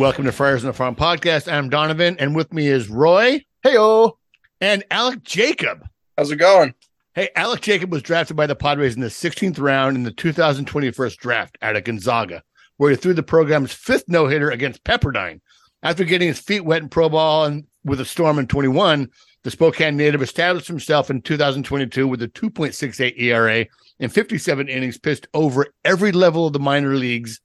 Welcome 0.00 0.24
to 0.24 0.32
Friars 0.32 0.64
on 0.64 0.68
the 0.68 0.72
Farm 0.72 0.96
podcast. 0.96 1.52
I'm 1.52 1.68
Donovan, 1.68 2.16
and 2.18 2.34
with 2.34 2.54
me 2.54 2.68
is 2.68 2.88
Roy. 2.88 3.44
Heyo. 3.62 4.12
And 4.58 4.82
Alec 4.90 5.22
Jacob. 5.24 5.86
How's 6.16 6.30
it 6.30 6.36
going? 6.36 6.72
Hey, 7.14 7.28
Alec 7.36 7.60
Jacob 7.60 7.92
was 7.92 8.00
drafted 8.00 8.34
by 8.34 8.46
the 8.46 8.56
Padres 8.56 8.94
in 8.94 9.02
the 9.02 9.08
16th 9.08 9.60
round 9.60 9.98
in 9.98 10.04
the 10.04 10.10
2021 10.10 11.10
draft 11.18 11.58
out 11.60 11.76
of 11.76 11.84
Gonzaga, 11.84 12.42
where 12.78 12.88
he 12.88 12.96
threw 12.96 13.12
the 13.12 13.22
program's 13.22 13.74
fifth 13.74 14.04
no 14.08 14.26
hitter 14.26 14.50
against 14.50 14.84
Pepperdine. 14.84 15.42
After 15.82 16.04
getting 16.04 16.28
his 16.28 16.40
feet 16.40 16.64
wet 16.64 16.80
in 16.80 16.88
pro 16.88 17.10
ball 17.10 17.44
and 17.44 17.66
with 17.84 18.00
a 18.00 18.06
storm 18.06 18.38
in 18.38 18.46
21, 18.46 19.06
the 19.42 19.50
Spokane 19.50 19.98
native 19.98 20.22
established 20.22 20.66
himself 20.66 21.10
in 21.10 21.20
2022 21.20 22.08
with 22.08 22.22
a 22.22 22.28
2.68 22.28 23.20
ERA 23.20 23.66
and 23.98 24.10
57 24.10 24.66
innings 24.66 24.96
pitched 24.96 25.28
over 25.34 25.66
every 25.84 26.10
level 26.10 26.46
of 26.46 26.54
the 26.54 26.58
minor 26.58 26.96
leagues, 26.96 27.42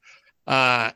uh, 0.47 0.91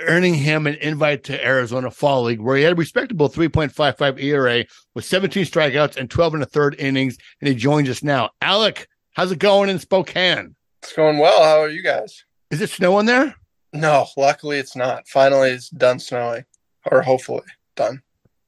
earning 0.00 0.34
him 0.34 0.66
an 0.66 0.74
invite 0.76 1.24
to 1.24 1.44
Arizona 1.44 1.90
Fall 1.90 2.24
League, 2.24 2.40
where 2.40 2.56
he 2.56 2.62
had 2.62 2.72
a 2.72 2.76
respectable 2.76 3.28
3.55 3.28 4.22
ERA 4.22 4.64
with 4.94 5.04
17 5.04 5.44
strikeouts 5.44 5.96
and 5.96 6.10
12 6.10 6.34
and 6.34 6.42
a 6.42 6.46
third 6.46 6.76
innings. 6.78 7.16
And 7.40 7.48
he 7.48 7.54
joins 7.54 7.88
us 7.88 8.02
now. 8.02 8.30
Alec, 8.40 8.88
how's 9.12 9.32
it 9.32 9.38
going 9.38 9.68
in 9.68 9.78
Spokane? 9.78 10.54
It's 10.82 10.92
going 10.92 11.18
well. 11.18 11.42
How 11.42 11.60
are 11.60 11.68
you 11.68 11.82
guys? 11.82 12.24
Is 12.50 12.60
it 12.60 12.70
snowing 12.70 13.06
there? 13.06 13.34
No, 13.72 14.06
luckily 14.16 14.58
it's 14.58 14.76
not. 14.76 15.08
Finally, 15.08 15.50
it's 15.50 15.68
done 15.68 15.98
snowing, 15.98 16.44
or 16.90 17.02
hopefully 17.02 17.42
done. 17.74 18.02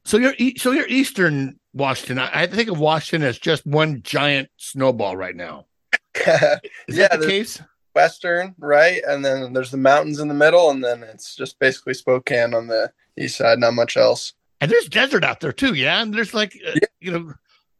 So 0.04 0.16
you're 0.16 0.34
so 0.56 0.70
you're 0.70 0.86
Eastern 0.86 1.58
Washington. 1.74 2.18
I, 2.18 2.42
I 2.42 2.46
think 2.46 2.70
of 2.70 2.78
Washington 2.78 3.28
as 3.28 3.38
just 3.38 3.66
one 3.66 4.02
giant 4.02 4.48
snowball 4.56 5.16
right 5.16 5.36
now. 5.36 5.66
Is 6.14 6.96
yeah, 6.96 7.08
that 7.08 7.20
the 7.20 7.26
case? 7.26 7.60
Western, 8.02 8.54
right? 8.58 9.00
And 9.08 9.24
then 9.24 9.52
there's 9.52 9.72
the 9.72 9.76
mountains 9.76 10.20
in 10.20 10.28
the 10.28 10.34
middle, 10.34 10.70
and 10.70 10.84
then 10.84 11.02
it's 11.02 11.34
just 11.34 11.58
basically 11.58 11.94
Spokane 11.94 12.54
on 12.54 12.68
the 12.68 12.92
east 13.18 13.36
side. 13.38 13.58
Not 13.58 13.74
much 13.74 13.96
else. 13.96 14.34
And 14.60 14.70
there's 14.70 14.88
desert 14.88 15.24
out 15.24 15.40
there 15.40 15.52
too, 15.52 15.74
yeah. 15.74 16.00
And 16.00 16.14
there's 16.14 16.32
like, 16.34 16.52
uh, 16.66 16.72
Yeah. 16.74 16.88
you 17.00 17.10
know, 17.12 17.34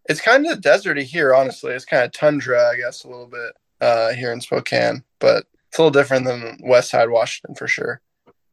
It's 0.09 0.21
kind 0.21 0.45
of 0.49 0.61
deserty 0.61 1.03
here, 1.05 1.35
honestly. 1.35 1.73
It's 1.73 1.85
kind 1.85 2.03
of 2.05 2.11
tundra, 2.13 2.61
I 2.73 2.77
guess, 2.77 3.05
a 3.05 3.09
little 3.09 3.27
bit 3.29 3.53
uh, 3.81 4.09
here 4.15 4.33
in 4.33 4.41
Spokane, 4.41 5.05
but 5.21 5.45
it's 5.69 5.79
a 5.79 5.83
little 5.83 5.91
different 6.01 6.25
than 6.27 6.59
West 6.63 6.91
Side 6.91 7.11
Washington 7.11 7.55
for 7.55 7.69
sure. 7.69 8.01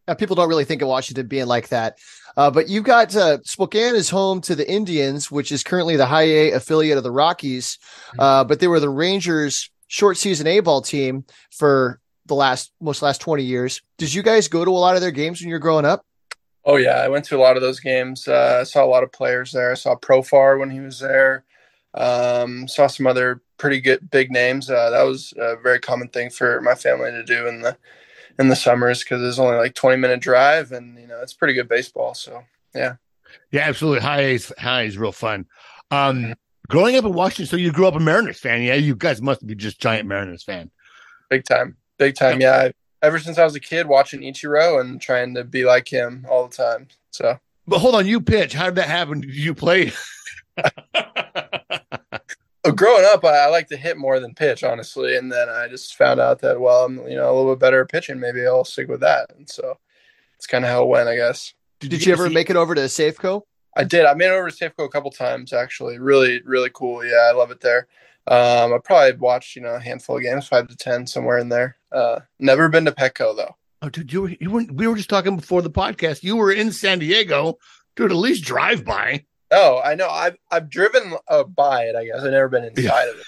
Now, 0.07 0.13
people 0.13 0.35
don't 0.35 0.49
really 0.49 0.65
think 0.65 0.83
of 0.83 0.87
Washington 0.87 1.25
being 1.27 1.47
like 1.47 1.69
that. 1.69 1.97
Uh, 2.37 2.51
but 2.51 2.67
you've 2.69 2.83
got 2.83 3.15
uh, 3.15 3.37
Spokane 3.43 3.95
is 3.95 4.09
home 4.09 4.39
to 4.41 4.53
the 4.55 4.69
Indians, 4.69 5.31
which 5.31 5.51
is 5.51 5.63
currently 5.63 5.95
the 5.95 6.05
high 6.05 6.27
A 6.27 6.51
affiliate 6.51 6.97
of 6.97 7.03
the 7.03 7.11
Rockies. 7.11 7.79
Uh, 8.19 8.43
but 8.43 8.59
they 8.59 8.67
were 8.67 8.79
the 8.81 8.89
Rangers 8.89 9.71
short 9.87 10.17
season 10.17 10.47
A 10.47 10.59
ball 10.59 10.81
team 10.81 11.25
for 11.51 11.99
the 12.25 12.35
last 12.35 12.71
most 12.81 13.01
last 13.01 13.21
20 13.21 13.43
years. 13.43 13.81
Did 13.97 14.13
you 14.13 14.23
guys 14.23 14.47
go 14.47 14.65
to 14.65 14.71
a 14.71 14.73
lot 14.73 14.95
of 14.95 15.01
their 15.01 15.11
games 15.11 15.41
when 15.41 15.49
you 15.49 15.55
were 15.55 15.59
growing 15.59 15.85
up? 15.85 16.05
Oh 16.65 16.77
yeah, 16.77 17.01
I 17.01 17.07
went 17.07 17.25
to 17.25 17.37
a 17.37 17.41
lot 17.41 17.55
of 17.55 17.61
those 17.61 17.79
games. 17.79 18.27
Uh, 18.27 18.57
I 18.61 18.63
saw 18.63 18.83
a 18.83 18.87
lot 18.87 19.03
of 19.03 19.11
players 19.11 19.51
there. 19.51 19.71
I 19.71 19.75
saw 19.75 19.95
Profar 19.95 20.59
when 20.59 20.71
he 20.71 20.79
was 20.79 20.99
there. 20.99 21.45
Um, 21.93 22.67
saw 22.67 22.87
some 22.87 23.07
other 23.07 23.41
pretty 23.57 23.79
good 23.79 24.09
big 24.09 24.31
names. 24.31 24.69
Uh, 24.69 24.89
that 24.89 25.03
was 25.03 25.33
a 25.37 25.55
very 25.57 25.79
common 25.79 26.09
thing 26.09 26.29
for 26.29 26.59
my 26.61 26.75
family 26.75 27.11
to 27.11 27.23
do 27.23 27.47
in 27.47 27.61
the 27.61 27.77
in 28.39 28.49
the 28.49 28.55
summers 28.55 29.03
because 29.03 29.21
it's 29.21 29.39
only 29.39 29.57
like 29.57 29.75
twenty 29.75 29.97
minute 29.97 30.21
drive, 30.21 30.71
and 30.71 30.99
you 30.99 31.07
know 31.07 31.21
it's 31.21 31.33
pretty 31.33 31.53
good 31.53 31.69
baseball. 31.69 32.15
So 32.15 32.43
yeah, 32.73 32.95
yeah, 33.51 33.61
absolutely. 33.61 34.01
High 34.01 34.21
A's, 34.21 34.51
high 34.57 34.81
A's 34.81 34.97
real 34.97 35.11
fun. 35.11 35.45
Um, 35.91 36.33
growing 36.67 36.95
up 36.95 37.05
in 37.05 37.13
Washington, 37.13 37.45
so 37.45 37.55
you 37.57 37.71
grew 37.71 37.87
up 37.87 37.95
a 37.95 37.99
Mariners 37.99 38.39
fan, 38.39 38.61
yeah? 38.61 38.75
You 38.75 38.95
guys 38.95 39.21
must 39.21 39.45
be 39.45 39.55
just 39.55 39.79
giant 39.79 40.07
Mariners 40.07 40.43
fan. 40.43 40.71
big 41.29 41.43
time, 41.45 41.77
big 41.97 42.15
time. 42.15 42.39
Yeah, 42.41 42.55
I, 42.55 42.71
ever 43.01 43.19
since 43.19 43.37
I 43.37 43.43
was 43.43 43.55
a 43.55 43.59
kid, 43.59 43.87
watching 43.87 44.21
Ichiro 44.21 44.79
and 44.81 44.99
trying 45.01 45.35
to 45.35 45.43
be 45.43 45.65
like 45.65 45.87
him 45.87 46.25
all 46.29 46.47
the 46.47 46.55
time. 46.55 46.87
So 47.11 47.39
But 47.67 47.79
hold 47.79 47.95
on, 47.95 48.05
you 48.07 48.21
pitch. 48.21 48.53
How 48.53 48.65
did 48.65 48.75
that 48.75 48.87
happen? 48.89 49.21
Did 49.21 49.35
you 49.35 49.53
play? 49.53 49.91
Growing 52.75 53.05
up, 53.05 53.23
I, 53.23 53.45
I 53.45 53.47
like 53.47 53.67
to 53.67 53.77
hit 53.77 53.95
more 53.97 54.19
than 54.19 54.33
pitch, 54.33 54.63
honestly. 54.63 55.15
And 55.17 55.31
then 55.31 55.49
I 55.49 55.67
just 55.67 55.95
found 55.95 56.19
out 56.19 56.41
that, 56.41 56.59
well, 56.59 56.85
I'm 56.85 56.97
you 57.07 57.15
know 57.15 57.31
a 57.31 57.35
little 57.35 57.53
bit 57.53 57.59
better 57.59 57.81
at 57.81 57.89
pitching. 57.89 58.19
Maybe 58.19 58.45
I'll 58.45 58.65
stick 58.65 58.87
with 58.87 59.01
that. 59.01 59.29
And 59.37 59.47
so 59.47 59.77
it's 60.35 60.47
kind 60.47 60.65
of 60.65 60.71
how 60.71 60.81
it 60.83 60.87
went, 60.89 61.07
I 61.07 61.15
guess. 61.15 61.53
Did 61.79 62.05
you 62.05 62.11
ever 62.13 62.27
see- 62.27 62.33
make 62.33 62.49
it 62.49 62.55
over 62.55 62.73
to 62.73 62.81
Safeco? 62.81 63.43
I 63.75 63.83
did. 63.83 64.05
I 64.05 64.13
made 64.13 64.27
it 64.27 64.31
over 64.33 64.49
to 64.49 64.55
Safeco 64.55 64.85
a 64.85 64.89
couple 64.89 65.11
times, 65.11 65.51
actually. 65.53 65.99
Really, 65.99 66.41
really 66.45 66.69
cool. 66.73 67.05
Yeah, 67.05 67.27
I 67.29 67.31
love 67.33 67.51
it 67.51 67.61
there. 67.61 67.87
Um, 68.27 68.73
I 68.73 68.79
probably 68.83 69.17
watched 69.17 69.55
you 69.55 69.61
know 69.61 69.75
a 69.75 69.79
handful 69.79 70.17
of 70.17 70.23
games, 70.23 70.47
five 70.47 70.67
to 70.67 70.75
ten, 70.77 71.05
somewhere 71.05 71.37
in 71.37 71.49
there. 71.49 71.77
Uh, 71.91 72.21
never 72.39 72.69
been 72.69 72.85
to 72.85 72.91
Petco 72.91 73.35
though. 73.35 73.55
Oh, 73.81 73.89
dude, 73.89 74.11
you 74.11 74.21
were, 74.23 74.29
you 74.39 74.49
weren't, 74.49 74.71
we 74.73 74.87
were 74.87 74.95
just 74.95 75.09
talking 75.09 75.35
before 75.35 75.61
the 75.61 75.69
podcast. 75.69 76.23
You 76.23 76.37
were 76.37 76.51
in 76.51 76.71
San 76.71 76.97
Diego, 76.99 77.59
dude, 77.95 78.09
at 78.11 78.17
least 78.17 78.43
drive 78.43 78.83
by. 78.83 79.25
Oh, 79.51 79.79
I 79.83 79.93
know. 79.93 80.09
I've 80.09 80.37
I've 80.49 80.69
driven 80.69 81.13
uh, 81.27 81.43
by 81.43 81.83
it. 81.83 81.95
I 81.95 82.05
guess 82.05 82.21
I've 82.23 82.31
never 82.31 82.49
been 82.49 82.63
inside 82.63 82.83
Yeah. 83.05 83.11
of 83.11 83.19
it. 83.19 83.25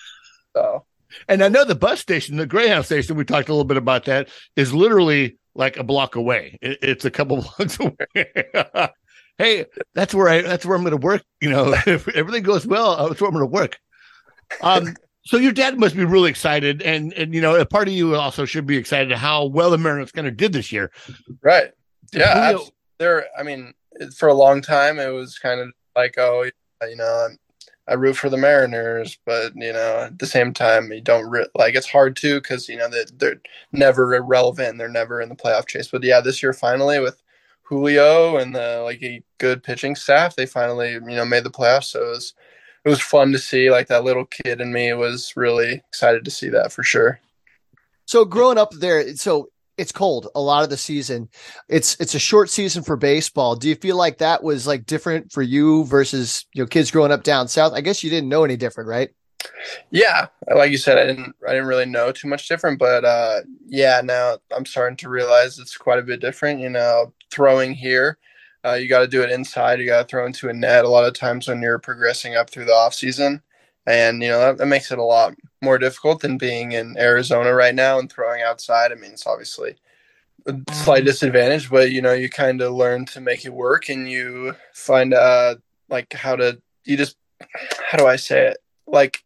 So 0.56 0.86
And 1.28 1.44
I 1.44 1.50
know 1.50 1.64
the 1.64 1.76
bus 1.76 2.00
station, 2.00 2.38
the 2.38 2.48
Greyhound 2.48 2.86
station, 2.86 3.16
we 3.18 3.24
talked 3.26 3.50
a 3.50 3.54
little 3.54 3.66
bit 3.66 3.78
about 3.78 4.06
that, 4.06 4.30
is 4.56 4.74
literally 4.74 5.38
like 5.54 5.78
a 5.78 5.84
block 5.84 6.16
away. 6.16 6.58
It, 6.62 6.80
it's 6.82 7.06
a 7.06 7.12
couple 7.12 7.38
blocks 7.58 7.78
away. 7.80 8.34
hey, 9.38 9.66
that's 9.94 10.14
where 10.14 10.28
I 10.28 10.42
that's 10.42 10.66
where 10.66 10.78
I'm 10.78 10.84
gonna 10.84 10.98
work. 10.98 11.24
You 11.42 11.50
know, 11.50 11.74
if 11.88 12.08
everything 12.10 12.44
goes 12.44 12.66
well, 12.66 12.92
uh, 12.92 13.08
that's 13.08 13.22
where 13.22 13.28
I'm 13.28 13.34
gonna 13.34 13.46
work. 13.46 13.78
Um 14.62 14.96
so 15.28 15.36
your 15.36 15.52
dad 15.52 15.78
must 15.78 15.96
be 15.96 16.06
really 16.06 16.30
excited, 16.30 16.82
and 16.82 17.12
and 17.14 17.34
you 17.34 17.42
know, 17.42 17.56
a 17.56 17.66
part 17.66 17.90
of 17.90 17.94
you 17.94 18.16
also 18.16 18.46
should 18.46 18.66
be 18.66 18.78
excited 18.78 19.12
how 19.12 19.46
well 19.46 19.70
the 19.70 19.78
Mariners 19.78 20.14
kind 20.14 20.26
of 20.26 20.38
did 20.38 20.54
this 20.54 20.72
year. 20.72 20.90
right. 21.42 21.72
Yeah, 22.14 22.52
Julio- 22.52 22.70
there. 22.98 23.26
I 23.38 23.44
mean, 23.44 23.74
for 24.16 24.30
a 24.30 24.34
long 24.34 24.62
time, 24.62 25.00
it 25.00 25.10
was 25.10 25.38
kind 25.38 25.60
of 25.60 25.72
like, 25.98 26.16
oh, 26.18 26.50
you 26.88 26.96
know, 26.96 27.28
I'm, 27.90 28.00
root 28.00 28.16
for 28.16 28.30
the 28.30 28.38
Mariners, 28.38 29.18
but 29.26 29.52
you 29.56 29.74
know, 29.74 30.04
at 30.06 30.18
the 30.18 30.26
same 30.26 30.54
time, 30.54 30.94
you 30.94 31.02
don't 31.02 31.30
re- 31.30 31.48
like. 31.56 31.76
It's 31.76 31.90
hard 31.90 32.16
to 32.18 32.36
because 32.40 32.70
you 32.70 32.78
know 32.78 32.88
they, 32.88 33.04
they're 33.14 33.42
never 33.74 34.16
irrelevant. 34.16 34.78
They're 34.78 34.88
never 34.88 35.20
in 35.20 35.28
the 35.28 35.36
playoff 35.36 35.68
chase. 35.68 35.90
But 35.92 36.04
yeah, 36.04 36.22
this 36.22 36.42
year 36.42 36.54
finally 36.54 37.00
with 37.00 37.22
Julio 37.68 38.38
and 38.38 38.56
the 38.56 38.82
like 38.84 39.02
a 39.04 39.22
good 39.40 39.64
pitching 39.64 39.96
staff, 39.96 40.36
they 40.36 40.46
finally 40.46 40.94
you 40.94 41.00
know 41.02 41.26
made 41.26 41.44
the 41.44 41.50
playoffs. 41.50 41.86
So 41.86 42.06
it 42.06 42.10
was 42.10 42.34
it 42.86 42.90
was 42.90 43.02
fun 43.02 43.32
to 43.34 43.40
see. 43.40 43.70
Like 43.70 43.88
that 43.88 44.04
little 44.04 44.26
kid 44.26 44.62
in 44.62 44.72
me 44.72 44.94
was 44.94 45.34
really 45.36 45.74
excited 45.74 46.24
to 46.26 46.32
see 46.32 46.50
that 46.50 46.72
for 46.72 46.84
sure. 46.84 47.20
So 48.06 48.24
growing 48.24 48.58
up 48.58 48.72
there, 48.72 49.16
so 49.16 49.50
it's 49.78 49.92
cold 49.92 50.30
a 50.34 50.42
lot 50.42 50.64
of 50.64 50.70
the 50.70 50.78
season. 50.78 51.30
It's 51.68 52.00
it's 52.00 52.16
a 52.16 52.20
short 52.20 52.50
season 52.50 52.84
for 52.84 52.96
baseball. 52.96 53.56
Do 53.56 53.68
you 53.68 53.76
feel 53.76 53.98
like 53.98 54.20
that 54.20 54.44
was 54.44 54.66
like 54.66 54.86
different 54.86 55.32
for 55.32 55.42
you 55.42 55.84
versus 55.86 56.46
you 56.54 56.64
know 56.64 56.68
kids 56.68 56.90
growing 56.90 57.12
up 57.12 57.24
down 57.24 57.48
south? 57.48 57.74
I 57.74 57.82
guess 57.82 58.04
you 58.04 58.10
didn't 58.10 58.30
know 58.30 58.44
any 58.44 58.56
different, 58.56 58.90
right? 58.90 59.10
Yeah, 59.92 60.28
like 60.54 60.72
you 60.72 60.78
said, 60.78 60.98
I 60.98 61.06
didn't 61.06 61.36
I 61.48 61.52
didn't 61.52 61.68
really 61.68 61.86
know 61.86 62.12
too 62.12 62.28
much 62.28 62.48
different, 62.48 62.80
but 62.80 63.06
uh, 63.06 63.42
yeah, 63.68 64.02
now 64.04 64.38
I'm 64.56 64.66
starting 64.66 64.98
to 64.98 65.10
realize 65.10 65.60
it's 65.60 65.78
quite 65.78 66.00
a 66.00 66.04
bit 66.04 66.22
different. 66.22 66.60
You 66.60 66.70
know, 66.70 67.14
throwing 67.32 67.74
here, 67.74 68.18
uh, 68.66 68.74
you 68.74 68.88
got 68.88 69.00
to 69.00 69.08
do 69.08 69.22
it 69.22 69.32
inside. 69.32 69.80
You 69.80 69.86
got 69.86 70.02
to 70.02 70.08
throw 70.08 70.26
into 70.26 70.50
a 70.50 70.54
net 70.54 70.86
a 70.86 70.90
lot 70.90 71.06
of 71.06 71.14
times 71.14 71.48
when 71.48 71.62
you're 71.62 71.80
progressing 71.80 72.36
up 72.36 72.50
through 72.50 72.66
the 72.66 72.74
off 72.74 72.94
season, 72.94 73.42
and 73.86 74.22
you 74.22 74.30
know 74.30 74.40
that, 74.40 74.58
that 74.58 74.66
makes 74.66 74.92
it 74.92 75.00
a 75.00 75.04
lot 75.04 75.36
more 75.62 75.78
difficult 75.78 76.22
than 76.22 76.38
being 76.38 76.74
in 76.74 76.98
Arizona 76.98 77.54
right 77.54 77.76
now 77.76 78.00
and 78.00 78.12
throwing 78.12 78.42
outside. 78.42 78.92
I 78.92 78.96
mean, 78.96 79.12
it's 79.12 79.28
obviously 79.28 79.76
a 80.46 80.56
slight 80.72 81.06
disadvantage, 81.06 81.70
but 81.70 81.92
you 81.92 82.02
know 82.02 82.14
you 82.14 82.30
kind 82.30 82.62
of 82.62 82.74
learn 82.74 83.06
to 83.08 83.22
make 83.22 83.46
it 83.46 83.54
work, 83.54 83.90
and 83.90 84.10
you 84.10 84.56
find 84.74 85.14
uh 85.14 85.56
like 85.90 86.14
how 86.14 86.36
to 86.36 86.62
you 86.84 86.98
just 86.98 87.16
how 87.90 87.98
do 87.98 88.08
I 88.08 88.16
say 88.16 88.48
it 88.48 88.58
like 88.88 89.24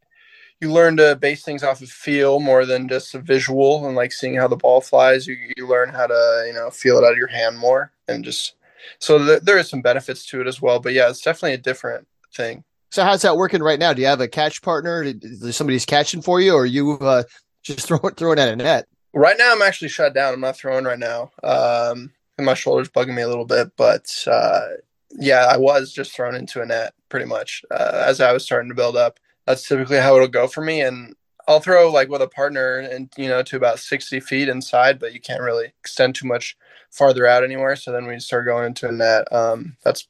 you 0.62 0.72
learn 0.72 0.96
to 0.98 1.16
base 1.16 1.44
things 1.44 1.64
off 1.64 1.82
of 1.82 1.90
feel 1.90 2.40
more 2.40 2.66
than 2.66 2.88
just 2.88 3.16
a 3.16 3.20
visual 3.20 3.88
and 3.88 3.96
like 3.96 4.12
seeing 4.12 4.36
how 4.36 4.48
the 4.48 4.56
ball 4.56 4.80
flies. 4.80 5.26
You, 5.26 5.36
you 5.58 5.68
learn 5.68 5.90
how 5.90 6.08
to, 6.08 6.44
you 6.48 6.54
know, 6.54 6.70
feel 6.70 6.98
it 6.98 7.04
out 7.04 7.14
of 7.14 7.18
your 7.18 7.28
hand 7.28 7.58
more 7.58 7.92
and 8.08 8.24
just 8.24 8.56
so 9.00 9.18
th- 9.18 9.42
there 9.42 9.58
is 9.58 9.70
some 9.70 9.82
benefits 9.82 10.26
to 10.28 10.42
it 10.42 10.48
as 10.48 10.62
well. 10.62 10.80
But 10.80 10.94
yeah, 10.94 11.10
it's 11.10 11.22
definitely 11.22 11.54
a 11.54 11.58
different 11.58 12.08
thing. 12.34 12.64
So 12.92 13.04
how's 13.04 13.22
that 13.22 13.38
working 13.38 13.64
right 13.64 13.80
now? 13.80 13.94
Do 13.94 14.02
you 14.02 14.08
have 14.08 14.22
a 14.22 14.28
catch 14.28 14.62
partner? 14.62 15.04
Is 15.04 15.56
somebody's 15.56 15.86
catching 15.86 16.22
for 16.22 16.42
you, 16.42 16.54
or 16.54 16.64
are 16.64 16.66
you 16.66 16.94
uh, 17.00 17.24
just 17.64 17.80
throwing 17.88 18.16
throwing 18.16 18.40
at 18.40 18.50
a 18.50 18.56
net? 18.56 18.88
Right 19.14 19.38
now, 19.38 19.52
I'm 19.52 19.62
actually 19.62 19.90
shut 19.90 20.14
down. 20.14 20.34
I'm 20.34 20.42
not 20.42 20.58
throwing 20.58 20.86
right 20.86 21.00
now. 21.00 21.32
Um, 21.44 22.12
and 22.38 22.46
my 22.46 22.54
shoulder's 22.54 22.90
bugging 22.90 23.16
me 23.16 23.22
a 23.22 23.28
little 23.28 23.46
bit, 23.46 23.72
but 23.78 24.12
uh, 24.28 24.68
yeah, 25.12 25.46
I 25.50 25.58
was 25.58 25.94
just 25.94 26.14
thrown 26.14 26.36
into 26.36 26.62
a 26.62 26.66
net 26.66 26.94
pretty 27.10 27.26
much 27.26 27.64
uh, 27.72 28.04
as 28.06 28.22
I 28.22 28.34
was 28.34 28.44
starting 28.44 28.70
to 28.70 28.76
build 28.76 28.98
up. 28.98 29.20
That's 29.46 29.68
typically 29.68 29.98
how 29.98 30.16
it'll 30.16 30.28
go 30.28 30.48
for 30.48 30.62
me, 30.62 30.82
and 30.82 31.16
I'll 31.48 31.60
throw 31.60 31.92
like 31.92 32.10
with 32.10 32.22
a 32.22 32.28
partner 32.28 32.80
and 32.80 33.10
you 33.18 33.28
know 33.28 33.44
to 33.44 33.56
about 33.56 33.80
60 33.80 34.20
feet 34.22 34.50
inside, 34.50 35.00
but 35.00 35.14
you 35.14 35.20
can't 35.20 35.42
really 35.42 35.74
extend 35.80 36.16
too 36.16 36.28
much 36.28 36.56
farther 36.92 37.26
out 37.26 37.44
anywhere. 37.44 37.76
So 37.76 37.92
then 37.92 38.08
we 38.08 38.20
start 38.20 38.46
going 38.46 38.66
into 38.66 38.88
a 38.88 38.92
net. 38.92 39.32
Um, 39.32 39.76
that's 39.84 40.08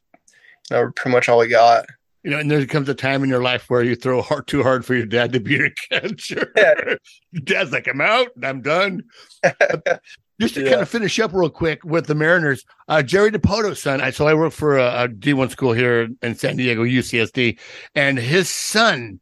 you 0.70 0.78
know 0.78 0.92
pretty 0.96 1.14
much 1.14 1.30
all 1.30 1.40
we 1.40 1.48
got. 1.48 1.86
You 2.24 2.30
know, 2.30 2.38
and 2.38 2.52
there 2.52 2.64
comes 2.68 2.88
a 2.88 2.94
time 2.94 3.24
in 3.24 3.30
your 3.30 3.42
life 3.42 3.68
where 3.68 3.82
you 3.82 3.96
throw 3.96 4.22
hard 4.22 4.46
too 4.46 4.62
hard 4.62 4.86
for 4.86 4.94
your 4.94 5.08
dad 5.08 5.34
to 5.34 5.40
be 5.40 5.56
your 5.56 5.70
catcher. 5.90 6.52
Yeah. 6.56 6.96
Dad's 7.44 7.72
like, 7.72 7.88
I'm 7.88 8.00
out, 8.00 8.28
and 8.36 8.46
I'm 8.46 8.62
done. 8.62 9.04
Just 10.42 10.56
to 10.56 10.64
Yeah. 10.64 10.70
kind 10.72 10.82
of 10.82 10.90
finish 10.90 11.20
up 11.20 11.32
real 11.34 11.50
quick 11.50 11.84
with 11.86 12.08
the 12.08 12.16
Mariners, 12.16 12.66
uh, 12.88 13.02
Jerry 13.04 13.32
Dipoto's 13.32 13.82
son. 13.82 14.02
I 14.02 14.10
so 14.12 14.28
I 14.28 14.34
work 14.34 14.52
for 14.54 14.78
a, 14.78 15.04
a 15.04 15.08
D1 15.08 15.52
school 15.52 15.72
here 15.74 16.10
in 16.22 16.36
San 16.36 16.58
Diego, 16.58 16.84
UCSD, 16.84 17.60
and 17.96 18.18
his 18.18 18.50
son 18.50 19.20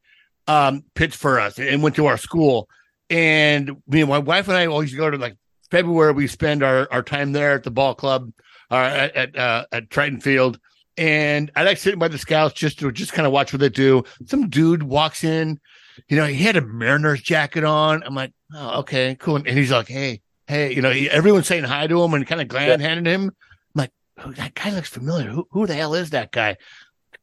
um, 0.47 0.83
pitched 0.95 1.17
for 1.17 1.39
us 1.39 1.59
and 1.59 1.83
went 1.83 1.95
to 1.97 2.05
our 2.07 2.17
school. 2.17 2.67
And 3.09 3.77
me 3.87 4.01
and 4.01 4.09
my 4.09 4.19
wife 4.19 4.47
and 4.47 4.57
I 4.57 4.65
always 4.67 4.93
go 4.93 5.09
to 5.09 5.17
like 5.17 5.35
February. 5.71 6.13
We 6.13 6.27
spend 6.27 6.63
our, 6.63 6.87
our 6.91 7.03
time 7.03 7.31
there 7.33 7.53
at 7.53 7.63
the 7.63 7.71
ball 7.71 7.95
club, 7.95 8.31
uh, 8.71 8.75
at 8.75 9.15
at, 9.15 9.35
uh, 9.35 9.65
at 9.71 9.89
Triton 9.89 10.21
Field. 10.21 10.59
And 10.97 11.51
I 11.55 11.63
like 11.63 11.77
sitting 11.77 11.99
by 11.99 12.07
the 12.09 12.17
scouts 12.17 12.53
just 12.55 12.79
to 12.79 12.91
just 12.91 13.13
kind 13.13 13.25
of 13.25 13.31
watch 13.31 13.53
what 13.53 13.59
they 13.61 13.69
do. 13.69 14.03
Some 14.25 14.49
dude 14.49 14.83
walks 14.83 15.23
in, 15.23 15.59
you 16.07 16.17
know, 16.17 16.25
he 16.25 16.43
had 16.43 16.57
a 16.57 16.61
Mariners 16.61 17.21
jacket 17.21 17.63
on. 17.63 18.03
I'm 18.03 18.15
like, 18.15 18.33
oh, 18.53 18.79
okay, 18.81 19.15
cool. 19.19 19.37
And 19.37 19.47
he's 19.47 19.71
like, 19.71 19.87
hey, 19.87 20.21
hey, 20.49 20.73
you 20.73 20.81
know, 20.81 20.89
he, 20.89 21.07
everyone's 21.07 21.45
saying 21.45 21.63
hi 21.63 21.85
to 21.85 22.03
him 22.03 22.13
and 22.15 22.25
kind 22.25 22.41
of 22.41 22.47
glad 22.47 22.81
handed 22.81 23.05
him. 23.05 23.25
I'm 23.25 23.31
like, 23.75 23.91
oh, 24.17 24.31
that 24.31 24.55
guy 24.55 24.71
looks 24.71 24.89
familiar. 24.89 25.29
Who, 25.29 25.47
who 25.51 25.67
the 25.67 25.75
hell 25.75 25.93
is 25.93 26.09
that 26.09 26.31
guy? 26.31 26.57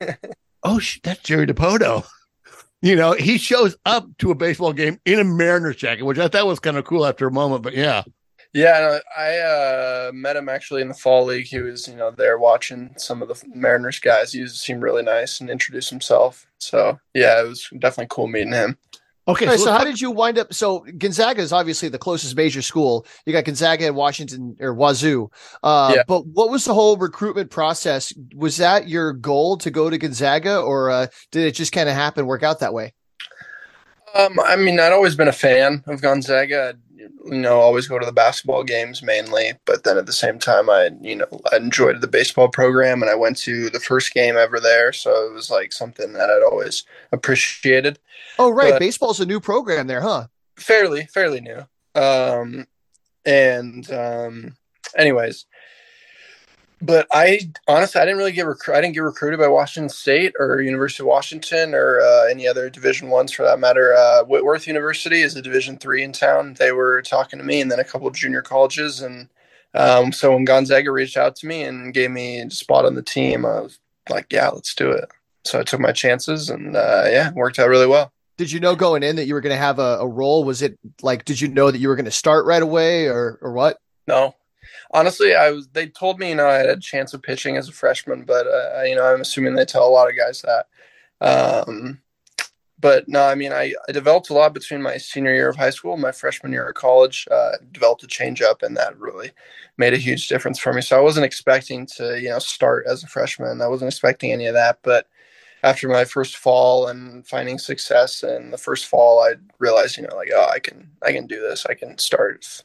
oh, 0.63 0.79
sh- 0.79 1.01
that's 1.03 1.23
Jerry 1.23 1.47
Dipoto. 1.47 2.07
You 2.83 2.95
know, 2.95 3.13
he 3.13 3.39
shows 3.39 3.75
up 3.87 4.07
to 4.19 4.31
a 4.31 4.35
baseball 4.35 4.75
game 4.75 5.01
in 5.07 5.19
a 5.19 5.25
Mariners 5.25 5.77
jacket, 5.77 6.05
which 6.05 6.19
I 6.19 6.29
thought 6.29 6.47
was 6.47 6.61
kind 6.61 6.77
of 6.77 6.85
cool 6.85 7.07
after 7.07 7.27
a 7.27 7.33
moment. 7.33 7.63
But 7.63 7.75
yeah, 7.75 8.03
Yeah, 8.53 8.99
I 9.17 9.39
uh, 9.39 10.11
met 10.13 10.37
him 10.37 10.51
actually 10.51 10.83
in 10.83 10.89
the 10.89 10.95
fall 10.95 11.25
league. 11.25 11.47
He 11.47 11.59
was, 11.59 11.89
you 11.89 11.97
know, 11.97 12.11
there 12.11 12.39
watching 12.39 12.93
some 12.99 13.23
of 13.23 13.29
the 13.29 13.43
Mariners 13.53 13.99
guys. 13.99 14.35
He 14.35 14.47
seemed 14.47 14.83
really 14.83 15.03
nice 15.03 15.41
and 15.41 15.49
introduced 15.49 15.89
himself. 15.89 16.47
So 16.59 17.01
yeah, 17.15 17.41
it 17.41 17.49
was 17.49 17.67
definitely 17.79 18.09
cool 18.11 18.29
meeting 18.29 18.53
him. 18.53 18.77
Okay. 19.29 19.47
Right, 19.47 19.59
so, 19.59 19.67
let's 19.67 19.79
how 19.79 19.85
did 19.85 20.01
you 20.01 20.11
wind 20.11 20.39
up? 20.39 20.53
So 20.53 20.87
Gonzaga 20.99 21.43
is 21.43 21.53
obviously 21.53 21.89
the 21.89 21.99
closest 21.99 22.37
major 22.37 22.63
school. 22.63 23.07
You 23.25 23.33
got 23.33 23.45
Gonzaga 23.45 23.87
and 23.87 23.97
Washington 23.97 24.57
or 24.61 24.75
Wazoo. 24.75 25.31
Uh, 25.63 25.93
Yeah. 25.97 26.03
But 26.07 26.27
what 26.27 26.51
was 26.51 26.65
the 26.65 26.75
whole 26.75 26.97
recruitment 26.97 27.51
process? 27.51 28.13
Was 28.35 28.57
that 28.59 28.89
your 28.89 29.13
goal 29.13 29.57
to 29.59 29.71
go 29.71 29.91
to 29.91 29.99
Gonzaga, 29.99 30.61
or 30.61 30.91
uh, 30.91 31.07
did 31.31 31.47
it 31.47 31.53
just 31.53 31.73
kind 31.73 31.89
of 31.89 31.95
happen, 31.95 32.27
work 32.27 32.43
out 32.43 32.61
that 32.61 32.75
way? 32.75 32.95
Um, 34.15 34.39
I 34.41 34.57
mean, 34.57 34.81
I'd 34.81 34.93
always 34.93 35.15
been 35.15 35.29
a 35.29 35.33
fan 35.33 35.85
of 35.87 36.01
Gonzaga. 36.01 36.69
I'd, 36.71 36.81
you 37.25 37.39
know, 37.41 37.61
always 37.61 37.87
go 37.89 37.99
to 37.99 38.07
the 38.07 38.13
basketball 38.13 38.65
games 38.65 39.03
mainly, 39.03 39.53
but 39.65 39.85
then 39.85 39.99
at 39.99 40.07
the 40.07 40.13
same 40.13 40.39
time, 40.39 40.69
I, 40.71 40.91
you 41.01 41.17
know, 41.17 41.27
I 41.53 41.57
enjoyed 41.57 42.01
the 42.01 42.07
baseball 42.09 42.49
program, 42.49 43.03
and 43.03 43.11
I 43.11 43.15
went 43.15 43.37
to 43.39 43.71
the 43.71 43.81
first 43.81 44.13
game 44.15 44.37
ever 44.37 44.61
there, 44.61 44.93
so 44.93 45.27
it 45.27 45.33
was 45.33 45.51
like 45.51 45.73
something 45.73 46.13
that 46.13 46.31
I'd 46.31 46.43
always 46.43 46.85
appreciated. 47.13 47.99
Oh, 48.39 48.51
right. 48.51 48.73
But- 48.73 48.81
Baseball's 48.81 49.21
a 49.21 49.27
new 49.27 49.41
program 49.41 49.87
there, 49.87 50.01
huh? 50.03 50.27
fairly 50.59 51.05
fairly 51.13 51.39
new 51.43 51.67
um 52.01 52.67
and 53.27 53.91
um 53.93 54.57
anyways 54.97 55.45
but 56.83 57.07
i 57.13 57.41
honestly 57.69 58.01
i 58.01 58.05
didn't 58.05 58.19
really 58.19 58.33
get 58.33 58.47
recru- 58.47 58.75
i 58.75 58.81
didn't 58.81 58.95
get 58.95 59.01
recruited 59.01 59.41
by 59.41 59.49
washington 59.49 59.89
state 59.89 60.35
or 60.39 60.61
university 60.61 61.03
of 61.03 61.07
washington 61.07 61.75
or 61.75 62.01
uh, 62.01 62.27
any 62.27 62.47
other 62.47 62.69
division 62.69 63.09
ones 63.09 63.33
for 63.33 63.45
that 63.45 63.59
matter. 63.59 63.95
Uh, 63.95 64.25
whitworth 64.25 64.67
university 64.67 65.23
is 65.23 65.35
a 65.37 65.43
division 65.43 65.79
three 65.79 66.03
in 66.03 66.13
town. 66.13 66.55
They 66.59 66.73
were 66.73 67.03
talking 67.03 67.39
to 67.39 67.45
me 67.45 67.61
and 67.61 67.71
then 67.71 67.81
a 67.81 67.85
couple 67.85 68.07
of 68.07 68.15
junior 68.15 68.43
colleges 68.43 69.01
and 69.01 69.29
um, 69.75 70.13
so 70.13 70.33
when 70.33 70.45
gonzaga 70.45 70.91
reached 70.91 71.17
out 71.17 71.37
to 71.37 71.47
me 71.47 71.63
and 71.63 71.95
gave 71.95 72.11
me 72.11 72.41
a 72.41 72.51
spot 72.51 72.85
on 72.85 72.95
the 72.95 73.03
team 73.03 73.45
i 73.45 73.61
was 73.61 73.79
like 74.11 74.27
yeah 74.31 74.49
let's 74.49 74.75
do 74.75 74.91
it. 74.91 75.09
So 75.45 75.61
i 75.61 75.63
took 75.63 75.81
my 75.81 75.93
chances 75.93 76.51
and 76.51 76.77
uh, 76.77 77.05
yeah 77.07 77.29
it 77.29 77.35
worked 77.35 77.59
out 77.59 77.69
really 77.69 77.87
well. 77.87 78.13
Did 78.37 78.53
you 78.53 78.61
know 78.61 78.77
going 78.77 79.03
in 79.03 79.17
that 79.17 79.25
you 79.25 79.33
were 79.33 79.41
going 79.41 79.55
to 79.55 79.57
have 79.57 79.79
a, 79.79 79.99
a 80.01 80.07
role? 80.07 80.45
Was 80.45 80.61
it 80.61 80.79
like, 81.01 81.25
did 81.25 81.41
you 81.41 81.49
know 81.49 81.71
that 81.71 81.79
you 81.79 81.89
were 81.89 81.97
going 81.97 82.05
to 82.05 82.11
start 82.11 82.45
right 82.45 82.63
away, 82.63 83.07
or 83.07 83.39
or 83.41 83.53
what? 83.53 83.79
No, 84.07 84.35
honestly, 84.93 85.35
I 85.35 85.51
was. 85.51 85.69
They 85.69 85.87
told 85.89 86.19
me, 86.19 86.31
you 86.31 86.35
know, 86.35 86.49
I 86.49 86.55
had 86.55 86.69
a 86.69 86.79
chance 86.79 87.15
of 87.15 87.23
pitching 87.23 87.57
as 87.57 87.69
a 87.69 87.73
freshman, 87.73 88.25
but 88.25 88.47
uh, 88.47 88.83
you 88.85 88.95
know, 88.95 89.05
I'm 89.05 89.21
assuming 89.21 89.55
they 89.55 89.65
tell 89.65 89.87
a 89.87 89.91
lot 89.91 90.09
of 90.09 90.17
guys 90.17 90.43
that. 90.43 90.67
Um, 91.21 92.01
but 92.79 93.09
no, 93.09 93.23
I 93.23 93.35
mean, 93.35 93.53
I, 93.53 93.73
I 93.89 93.93
developed 93.93 94.29
a 94.31 94.35
lot 94.35 94.53
between 94.53 94.83
my 94.83 94.99
senior 94.99 95.35
year 95.35 95.49
of 95.49 95.57
high 95.57 95.71
school 95.71 95.95
and 95.95 96.03
my 96.03 96.13
freshman 96.13 96.53
year 96.53 96.69
of 96.69 96.75
college. 96.75 97.27
Uh, 97.31 97.53
developed 97.73 98.03
a 98.03 98.07
changeup, 98.07 98.63
and 98.63 98.77
that 98.77 98.99
really 98.99 99.31
made 99.79 99.95
a 99.95 99.99
huge 99.99 100.29
difference 100.29 100.59
for 100.59 100.73
me. 100.73 100.83
So 100.83 100.97
I 100.97 101.03
wasn't 101.03 101.27
expecting 101.27 101.87
to, 101.97 102.21
you 102.21 102.29
know, 102.29 102.39
start 102.39 102.87
as 102.87 103.03
a 103.03 103.07
freshman. 103.07 103.63
I 103.63 103.69
wasn't 103.69 103.89
expecting 103.89 104.33
any 104.33 104.47
of 104.47 104.55
that, 104.55 104.81
but 104.83 105.09
after 105.63 105.89
my 105.89 106.05
first 106.05 106.37
fall 106.37 106.89
and 106.89 107.27
finding 107.27 107.59
success 107.59 108.23
in 108.23 108.51
the 108.51 108.59
first 108.59 108.87
fall, 108.87 109.21
I 109.21 109.35
realized, 109.59 109.97
you 109.97 110.05
know, 110.05 110.15
like, 110.15 110.31
oh, 110.35 110.49
I 110.53 110.59
can, 110.59 110.91
I 111.03 111.13
can 111.13 111.27
do 111.27 111.41
this. 111.41 111.67
I 111.67 111.75
can 111.75 111.99
start. 111.99 112.63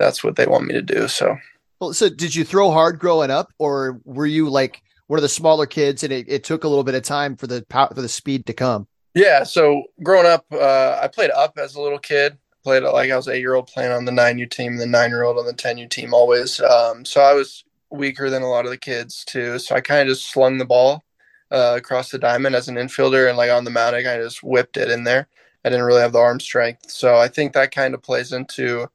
That's 0.00 0.24
what 0.24 0.34
they 0.34 0.46
want 0.46 0.64
me 0.66 0.74
to 0.74 0.82
do. 0.82 1.06
So 1.06 1.36
Well, 1.78 1.92
so 1.92 2.08
did 2.08 2.34
you 2.34 2.44
throw 2.44 2.72
hard 2.72 2.98
growing 2.98 3.30
up, 3.30 3.52
or 3.58 4.00
were 4.04 4.26
you 4.26 4.48
like 4.48 4.82
one 5.06 5.18
of 5.18 5.22
the 5.22 5.28
smaller 5.28 5.66
kids, 5.66 6.02
and 6.02 6.12
it, 6.12 6.26
it 6.28 6.42
took 6.42 6.64
a 6.64 6.68
little 6.68 6.84
bit 6.84 6.94
of 6.94 7.02
time 7.02 7.36
for 7.36 7.46
the 7.46 7.64
power 7.68 7.92
for 7.94 8.02
the 8.02 8.08
speed 8.08 8.46
to 8.46 8.52
come? 8.52 8.88
yeah. 9.14 9.44
So 9.44 9.84
growing 10.02 10.26
up, 10.26 10.46
uh, 10.52 10.98
I 11.02 11.08
played 11.08 11.30
up 11.30 11.58
as 11.58 11.74
a 11.74 11.80
little 11.80 11.98
kid. 11.98 12.38
Played 12.62 12.82
it 12.82 12.90
like 12.90 13.10
I 13.10 13.16
was 13.16 13.28
eight 13.28 13.40
year 13.40 13.54
old 13.54 13.68
playing 13.68 13.92
on 13.92 14.04
the 14.04 14.12
nine 14.12 14.38
U 14.38 14.46
team, 14.46 14.76
the 14.76 14.86
nine 14.86 15.10
year 15.10 15.22
old 15.22 15.38
on 15.38 15.46
the 15.46 15.52
ten 15.52 15.78
U 15.78 15.88
team 15.88 16.12
always. 16.12 16.60
Um, 16.60 17.04
so 17.04 17.20
I 17.20 17.32
was 17.32 17.64
weaker 17.90 18.30
than 18.30 18.42
a 18.42 18.48
lot 18.48 18.64
of 18.64 18.70
the 18.70 18.78
kids 18.78 19.24
too. 19.24 19.58
So 19.58 19.74
I 19.74 19.80
kind 19.80 20.02
of 20.02 20.08
just 20.08 20.30
slung 20.30 20.58
the 20.58 20.64
ball 20.64 21.02
uh, 21.50 21.74
across 21.76 22.10
the 22.10 22.18
diamond 22.18 22.54
as 22.54 22.68
an 22.68 22.76
infielder, 22.76 23.28
and 23.28 23.36
like 23.36 23.50
on 23.50 23.64
the 23.64 23.70
mound, 23.70 23.96
I 23.96 24.02
kind 24.02 24.20
of 24.20 24.26
just 24.26 24.42
whipped 24.42 24.76
it 24.76 24.90
in 24.90 25.04
there. 25.04 25.26
I 25.64 25.70
didn't 25.70 25.84
really 25.84 26.00
have 26.00 26.12
the 26.12 26.18
arm 26.18 26.40
strength, 26.40 26.90
so 26.90 27.16
I 27.16 27.28
think 27.28 27.52
that 27.52 27.74
kind 27.74 27.94
of 27.94 28.02
plays 28.02 28.32
into 28.32 28.88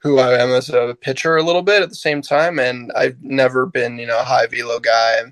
who 0.00 0.18
I 0.18 0.40
am 0.40 0.50
as 0.50 0.68
a 0.70 0.96
pitcher 1.00 1.36
a 1.36 1.42
little 1.42 1.62
bit 1.62 1.82
at 1.82 1.88
the 1.88 1.94
same 1.94 2.22
time. 2.22 2.58
And 2.58 2.92
I've 2.96 3.20
never 3.22 3.66
been, 3.66 3.98
you 3.98 4.06
know, 4.06 4.18
a 4.20 4.24
high 4.24 4.46
velo 4.46 4.78
guy. 4.78 5.22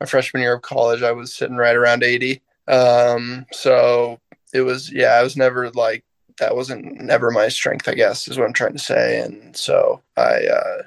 My 0.00 0.06
freshman 0.06 0.42
year 0.42 0.54
of 0.54 0.62
college, 0.62 1.02
I 1.02 1.12
was 1.12 1.34
sitting 1.34 1.56
right 1.56 1.76
around 1.76 2.02
80. 2.02 2.42
Um, 2.66 3.46
so 3.52 4.18
it 4.52 4.62
was, 4.62 4.90
yeah, 4.90 5.12
I 5.14 5.22
was 5.22 5.36
never 5.36 5.70
like, 5.70 6.04
that 6.38 6.56
wasn't 6.56 7.00
never 7.00 7.30
my 7.30 7.48
strength, 7.48 7.86
I 7.88 7.94
guess, 7.94 8.26
is 8.26 8.38
what 8.38 8.46
I'm 8.46 8.52
trying 8.52 8.72
to 8.72 8.78
say. 8.78 9.20
And 9.20 9.56
so 9.56 10.00
I, 10.16 10.46
uh, 10.46 10.82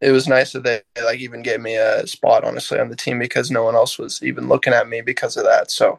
it 0.00 0.12
was 0.12 0.28
nice 0.28 0.52
that 0.52 0.62
they 0.62 0.80
like 1.04 1.18
even 1.18 1.42
gave 1.42 1.60
me 1.60 1.74
a 1.76 2.06
spot, 2.06 2.44
honestly, 2.44 2.78
on 2.78 2.88
the 2.88 2.96
team 2.96 3.18
because 3.18 3.50
no 3.50 3.64
one 3.64 3.74
else 3.74 3.98
was 3.98 4.22
even 4.22 4.48
looking 4.48 4.72
at 4.72 4.88
me 4.88 5.00
because 5.00 5.36
of 5.36 5.44
that. 5.44 5.70
So 5.72 5.98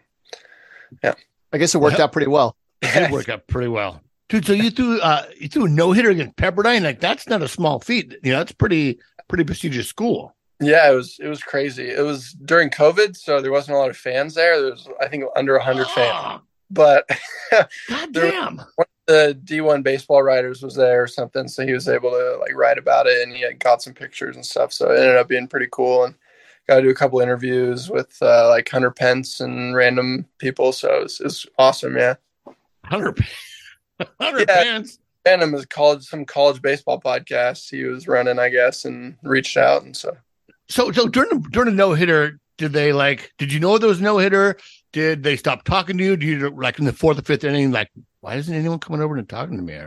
yeah, 1.04 1.16
I 1.54 1.58
guess 1.58 1.76
it 1.76 1.80
worked 1.82 1.98
Yeah. 1.98 2.06
out 2.06 2.14
pretty 2.14 2.30
well. 2.30 2.56
It 2.82 2.94
did 2.94 3.12
work 3.12 3.28
out 3.30 3.46
pretty 3.48 3.68
well 3.68 4.02
dude. 4.30 4.46
So 4.46 4.54
you 4.54 4.72
threw 4.72 5.00
uh, 5.02 5.26
you 5.38 5.48
threw 5.48 5.66
a 5.66 5.70
no 5.70 5.92
hitter 5.92 6.12
against 6.12 6.38
Pepperdine. 6.38 6.84
Like 6.84 7.02
that's 7.02 7.28
not 7.28 7.42
a 7.42 7.48
small 7.48 7.80
feat. 7.80 8.16
You 8.24 8.32
know, 8.32 8.40
that's 8.40 8.54
pretty 8.54 9.00
pretty 9.28 9.44
prestigious 9.44 9.88
school. 9.88 10.36
Yeah, 10.62 10.92
it 10.92 10.96
was 10.96 11.18
it 11.20 11.28
was 11.28 11.42
crazy. 11.42 11.90
It 11.90 12.04
was 12.04 12.34
during 12.34 12.70
COVID, 12.70 13.16
so 13.16 13.42
there 13.42 13.52
wasn't 13.52 13.76
a 13.76 13.80
lot 13.80 13.90
of 13.90 13.98
fans 13.98 14.36
there. 14.36 14.62
There 14.62 14.72
was 14.72 14.88
I 15.02 15.08
think 15.08 15.26
under 15.36 15.58
hundred 15.60 15.88
oh. 15.90 15.94
fans. 15.96 16.42
But 16.72 17.10
goddamn, 17.90 18.58
one 18.76 18.86
of 18.86 18.88
the 19.08 19.40
D1 19.44 19.82
baseball 19.82 20.22
writers 20.22 20.62
was 20.62 20.76
there 20.76 21.02
or 21.02 21.08
something, 21.08 21.48
so 21.48 21.66
he 21.66 21.74
was 21.74 21.88
able 21.88 22.12
to 22.12 22.38
like 22.40 22.56
write 22.56 22.78
about 22.78 23.08
it, 23.08 23.24
and 23.24 23.36
he 23.36 23.44
got 23.56 23.82
some 23.82 23.94
pictures 23.94 24.36
and 24.36 24.46
stuff. 24.46 24.72
So 24.72 24.92
it 24.92 25.00
ended 25.00 25.18
up 25.18 25.28
being 25.28 25.48
pretty 25.48 25.68
cool, 25.72 26.04
and 26.04 26.14
got 26.68 26.76
to 26.76 26.82
do 26.84 26.90
a 26.90 26.96
couple 26.96 27.20
interviews 27.22 27.90
with 27.90 28.16
uh, 28.22 28.48
like 28.50 28.70
Hunter 28.70 28.92
Pence 28.92 29.40
and 29.40 29.76
random 29.76 30.28
people. 30.38 30.72
So 30.72 30.98
it 30.98 31.04
was, 31.04 31.20
it 31.20 31.24
was 31.24 31.46
awesome. 31.58 31.98
Yeah, 31.98 32.16
Hunter 32.86 33.14
Pence. 33.14 33.49
100 34.18 34.48
yeah. 34.48 34.64
pins. 34.64 35.00
Phantom 35.26 35.54
is 35.54 35.66
college 35.66 36.04
some 36.06 36.26
college 36.26 36.62
baseball 36.62 37.00
podcast 37.00 37.70
he 37.70 37.84
was 37.84 38.08
running, 38.08 38.40
I 38.40 38.50
guess, 38.50 38.86
and 38.86 39.18
reached 39.22 39.58
out 39.58 39.84
and 39.84 39.96
so. 39.96 40.16
So 40.70 40.92
so 40.92 41.08
during 41.08 41.30
the, 41.30 41.50
during 41.50 41.70
a 41.70 41.76
no 41.76 41.94
hitter, 41.94 42.40
did 42.58 42.74
they 42.74 42.94
like? 42.94 43.34
Did 43.38 43.52
you 43.52 43.60
know 43.60 43.78
there 43.78 43.90
was 43.90 44.02
no 44.02 44.18
hitter? 44.18 44.58
Did 44.94 45.24
they 45.24 45.36
stop 45.36 45.64
talking 45.66 45.98
to 45.98 46.04
you? 46.04 46.16
Do 46.16 46.26
you 46.26 46.50
like 46.50 46.80
in 46.80 46.86
the 46.86 46.94
fourth 46.94 47.20
or 47.20 47.22
fifth 47.22 47.44
inning? 47.44 47.72
Like, 47.72 47.90
why 48.22 48.36
isn't 48.36 48.54
anyone 48.54 48.80
coming 48.80 49.02
over 49.02 49.18
and 49.18 49.28
talking 49.28 49.58
to 49.58 49.64
me? 49.64 49.78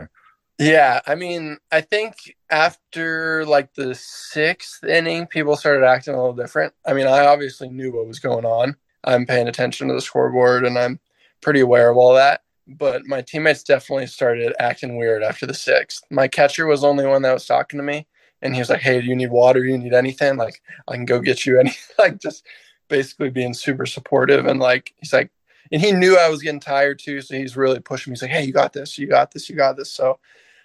Yeah, 0.59 1.01
I 1.07 1.15
mean, 1.15 1.57
I 1.71 1.81
think 1.81 2.15
after 2.49 3.45
like 3.45 3.73
the 3.73 3.95
sixth 3.95 4.83
inning, 4.83 5.25
people 5.27 5.55
started 5.55 5.85
acting 5.85 6.13
a 6.13 6.17
little 6.17 6.35
different. 6.35 6.73
I 6.85 6.93
mean, 6.93 7.07
I 7.07 7.25
obviously 7.25 7.69
knew 7.69 7.91
what 7.91 8.07
was 8.07 8.19
going 8.19 8.45
on. 8.45 8.75
I'm 9.03 9.25
paying 9.25 9.47
attention 9.47 9.87
to 9.87 9.95
the 9.95 10.01
scoreboard, 10.01 10.65
and 10.65 10.77
I'm 10.77 10.99
pretty 11.41 11.59
aware 11.59 11.89
of 11.89 11.97
all 11.97 12.13
that. 12.13 12.41
But 12.67 13.05
my 13.05 13.21
teammates 13.21 13.63
definitely 13.63 14.07
started 14.07 14.53
acting 14.59 14.97
weird 14.97 15.23
after 15.23 15.45
the 15.45 15.53
sixth. 15.53 16.03
My 16.09 16.27
catcher 16.27 16.65
was 16.65 16.81
the 16.81 16.87
only 16.87 17.05
one 17.05 17.21
that 17.23 17.33
was 17.33 17.45
talking 17.45 17.77
to 17.77 17.83
me. 17.83 18.07
And 18.41 18.53
he 18.53 18.59
was 18.59 18.69
like, 18.69 18.81
Hey, 18.81 19.01
do 19.01 19.07
you 19.07 19.15
need 19.15 19.31
water? 19.31 19.61
Do 19.61 19.69
you 19.69 19.77
need 19.77 19.93
anything? 19.93 20.37
Like, 20.37 20.61
I 20.87 20.95
can 20.95 21.05
go 21.05 21.19
get 21.19 21.45
you 21.45 21.59
any, 21.59 21.73
like, 21.99 22.19
just 22.19 22.45
basically 22.89 23.29
being 23.29 23.53
super 23.53 23.85
supportive. 23.85 24.45
And 24.45 24.59
like, 24.59 24.93
he's 24.97 25.13
like, 25.13 25.31
and 25.71 25.81
he 25.81 25.91
knew 25.91 26.17
I 26.17 26.29
was 26.29 26.41
getting 26.41 26.59
tired 26.59 26.99
too. 26.99 27.21
So 27.21 27.35
he's 27.35 27.57
really 27.57 27.79
pushing 27.79 28.11
me. 28.11 28.15
He's 28.15 28.21
like, 28.21 28.31
Hey, 28.31 28.45
you 28.45 28.53
got 28.53 28.73
this. 28.73 28.97
You 28.97 29.07
got 29.07 29.31
this. 29.31 29.49
You 29.49 29.55
got 29.55 29.77
this. 29.77 29.91
So, 29.91 30.19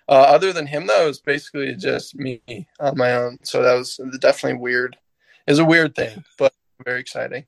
uh, 0.09 0.13
other 0.13 0.53
than 0.53 0.67
him, 0.67 0.87
though, 0.87 1.05
it 1.05 1.09
was 1.09 1.21
basically 1.21 1.75
just 1.75 2.17
me 2.17 2.41
on 2.81 2.97
my 2.97 3.13
own. 3.15 3.39
So 3.43 3.63
that 3.63 3.75
was 3.75 4.01
definitely 4.21 4.59
weird. 4.59 4.97
It's 5.47 5.59
a 5.59 5.65
weird 5.65 5.95
thing, 5.95 6.25
but 6.39 6.53
very 6.85 7.01
exciting. 7.01 7.45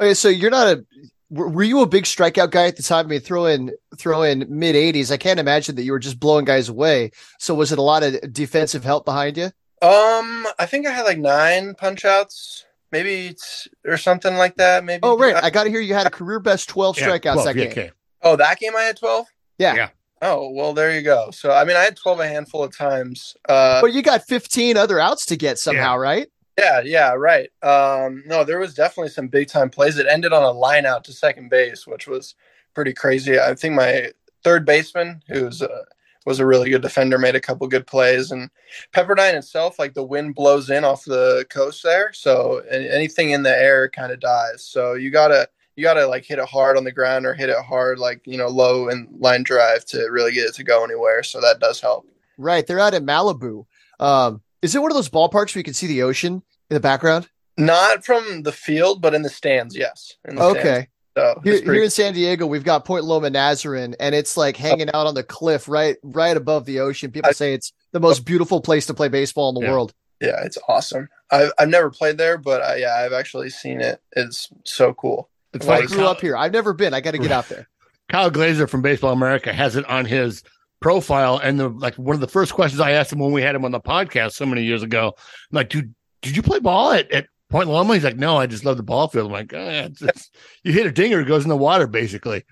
Okay, 0.00 0.14
so 0.14 0.28
you're 0.28 0.50
not 0.50 0.68
a 0.68 0.84
were, 1.30 1.48
were 1.48 1.62
you 1.62 1.80
a 1.80 1.86
big 1.86 2.04
strikeout 2.04 2.50
guy 2.50 2.66
at 2.66 2.76
the 2.76 2.82
time? 2.82 3.06
I 3.06 3.08
mean, 3.08 3.20
throw 3.20 3.46
in 3.46 3.70
throw 3.96 4.22
in 4.22 4.46
mid 4.48 4.76
eighties. 4.76 5.10
I 5.12 5.16
can't 5.16 5.40
imagine 5.40 5.76
that 5.76 5.82
you 5.84 5.92
were 5.92 5.98
just 5.98 6.20
blowing 6.20 6.44
guys 6.44 6.68
away. 6.68 7.12
So 7.38 7.54
was 7.54 7.72
it 7.72 7.78
a 7.78 7.82
lot 7.82 8.02
of 8.02 8.32
defensive 8.32 8.84
help 8.84 9.04
behind 9.04 9.36
you? 9.36 9.50
Um, 9.82 10.46
I 10.58 10.66
think 10.66 10.86
I 10.86 10.90
had 10.90 11.02
like 11.04 11.18
nine 11.18 11.74
punch 11.74 12.04
outs, 12.04 12.66
maybe 12.92 13.28
it's, 13.28 13.66
or 13.86 13.96
something 13.96 14.36
like 14.36 14.56
that. 14.56 14.84
Maybe. 14.84 15.00
Oh, 15.02 15.16
right. 15.16 15.34
I 15.42 15.48
got 15.50 15.64
to 15.64 15.70
hear 15.70 15.80
you 15.80 15.94
had 15.94 16.06
a 16.06 16.10
career 16.10 16.38
best 16.40 16.68
twelve 16.68 16.98
Yeah, 16.98 17.08
strikeouts 17.08 17.32
12, 17.32 17.44
that 17.46 17.56
yeah, 17.56 17.62
game. 17.64 17.72
okay. 17.72 17.90
Oh, 18.22 18.36
that 18.36 18.58
game 18.60 18.76
I 18.76 18.82
had 18.82 18.98
twelve. 18.98 19.26
Yeah. 19.58 19.74
Yeah. 19.74 19.88
Oh 20.22 20.50
well, 20.50 20.74
there 20.74 20.94
you 20.94 21.00
go. 21.00 21.30
So 21.30 21.50
I 21.50 21.64
mean, 21.64 21.76
I 21.76 21.80
had 21.82 21.96
twelve 21.96 22.20
a 22.20 22.28
handful 22.28 22.62
of 22.62 22.76
times. 22.76 23.34
Uh, 23.48 23.80
But 23.80 23.94
you 23.94 24.02
got 24.02 24.26
fifteen 24.26 24.76
other 24.76 25.00
outs 25.00 25.24
to 25.26 25.36
get 25.36 25.56
somehow, 25.58 25.96
right? 25.96 26.28
Yeah, 26.58 26.80
yeah, 26.84 27.12
right. 27.14 27.50
Um, 27.62 28.22
no, 28.26 28.44
there 28.44 28.58
was 28.58 28.74
definitely 28.74 29.10
some 29.10 29.28
big 29.28 29.48
time 29.48 29.70
plays. 29.70 29.98
It 29.98 30.06
ended 30.06 30.32
on 30.32 30.42
a 30.42 30.50
line 30.50 30.86
out 30.86 31.04
to 31.04 31.12
second 31.12 31.48
base, 31.50 31.86
which 31.86 32.06
was 32.06 32.34
pretty 32.74 32.92
crazy. 32.92 33.38
I 33.38 33.54
think 33.54 33.74
my 33.74 34.10
third 34.44 34.64
baseman, 34.64 35.22
who's 35.28 35.62
uh, 35.62 35.84
was 36.26 36.38
a 36.38 36.46
really 36.46 36.70
good 36.70 36.82
defender, 36.82 37.18
made 37.18 37.34
a 37.34 37.40
couple 37.40 37.66
good 37.66 37.86
plays. 37.86 38.30
And 38.30 38.50
Pepperdine 38.92 39.34
itself, 39.34 39.78
like 39.78 39.94
the 39.94 40.04
wind 40.04 40.34
blows 40.34 40.70
in 40.70 40.84
off 40.84 41.04
the 41.04 41.46
coast 41.50 41.82
there, 41.82 42.12
so 42.12 42.58
anything 42.70 43.30
in 43.30 43.42
the 43.42 43.56
air 43.56 43.88
kind 43.88 44.12
of 44.12 44.20
dies. 44.20 44.64
So 44.64 44.94
you 44.94 45.10
gotta 45.10 45.48
you 45.76 45.82
gotta 45.82 46.06
like 46.06 46.24
hit 46.24 46.38
it 46.38 46.48
hard 46.48 46.76
on 46.76 46.84
the 46.84 46.92
ground 46.92 47.26
or 47.26 47.34
hit 47.34 47.48
it 47.48 47.64
hard 47.64 47.98
like 47.98 48.20
you 48.26 48.36
know 48.36 48.48
low 48.48 48.88
and 48.88 49.08
line 49.18 49.42
drive 49.42 49.84
to 49.86 50.08
really 50.10 50.32
get 50.32 50.46
it 50.46 50.54
to 50.56 50.64
go 50.64 50.84
anywhere. 50.84 51.22
So 51.22 51.40
that 51.40 51.60
does 51.60 51.80
help. 51.80 52.06
Right. 52.36 52.66
They're 52.66 52.80
out 52.80 52.94
in 52.94 53.04
Malibu. 53.04 53.66
Um, 53.98 54.42
is 54.62 54.74
it 54.74 54.82
one 54.82 54.90
of 54.90 54.96
those 54.96 55.08
ballparks 55.08 55.54
where 55.54 55.60
you 55.60 55.64
can 55.64 55.74
see 55.74 55.86
the 55.86 56.02
ocean 56.02 56.42
in 56.70 56.74
the 56.74 56.80
background? 56.80 57.28
Not 57.56 58.04
from 58.04 58.42
the 58.42 58.52
field, 58.52 59.02
but 59.02 59.14
in 59.14 59.22
the 59.22 59.28
stands, 59.28 59.76
yes. 59.76 60.14
In 60.26 60.36
the 60.36 60.42
stands. 60.50 60.58
Okay. 60.60 60.88
So 61.16 61.40
Here, 61.42 61.54
pretty 61.54 61.72
here 61.74 61.84
in 61.84 61.90
San 61.90 62.14
Diego, 62.14 62.46
we've 62.46 62.64
got 62.64 62.84
Point 62.84 63.04
Loma 63.04 63.30
Nazarene, 63.30 63.96
and 63.98 64.14
it's 64.14 64.36
like 64.36 64.56
hanging 64.56 64.88
out 64.94 65.06
on 65.06 65.14
the 65.14 65.24
cliff 65.24 65.68
right 65.68 65.96
right 66.04 66.36
above 66.36 66.64
the 66.66 66.80
ocean. 66.80 67.10
People 67.10 67.30
I- 67.30 67.32
say 67.32 67.52
it's 67.52 67.72
the 67.92 68.00
most 68.00 68.24
beautiful 68.24 68.60
place 68.60 68.86
to 68.86 68.94
play 68.94 69.08
baseball 69.08 69.48
in 69.50 69.56
the 69.56 69.62
Yeah. 69.62 69.72
world. 69.72 69.92
Yeah, 70.20 70.42
it's 70.44 70.56
awesome. 70.68 71.08
I've 71.30 71.50
I've 71.58 71.68
never 71.68 71.90
played 71.90 72.16
there, 72.18 72.38
but 72.38 72.62
I, 72.62 72.76
yeah, 72.76 72.94
I've 72.94 73.12
actually 73.12 73.50
seen 73.50 73.80
it. 73.80 74.00
It's 74.12 74.48
so 74.64 74.94
cool. 74.94 75.28
It's 75.52 75.66
Well, 75.66 75.78
I 75.82 75.86
grew 75.86 75.96
Kyle, 75.98 76.08
up 76.08 76.20
here. 76.20 76.36
I've 76.36 76.52
never 76.52 76.72
been. 76.72 76.94
I 76.94 77.00
got 77.00 77.10
to 77.12 77.18
get 77.18 77.32
out 77.32 77.48
there. 77.48 77.68
Kyle 78.08 78.30
Glaser 78.30 78.66
from 78.68 78.82
Baseball 78.82 79.12
America 79.12 79.52
has 79.52 79.76
it 79.76 79.84
on 79.86 80.04
his 80.04 80.42
profile, 80.80 81.38
and 81.38 81.58
the 81.58 81.68
like 81.68 81.94
one 81.96 82.14
of 82.14 82.20
the 82.20 82.28
first 82.28 82.52
questions 82.52 82.80
I 82.80 82.92
asked 82.92 83.12
him 83.12 83.18
when 83.18 83.32
we 83.32 83.42
had 83.42 83.54
him 83.54 83.64
on 83.64 83.72
the 83.72 83.80
podcast 83.80 84.32
so 84.32 84.46
many 84.46 84.62
years 84.62 84.82
ago, 84.82 85.14
I'm 85.16 85.56
like, 85.56 85.68
dude, 85.68 85.94
did 86.22 86.36
you 86.36 86.42
play 86.42 86.58
ball 86.58 86.92
at, 86.92 87.10
at 87.12 87.26
Point 87.48 87.68
Loma? 87.68 87.94
He's 87.94 88.04
like, 88.04 88.16
no, 88.16 88.36
I 88.36 88.46
just 88.46 88.64
love 88.64 88.76
the 88.76 88.82
ball 88.82 89.08
field. 89.08 89.26
I'm 89.26 89.32
like, 89.32 89.52
oh, 89.54 89.58
yeah, 89.58 89.86
it's, 89.86 90.02
it's, 90.02 90.30
you 90.64 90.72
hit 90.72 90.86
a 90.86 90.92
dinger, 90.92 91.20
it 91.20 91.26
goes 91.26 91.44
in 91.44 91.48
the 91.48 91.56
water, 91.56 91.86
basically. 91.86 92.44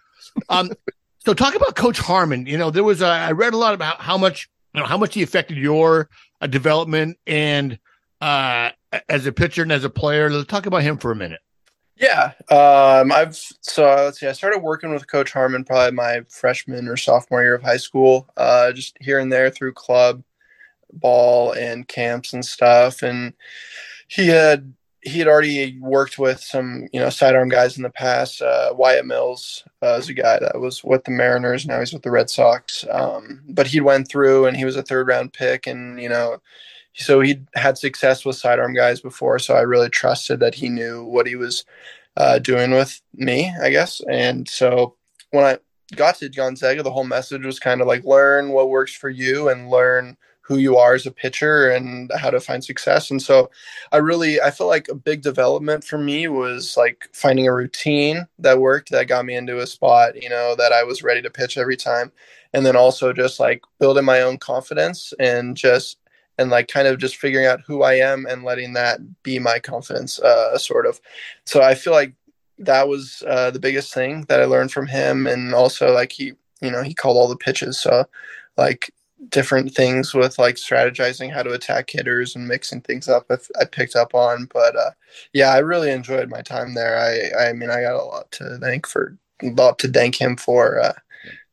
Um, 0.49 0.71
so 1.25 1.35
talk 1.35 1.55
about 1.55 1.77
Coach 1.77 1.99
Harmon. 1.99 2.47
You 2.47 2.59
know, 2.59 2.71
there 2.71 2.85
was 2.85 3.03
a, 3.03 3.07
I 3.07 3.33
read 3.33 3.55
a 3.55 3.59
lot 3.59 3.75
about 3.75 4.01
how 4.01 4.19
much 4.19 4.49
you 4.75 4.81
know 4.81 4.87
how 4.87 4.99
much 4.99 5.15
he 5.15 5.23
affected 5.23 5.57
your 5.57 6.09
uh, 6.41 6.47
development 6.47 7.19
and 7.27 7.79
uh, 8.21 8.71
as 9.09 9.27
a 9.27 9.33
pitcher 9.33 9.63
and 9.63 9.73
as 9.73 9.85
a 9.85 9.91
player. 9.91 10.31
Let's 10.31 10.49
talk 10.49 10.67
about 10.67 10.83
him 10.83 10.99
for 10.99 11.11
a 11.11 11.17
minute. 11.17 11.41
Yeah, 11.99 12.33
um, 12.49 13.11
I've 13.11 13.37
so 13.37 13.85
let's 13.85 14.21
see. 14.21 14.29
I 14.29 14.33
started 14.33 14.61
working 14.61 14.93
with 14.93 15.11
Coach 15.11 15.33
Harmon 15.33 15.65
probably 15.65 15.93
my 15.97 16.23
freshman 16.29 16.87
or 16.87 16.97
sophomore 16.97 17.43
year 17.43 17.57
of 17.57 17.63
high 17.63 17.77
school. 17.77 18.29
Uh, 18.37 18.73
just 18.73 18.97
here 19.01 19.19
and 19.19 19.33
there 19.33 19.51
through 19.51 19.73
club 19.73 20.23
ball 20.93 21.53
and 21.53 21.87
camps 21.89 22.33
and 22.33 22.45
stuff. 22.45 23.03
And 23.03 23.35
he 24.09 24.29
had 24.29 24.75
he 25.01 25.19
had 25.19 25.29
already 25.29 25.79
worked 25.81 26.19
with 26.19 26.41
some 26.41 26.87
you 26.93 27.01
know 27.01 27.11
sidearm 27.11 27.49
guys 27.49 27.77
in 27.77 27.83
the 27.83 27.91
past. 27.91 28.43
Uh, 28.43 28.73
Wyatt 28.77 29.07
Mills 29.07 29.65
uh, 29.83 29.95
is 29.95 30.09
a 30.09 30.15
guy 30.15 30.39
that 30.39 30.61
was 30.61 30.85
with 30.85 31.05
the 31.05 31.11
Mariners. 31.11 31.67
Now 31.67 31.81
he's 31.81 31.93
with 31.93 32.03
the 32.03 32.13
Red 32.13 32.31
Sox. 32.31 32.85
Um, 32.91 33.43
but 33.49 33.67
he 33.67 33.81
went 33.81 34.09
through 34.09 34.47
and 34.47 34.57
he 34.57 34.65
was 34.65 34.77
a 34.77 34.83
third 34.83 35.09
round 35.09 35.33
pick, 35.33 35.67
and 35.67 36.01
you 36.01 36.09
know 36.09 36.41
so 36.99 37.21
he 37.21 37.41
had 37.55 37.79
success 37.79 38.25
with 38.25 38.37
sidearm 38.37 38.75
guys 38.75 39.01
before 39.01 39.39
so 39.39 39.55
i 39.55 39.61
really 39.61 39.89
trusted 39.89 40.41
that 40.41 40.55
he 40.55 40.69
knew 40.69 41.05
what 41.05 41.27
he 41.27 41.37
was 41.37 41.65
uh, 42.17 42.39
doing 42.39 42.73
with 42.73 43.01
me 43.15 43.53
i 43.63 43.71
guess. 43.71 44.01
And 44.11 44.49
so 44.49 44.97
when 45.31 45.45
i 45.45 45.59
got 45.97 46.17
to 46.17 46.29
gonzaga 46.29 46.83
the 46.83 46.91
whole 46.91 47.05
message 47.05 47.45
was 47.45 47.59
kind 47.59 47.81
of 47.81 47.87
like 47.87 48.05
learn 48.05 48.51
what 48.51 48.71
works 48.71 48.95
for 48.95 49.09
you 49.09 49.49
and 49.49 49.71
learn 49.71 50.17
who 50.43 50.57
you 50.57 50.79
are 50.79 50.95
as 50.95 51.05
a 51.05 51.11
pitcher 51.11 51.69
and 51.69 52.11
how 52.17 52.31
to 52.31 52.41
find 52.41 52.65
success. 52.65 53.11
And 53.11 53.23
so 53.23 53.51
i 53.93 53.99
really 53.99 54.41
i 54.41 54.51
feel 54.51 54.67
like 54.67 54.89
a 54.89 54.95
big 54.95 55.23
development 55.23 55.85
for 55.85 55.99
me 55.99 56.27
was 56.27 56.77
like 56.77 57.09
finding 57.13 57.47
a 57.47 57.55
routine 57.55 58.27
that 58.39 58.59
worked 58.59 58.91
that 58.91 59.09
got 59.09 59.27
me 59.27 59.37
into 59.37 59.61
a 59.61 59.67
spot 59.67 60.21
you 60.21 60.29
know 60.29 60.55
that 60.57 60.73
i 60.73 60.83
was 60.83 61.03
ready 61.03 61.23
to 61.23 61.31
pitch 61.31 61.57
every 61.57 61.77
time. 61.77 62.11
And 62.55 62.65
then 62.65 62.77
also 62.77 63.13
just 63.13 63.39
like 63.39 63.63
building 63.79 64.07
my 64.07 64.23
own 64.23 64.39
confidence 64.39 65.13
and 65.21 65.57
just 65.57 65.99
and 66.39 66.51
like 66.51 66.69
kind 66.69 66.87
of 66.87 66.99
just 66.99 67.17
figuring 67.17 67.47
out 67.47 67.61
who 67.67 67.83
I 67.83 67.95
am 67.95 68.27
and 68.27 68.45
letting 68.45 68.73
that 68.75 69.01
be 69.23 69.39
my 69.39 69.59
confidence, 69.59 70.19
uh, 70.21 70.57
sort 70.57 70.87
of. 70.87 71.01
So 71.45 71.63
I 71.63 71.75
feel 71.75 71.93
like 71.93 72.15
that 72.59 72.89
was 72.89 73.23
uh, 73.27 73.51
the 73.51 73.61
biggest 73.61 73.93
thing 73.93 74.25
that 74.29 74.41
I 74.41 74.45
learned 74.45 74.73
from 74.73 74.87
him, 74.87 75.27
and 75.27 75.55
also 75.55 75.93
like 75.93 76.13
he, 76.13 76.33
you 76.61 76.71
know, 76.71 76.83
he 76.83 76.95
called 76.95 77.17
all 77.17 77.29
the 77.29 77.37
pitches, 77.37 77.79
so 77.79 78.05
like 78.57 78.93
different 79.31 79.75
things 79.75 80.15
with 80.15 80.39
like 80.39 80.55
strategizing 80.55 81.33
how 81.33 81.43
to 81.43 81.53
attack 81.53 81.91
hitters 81.91 82.37
and 82.37 82.47
mixing 82.47 82.81
things 82.81 83.09
up. 83.09 83.27
If 83.31 83.49
I 83.61 83.65
picked 83.65 83.97
up 83.97 84.15
on, 84.15 84.49
but 84.53 84.77
uh, 84.77 84.91
yeah, 85.33 85.51
I 85.51 85.59
really 85.59 85.91
enjoyed 85.91 86.31
my 86.31 86.43
time 86.43 86.75
there. 86.75 86.97
I, 86.99 87.49
I 87.49 87.53
mean, 87.53 87.71
I 87.71 87.81
got 87.81 88.01
a 88.01 88.05
lot 88.05 88.31
to 88.33 88.59
thank 88.61 88.87
for, 88.87 89.19
a 89.43 89.51
lot 89.51 89.79
to 89.81 89.89
thank 89.89 90.21
him 90.21 90.37
for. 90.37 90.81
Uh, 90.81 90.95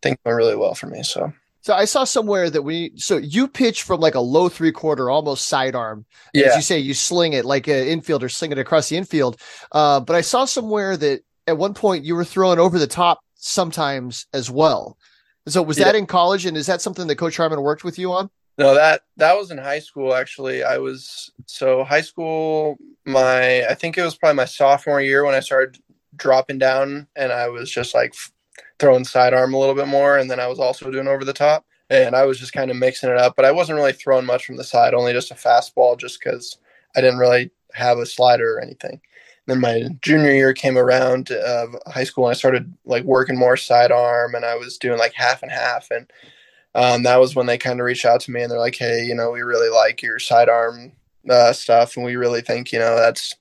things 0.01 0.17
went 0.25 0.37
really 0.37 0.55
well 0.55 0.75
for 0.75 0.87
me. 0.87 1.01
So. 1.01 1.33
So 1.65 1.73
I 1.73 1.85
saw 1.85 2.03
somewhere 2.03 2.51
that 2.51 2.61
we 2.61 2.91
so 2.95 3.17
you 3.17 3.47
pitch 3.47 3.81
from 3.81 3.99
like 3.99 4.13
a 4.13 4.19
low 4.19 4.49
three 4.49 4.71
quarter, 4.71 5.09
almost 5.09 5.47
sidearm. 5.47 6.05
As 6.35 6.55
you 6.55 6.61
say, 6.61 6.77
you 6.77 6.93
sling 6.93 7.33
it 7.33 7.43
like 7.43 7.67
an 7.67 7.87
infielder 7.87 8.31
sling 8.31 8.51
it 8.51 8.59
across 8.59 8.89
the 8.89 8.97
infield. 8.97 9.41
Uh, 9.71 9.99
but 9.99 10.15
I 10.15 10.21
saw 10.21 10.45
somewhere 10.45 10.95
that 10.95 11.21
at 11.47 11.57
one 11.57 11.73
point 11.73 12.05
you 12.05 12.13
were 12.13 12.23
throwing 12.23 12.59
over 12.59 12.77
the 12.77 12.85
top 12.85 13.21
sometimes 13.33 14.27
as 14.31 14.51
well. 14.51 14.95
So 15.47 15.63
was 15.63 15.77
that 15.77 15.95
in 15.95 16.05
college, 16.05 16.45
and 16.45 16.55
is 16.55 16.67
that 16.67 16.81
something 16.81 17.07
that 17.07 17.15
Coach 17.15 17.37
Harmon 17.37 17.59
worked 17.63 17.83
with 17.83 17.97
you 17.97 18.13
on? 18.13 18.29
No, 18.59 18.75
that 18.75 19.01
that 19.17 19.35
was 19.35 19.49
in 19.49 19.57
high 19.57 19.79
school 19.79 20.13
actually. 20.13 20.63
I 20.63 20.77
was 20.77 21.31
so 21.47 21.83
high 21.83 22.01
school 22.01 22.77
my 23.05 23.65
I 23.65 23.73
think 23.73 23.97
it 23.97 24.03
was 24.03 24.15
probably 24.15 24.35
my 24.35 24.45
sophomore 24.45 25.01
year 25.01 25.25
when 25.25 25.33
I 25.33 25.39
started 25.39 25.81
dropping 26.15 26.59
down 26.59 27.07
and 27.15 27.31
I 27.31 27.49
was 27.49 27.71
just 27.71 27.95
like 27.95 28.13
throwing 28.79 29.05
sidearm 29.05 29.53
a 29.53 29.57
little 29.57 29.75
bit 29.75 29.87
more 29.87 30.17
and 30.17 30.29
then 30.29 30.39
I 30.39 30.47
was 30.47 30.59
also 30.59 30.91
doing 30.91 31.07
over 31.07 31.25
the 31.25 31.33
top 31.33 31.65
and 31.89 32.15
I 32.15 32.25
was 32.25 32.39
just 32.39 32.53
kind 32.53 32.71
of 32.71 32.77
mixing 32.77 33.09
it 33.09 33.17
up, 33.17 33.35
but 33.35 33.45
I 33.45 33.51
wasn't 33.51 33.77
really 33.77 33.93
throwing 33.93 34.25
much 34.25 34.45
from 34.45 34.57
the 34.57 34.63
side, 34.63 34.93
only 34.93 35.13
just 35.13 35.31
a 35.31 35.35
fastball 35.35 35.97
just 35.97 36.21
cuz 36.21 36.57
I 36.95 37.01
didn't 37.01 37.19
really 37.19 37.51
have 37.73 37.97
a 37.97 38.05
slider 38.05 38.57
or 38.57 38.61
anything. 38.61 39.01
Then 39.47 39.59
my 39.59 39.83
junior 40.01 40.31
year 40.31 40.53
came 40.53 40.77
around 40.77 41.31
of 41.31 41.75
high 41.85 42.03
school 42.03 42.25
and 42.25 42.31
I 42.31 42.37
started 42.37 42.73
like 42.85 43.03
working 43.03 43.37
more 43.37 43.57
sidearm 43.57 44.33
and 44.33 44.43
I 44.43 44.55
was 44.55 44.77
doing 44.77 44.97
like 44.97 45.13
half 45.13 45.43
and 45.43 45.51
half 45.51 45.91
and 45.91 46.11
um, 46.75 47.03
that 47.03 47.21
was 47.21 47.35
when 47.35 47.45
they 47.45 47.57
kind 47.57 47.79
of 47.79 47.85
reached 47.85 48.05
out 48.05 48.19
to 48.21 48.31
me 48.31 48.41
and 48.41 48.51
they're 48.51 48.59
like, 48.59 48.75
hey, 48.75 49.05
you 49.05 49.15
know, 49.15 49.31
we 49.31 49.41
really 49.41 49.69
like 49.69 50.01
your 50.01 50.19
sidearm 50.19 50.91
uh, 51.29 51.53
stuff 51.53 51.95
and 51.95 52.05
we 52.05 52.17
really 52.17 52.41
think, 52.41 52.73
you 52.73 52.79
know, 52.79 52.97
that's 52.97 53.33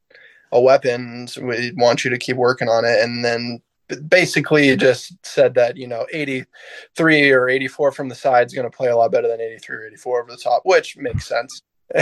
a 0.52 0.60
weapon. 0.60 1.26
We 1.42 1.72
want 1.76 2.04
you 2.04 2.10
to 2.10 2.18
keep 2.18 2.36
working 2.36 2.68
on 2.68 2.84
it. 2.84 3.02
And 3.02 3.24
then 3.24 3.60
basically 4.08 4.76
just 4.76 5.14
said 5.24 5.54
that, 5.54 5.76
you 5.76 5.86
know, 5.86 6.06
83 6.12 7.30
or 7.32 7.48
84 7.48 7.92
from 7.92 8.08
the 8.08 8.14
side 8.14 8.46
is 8.46 8.54
going 8.54 8.70
to 8.70 8.76
play 8.76 8.88
a 8.88 8.96
lot 8.96 9.12
better 9.12 9.28
than 9.28 9.40
83 9.40 9.76
or 9.76 9.86
84 9.86 10.22
over 10.22 10.30
the 10.30 10.36
top, 10.36 10.62
which 10.64 10.96
makes 10.96 11.26
sense. 11.26 11.62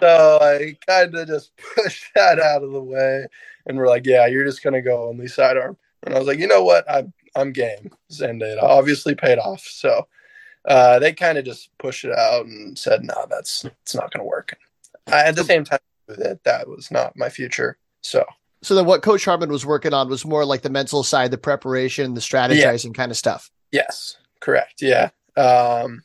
so 0.00 0.38
I 0.40 0.76
kind 0.86 1.14
of 1.14 1.28
just 1.28 1.52
pushed 1.74 2.06
that 2.14 2.40
out 2.40 2.62
of 2.62 2.72
the 2.72 2.82
way 2.82 3.26
and 3.66 3.76
we're 3.76 3.88
like, 3.88 4.06
yeah, 4.06 4.26
you're 4.26 4.44
just 4.44 4.62
going 4.62 4.74
to 4.74 4.82
go 4.82 5.08
only 5.08 5.28
sidearm. 5.28 5.76
And 6.04 6.14
I 6.14 6.18
was 6.18 6.26
like, 6.26 6.38
you 6.38 6.48
know 6.48 6.64
what? 6.64 6.90
I'm, 6.90 7.12
I'm 7.36 7.52
game. 7.52 7.90
And 8.20 8.42
it 8.42 8.58
obviously 8.58 9.14
paid 9.14 9.38
off. 9.38 9.62
So 9.62 10.08
uh, 10.66 10.98
they 10.98 11.12
kind 11.12 11.38
of 11.38 11.44
just 11.44 11.70
pushed 11.78 12.04
it 12.04 12.16
out 12.16 12.46
and 12.46 12.78
said, 12.78 13.04
no, 13.04 13.26
that's, 13.30 13.64
it's 13.82 13.94
not 13.94 14.12
going 14.12 14.24
to 14.24 14.28
work. 14.28 14.56
I, 15.06 15.24
at 15.24 15.36
the 15.36 15.44
same 15.44 15.64
time, 15.64 15.78
that 16.08 16.44
that 16.44 16.68
was 16.68 16.90
not 16.90 17.16
my 17.16 17.28
future. 17.28 17.78
So 18.02 18.24
So 18.62 18.74
then, 18.74 18.86
what 18.86 19.02
Coach 19.02 19.24
Harmon 19.24 19.50
was 19.50 19.66
working 19.66 19.92
on 19.92 20.08
was 20.08 20.24
more 20.24 20.44
like 20.44 20.62
the 20.62 20.70
mental 20.70 21.02
side, 21.02 21.30
the 21.30 21.38
preparation, 21.38 22.14
the 22.14 22.20
strategizing 22.20 22.94
kind 22.94 23.10
of 23.10 23.16
stuff. 23.16 23.50
yes, 23.72 24.16
correct. 24.40 24.82
Yeah. 24.82 25.10
Um, 25.36 26.02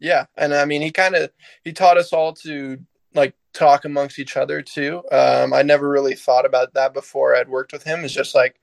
yeah. 0.00 0.26
And 0.36 0.52
I 0.54 0.64
mean, 0.64 0.82
he 0.82 0.90
kind 0.90 1.14
of, 1.14 1.30
he 1.62 1.72
taught 1.72 1.96
us 1.96 2.12
all 2.12 2.32
to 2.34 2.78
like 3.14 3.34
talk 3.52 3.84
amongst 3.84 4.18
each 4.18 4.36
other 4.36 4.60
too. 4.60 5.02
Um, 5.10 5.54
I 5.54 5.62
never 5.62 5.88
really 5.88 6.14
thought 6.14 6.44
about 6.44 6.74
that 6.74 6.92
before 6.92 7.34
I'd 7.34 7.48
worked 7.48 7.72
with 7.72 7.84
him. 7.84 8.04
It's 8.04 8.12
just 8.12 8.34
like 8.34 8.60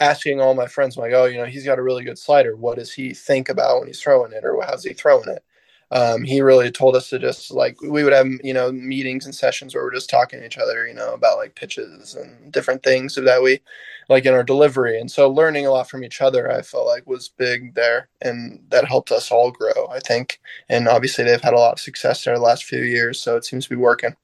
asking 0.00 0.40
all 0.40 0.54
my 0.54 0.66
friends, 0.66 0.96
like, 0.96 1.12
oh, 1.12 1.24
you 1.24 1.38
know, 1.38 1.44
he's 1.44 1.64
got 1.64 1.78
a 1.78 1.82
really 1.82 2.04
good 2.04 2.18
slider. 2.18 2.56
What 2.56 2.78
does 2.78 2.92
he 2.92 3.12
think 3.12 3.48
about 3.48 3.80
when 3.80 3.88
he's 3.88 4.00
throwing 4.00 4.32
it 4.32 4.44
or 4.44 4.62
how's 4.62 4.84
he 4.84 4.94
throwing 4.94 5.28
it? 5.28 5.44
Um, 5.90 6.22
he 6.22 6.40
really 6.40 6.70
told 6.70 6.94
us 6.94 7.08
to 7.10 7.18
just 7.18 7.50
like 7.50 7.80
we 7.80 8.04
would 8.04 8.12
have 8.12 8.26
you 8.44 8.52
know 8.52 8.70
meetings 8.70 9.24
and 9.24 9.34
sessions 9.34 9.74
where 9.74 9.84
we're 9.84 9.94
just 9.94 10.10
talking 10.10 10.38
to 10.38 10.46
each 10.46 10.58
other 10.58 10.86
you 10.86 10.94
know 10.94 11.14
about 11.14 11.38
like 11.38 11.54
pitches 11.54 12.14
and 12.14 12.52
different 12.52 12.82
things 12.82 13.14
so 13.14 13.22
that 13.22 13.42
we 13.42 13.60
like 14.08 14.24
in 14.24 14.32
our 14.32 14.42
delivery. 14.42 14.98
And 14.98 15.10
so 15.10 15.28
learning 15.28 15.66
a 15.66 15.70
lot 15.70 15.88
from 15.88 16.04
each 16.04 16.20
other 16.20 16.50
i 16.50 16.62
felt 16.62 16.86
like 16.86 17.06
was 17.06 17.28
big 17.28 17.74
there 17.74 18.08
and 18.20 18.60
that 18.68 18.84
helped 18.84 19.12
us 19.12 19.30
all 19.30 19.50
grow 19.50 19.88
i 19.90 20.00
think. 20.00 20.40
And 20.68 20.88
obviously 20.88 21.24
they've 21.24 21.40
had 21.40 21.54
a 21.54 21.58
lot 21.58 21.72
of 21.72 21.80
success 21.80 22.24
there 22.24 22.34
the 22.34 22.42
last 22.42 22.64
few 22.64 22.82
years 22.82 23.20
so 23.20 23.36
it 23.36 23.44
seems 23.44 23.64
to 23.64 23.70
be 23.70 23.76
working. 23.76 24.14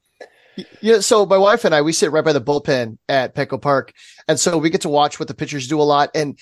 Yeah, 0.79 0.99
so 1.01 1.25
my 1.25 1.37
wife 1.37 1.65
and 1.65 1.75
I 1.75 1.81
we 1.81 1.91
sit 1.91 2.11
right 2.11 2.23
by 2.23 2.31
the 2.31 2.39
bullpen 2.39 2.97
at 3.09 3.35
Petco 3.35 3.61
Park, 3.61 3.91
and 4.29 4.39
so 4.39 4.57
we 4.57 4.69
get 4.69 4.79
to 4.81 4.89
watch 4.89 5.19
what 5.19 5.27
the 5.27 5.33
pitchers 5.33 5.67
do 5.67 5.81
a 5.81 5.83
lot. 5.83 6.11
And 6.15 6.39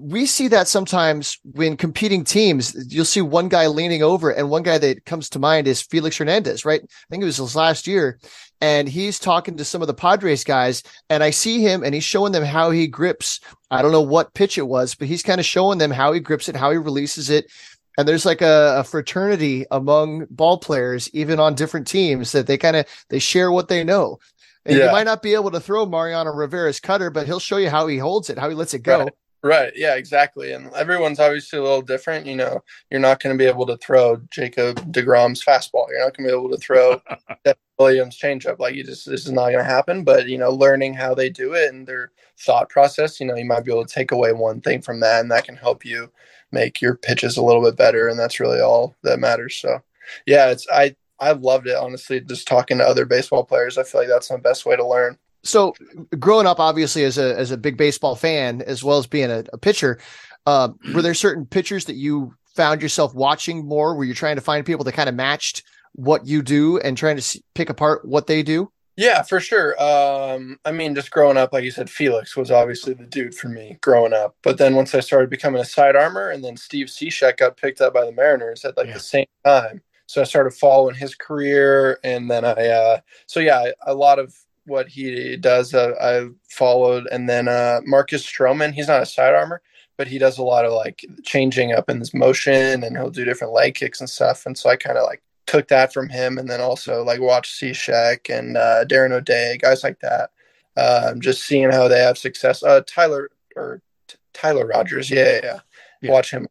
we 0.00 0.26
see 0.26 0.48
that 0.48 0.68
sometimes 0.68 1.38
when 1.42 1.76
competing 1.76 2.24
teams, 2.24 2.74
you'll 2.92 3.04
see 3.04 3.20
one 3.20 3.48
guy 3.48 3.66
leaning 3.66 4.02
over, 4.02 4.30
and 4.30 4.50
one 4.50 4.62
guy 4.62 4.78
that 4.78 5.04
comes 5.04 5.28
to 5.30 5.38
mind 5.38 5.68
is 5.68 5.82
Felix 5.82 6.16
Hernandez, 6.16 6.64
right? 6.64 6.80
I 6.82 7.06
think 7.10 7.22
it 7.22 7.26
was 7.26 7.36
his 7.36 7.56
last 7.56 7.86
year, 7.86 8.18
and 8.60 8.88
he's 8.88 9.18
talking 9.18 9.56
to 9.56 9.64
some 9.64 9.82
of 9.82 9.88
the 9.88 9.94
Padres 9.94 10.44
guys, 10.44 10.82
and 11.10 11.22
I 11.22 11.30
see 11.30 11.60
him, 11.60 11.82
and 11.82 11.94
he's 11.94 12.04
showing 12.04 12.32
them 12.32 12.44
how 12.44 12.70
he 12.70 12.86
grips. 12.86 13.40
I 13.70 13.82
don't 13.82 13.92
know 13.92 14.00
what 14.00 14.34
pitch 14.34 14.58
it 14.58 14.66
was, 14.66 14.94
but 14.94 15.08
he's 15.08 15.22
kind 15.22 15.40
of 15.40 15.46
showing 15.46 15.78
them 15.78 15.90
how 15.90 16.12
he 16.12 16.20
grips 16.20 16.48
it, 16.48 16.56
how 16.56 16.70
he 16.70 16.78
releases 16.78 17.30
it. 17.30 17.50
And 17.96 18.06
there's 18.06 18.26
like 18.26 18.42
a, 18.42 18.76
a 18.78 18.84
fraternity 18.84 19.66
among 19.70 20.26
ball 20.30 20.58
players, 20.58 21.10
even 21.12 21.40
on 21.40 21.54
different 21.54 21.88
teams, 21.88 22.32
that 22.32 22.46
they 22.46 22.56
kind 22.56 22.76
of 22.76 22.86
they 23.08 23.18
share 23.18 23.50
what 23.50 23.68
they 23.68 23.82
know. 23.82 24.18
And 24.64 24.76
yeah. 24.76 24.86
you 24.86 24.92
might 24.92 25.04
not 25.04 25.22
be 25.22 25.34
able 25.34 25.50
to 25.50 25.60
throw 25.60 25.86
Mariano 25.86 26.30
Rivera's 26.32 26.78
cutter, 26.78 27.10
but 27.10 27.26
he'll 27.26 27.40
show 27.40 27.56
you 27.56 27.70
how 27.70 27.86
he 27.86 27.98
holds 27.98 28.30
it, 28.30 28.38
how 28.38 28.48
he 28.48 28.54
lets 28.54 28.74
it 28.74 28.80
go. 28.82 29.04
Right. 29.04 29.12
Right. 29.42 29.72
Yeah, 29.76 29.94
exactly. 29.94 30.52
And 30.52 30.72
everyone's 30.74 31.20
obviously 31.20 31.60
a 31.60 31.62
little 31.62 31.80
different. 31.80 32.26
You 32.26 32.34
know, 32.34 32.60
you're 32.90 32.98
not 32.98 33.20
going 33.20 33.36
to 33.36 33.42
be 33.42 33.48
able 33.48 33.66
to 33.66 33.76
throw 33.76 34.16
Jacob 34.30 34.78
DeGrom's 34.92 35.44
fastball. 35.44 35.86
You're 35.88 36.04
not 36.04 36.16
going 36.16 36.28
to 36.28 36.34
be 36.34 36.38
able 36.38 36.50
to 36.50 36.56
throw 36.56 37.00
Williams 37.78 38.18
changeup. 38.18 38.58
Like 38.58 38.74
you 38.74 38.82
just, 38.82 39.08
this 39.08 39.26
is 39.26 39.32
not 39.32 39.50
going 39.50 39.58
to 39.58 39.64
happen. 39.64 40.02
But, 40.02 40.26
you 40.26 40.38
know, 40.38 40.50
learning 40.50 40.94
how 40.94 41.14
they 41.14 41.30
do 41.30 41.54
it 41.54 41.72
and 41.72 41.86
their 41.86 42.10
thought 42.40 42.68
process, 42.68 43.20
you 43.20 43.26
know, 43.26 43.36
you 43.36 43.44
might 43.44 43.64
be 43.64 43.70
able 43.70 43.86
to 43.86 43.94
take 43.94 44.10
away 44.10 44.32
one 44.32 44.60
thing 44.60 44.82
from 44.82 44.98
that 45.00 45.20
and 45.20 45.30
that 45.30 45.44
can 45.44 45.56
help 45.56 45.84
you 45.84 46.10
make 46.50 46.82
your 46.82 46.96
pitches 46.96 47.36
a 47.36 47.42
little 47.42 47.62
bit 47.62 47.76
better. 47.76 48.08
And 48.08 48.18
that's 48.18 48.40
really 48.40 48.60
all 48.60 48.96
that 49.04 49.20
matters. 49.20 49.54
So, 49.54 49.80
yeah, 50.26 50.50
it's, 50.50 50.66
I, 50.72 50.96
I 51.20 51.30
loved 51.32 51.68
it, 51.68 51.76
honestly, 51.76 52.20
just 52.20 52.48
talking 52.48 52.78
to 52.78 52.84
other 52.84 53.04
baseball 53.06 53.44
players. 53.44 53.78
I 53.78 53.84
feel 53.84 54.00
like 54.00 54.08
that's 54.08 54.28
the 54.28 54.38
best 54.38 54.66
way 54.66 54.74
to 54.74 54.86
learn 54.86 55.16
so 55.42 55.74
growing 56.18 56.46
up 56.46 56.58
obviously 56.60 57.04
as 57.04 57.18
a 57.18 57.38
as 57.38 57.50
a 57.50 57.56
big 57.56 57.76
baseball 57.76 58.16
fan 58.16 58.62
as 58.62 58.82
well 58.82 58.98
as 58.98 59.06
being 59.06 59.30
a, 59.30 59.44
a 59.52 59.58
pitcher 59.58 59.98
uh, 60.46 60.70
were 60.94 61.02
there 61.02 61.14
certain 61.14 61.46
pitchers 61.46 61.84
that 61.84 61.96
you 61.96 62.34
found 62.58 62.82
yourself 62.82 63.14
watching 63.14 63.66
more? 63.66 63.94
Were 63.94 64.04
you're 64.04 64.14
trying 64.14 64.36
to 64.36 64.42
find 64.42 64.66
people 64.66 64.84
that 64.84 64.92
kind 64.92 65.08
of 65.08 65.14
matched 65.14 65.62
what 65.92 66.26
you 66.26 66.42
do 66.42 66.78
and 66.78 66.96
trying 66.96 67.16
to 67.16 67.42
pick 67.54 67.70
apart 67.70 68.04
what 68.04 68.26
they 68.26 68.42
do? 68.42 68.70
Yeah 68.96 69.22
for 69.22 69.38
sure. 69.38 69.80
Um, 69.80 70.58
i 70.64 70.72
mean 70.72 70.94
just 70.94 71.12
growing 71.12 71.36
up 71.36 71.52
like 71.52 71.62
you 71.62 71.70
said 71.70 71.88
felix 71.88 72.36
was 72.36 72.50
obviously 72.50 72.94
the 72.94 73.06
dude 73.06 73.34
for 73.34 73.48
me 73.48 73.78
growing 73.80 74.12
up. 74.12 74.34
But 74.42 74.58
then 74.58 74.74
once 74.74 74.94
i 74.94 75.00
started 75.00 75.30
becoming 75.30 75.60
a 75.60 75.64
side 75.64 75.94
armor 75.94 76.30
and 76.30 76.44
then 76.44 76.56
steve 76.56 76.88
Cishek 76.88 77.36
got 77.36 77.56
picked 77.56 77.80
up 77.80 77.94
by 77.94 78.04
the 78.04 78.12
mariners 78.12 78.64
at 78.64 78.76
like 78.76 78.88
yeah. 78.88 78.94
the 78.94 79.00
same 79.00 79.26
time. 79.44 79.82
So 80.06 80.20
i 80.20 80.24
started 80.24 80.52
following 80.52 80.96
his 80.96 81.14
career 81.14 82.00
and 82.02 82.28
then 82.28 82.44
i 82.44 82.66
uh, 82.66 83.00
so 83.26 83.38
yeah 83.38 83.70
a 83.86 83.94
lot 83.94 84.18
of 84.18 84.34
what 84.68 84.88
he 84.88 85.36
does. 85.36 85.74
Uh, 85.74 85.94
I 86.00 86.28
followed, 86.48 87.08
and 87.10 87.28
then 87.28 87.48
uh, 87.48 87.80
Marcus 87.84 88.24
Stroman. 88.24 88.72
He's 88.72 88.88
not 88.88 89.02
a 89.02 89.06
side 89.06 89.34
armor, 89.34 89.60
but 89.96 90.06
he 90.06 90.18
does 90.18 90.38
a 90.38 90.42
lot 90.42 90.64
of 90.64 90.72
like 90.72 91.04
changing 91.24 91.72
up 91.72 91.90
in 91.90 91.98
his 91.98 92.14
motion, 92.14 92.84
and 92.84 92.96
he'll 92.96 93.10
do 93.10 93.24
different 93.24 93.52
leg 93.52 93.74
kicks 93.74 94.00
and 94.00 94.08
stuff. 94.08 94.46
And 94.46 94.56
so 94.56 94.70
I 94.70 94.76
kind 94.76 94.98
of 94.98 95.04
like 95.04 95.22
took 95.46 95.68
that 95.68 95.92
from 95.92 96.08
him, 96.08 96.38
and 96.38 96.48
then 96.48 96.60
also 96.60 97.02
like 97.02 97.20
watched 97.20 97.60
Cishek 97.60 98.36
and 98.36 98.56
uh, 98.56 98.84
Darren 98.84 99.12
O'Day, 99.12 99.58
guys 99.60 99.82
like 99.82 100.00
that. 100.00 100.30
Um, 100.76 101.20
just 101.20 101.42
seeing 101.42 101.70
how 101.70 101.88
they 101.88 102.00
have 102.00 102.18
success. 102.18 102.62
Uh, 102.62 102.82
Tyler 102.86 103.30
or 103.56 103.82
T- 104.06 104.16
Tyler 104.32 104.66
Rogers, 104.66 105.10
yeah, 105.10 105.24
yeah, 105.24 105.40
yeah, 105.42 105.60
yeah. 106.02 106.12
Watch 106.12 106.30
him. 106.30 106.46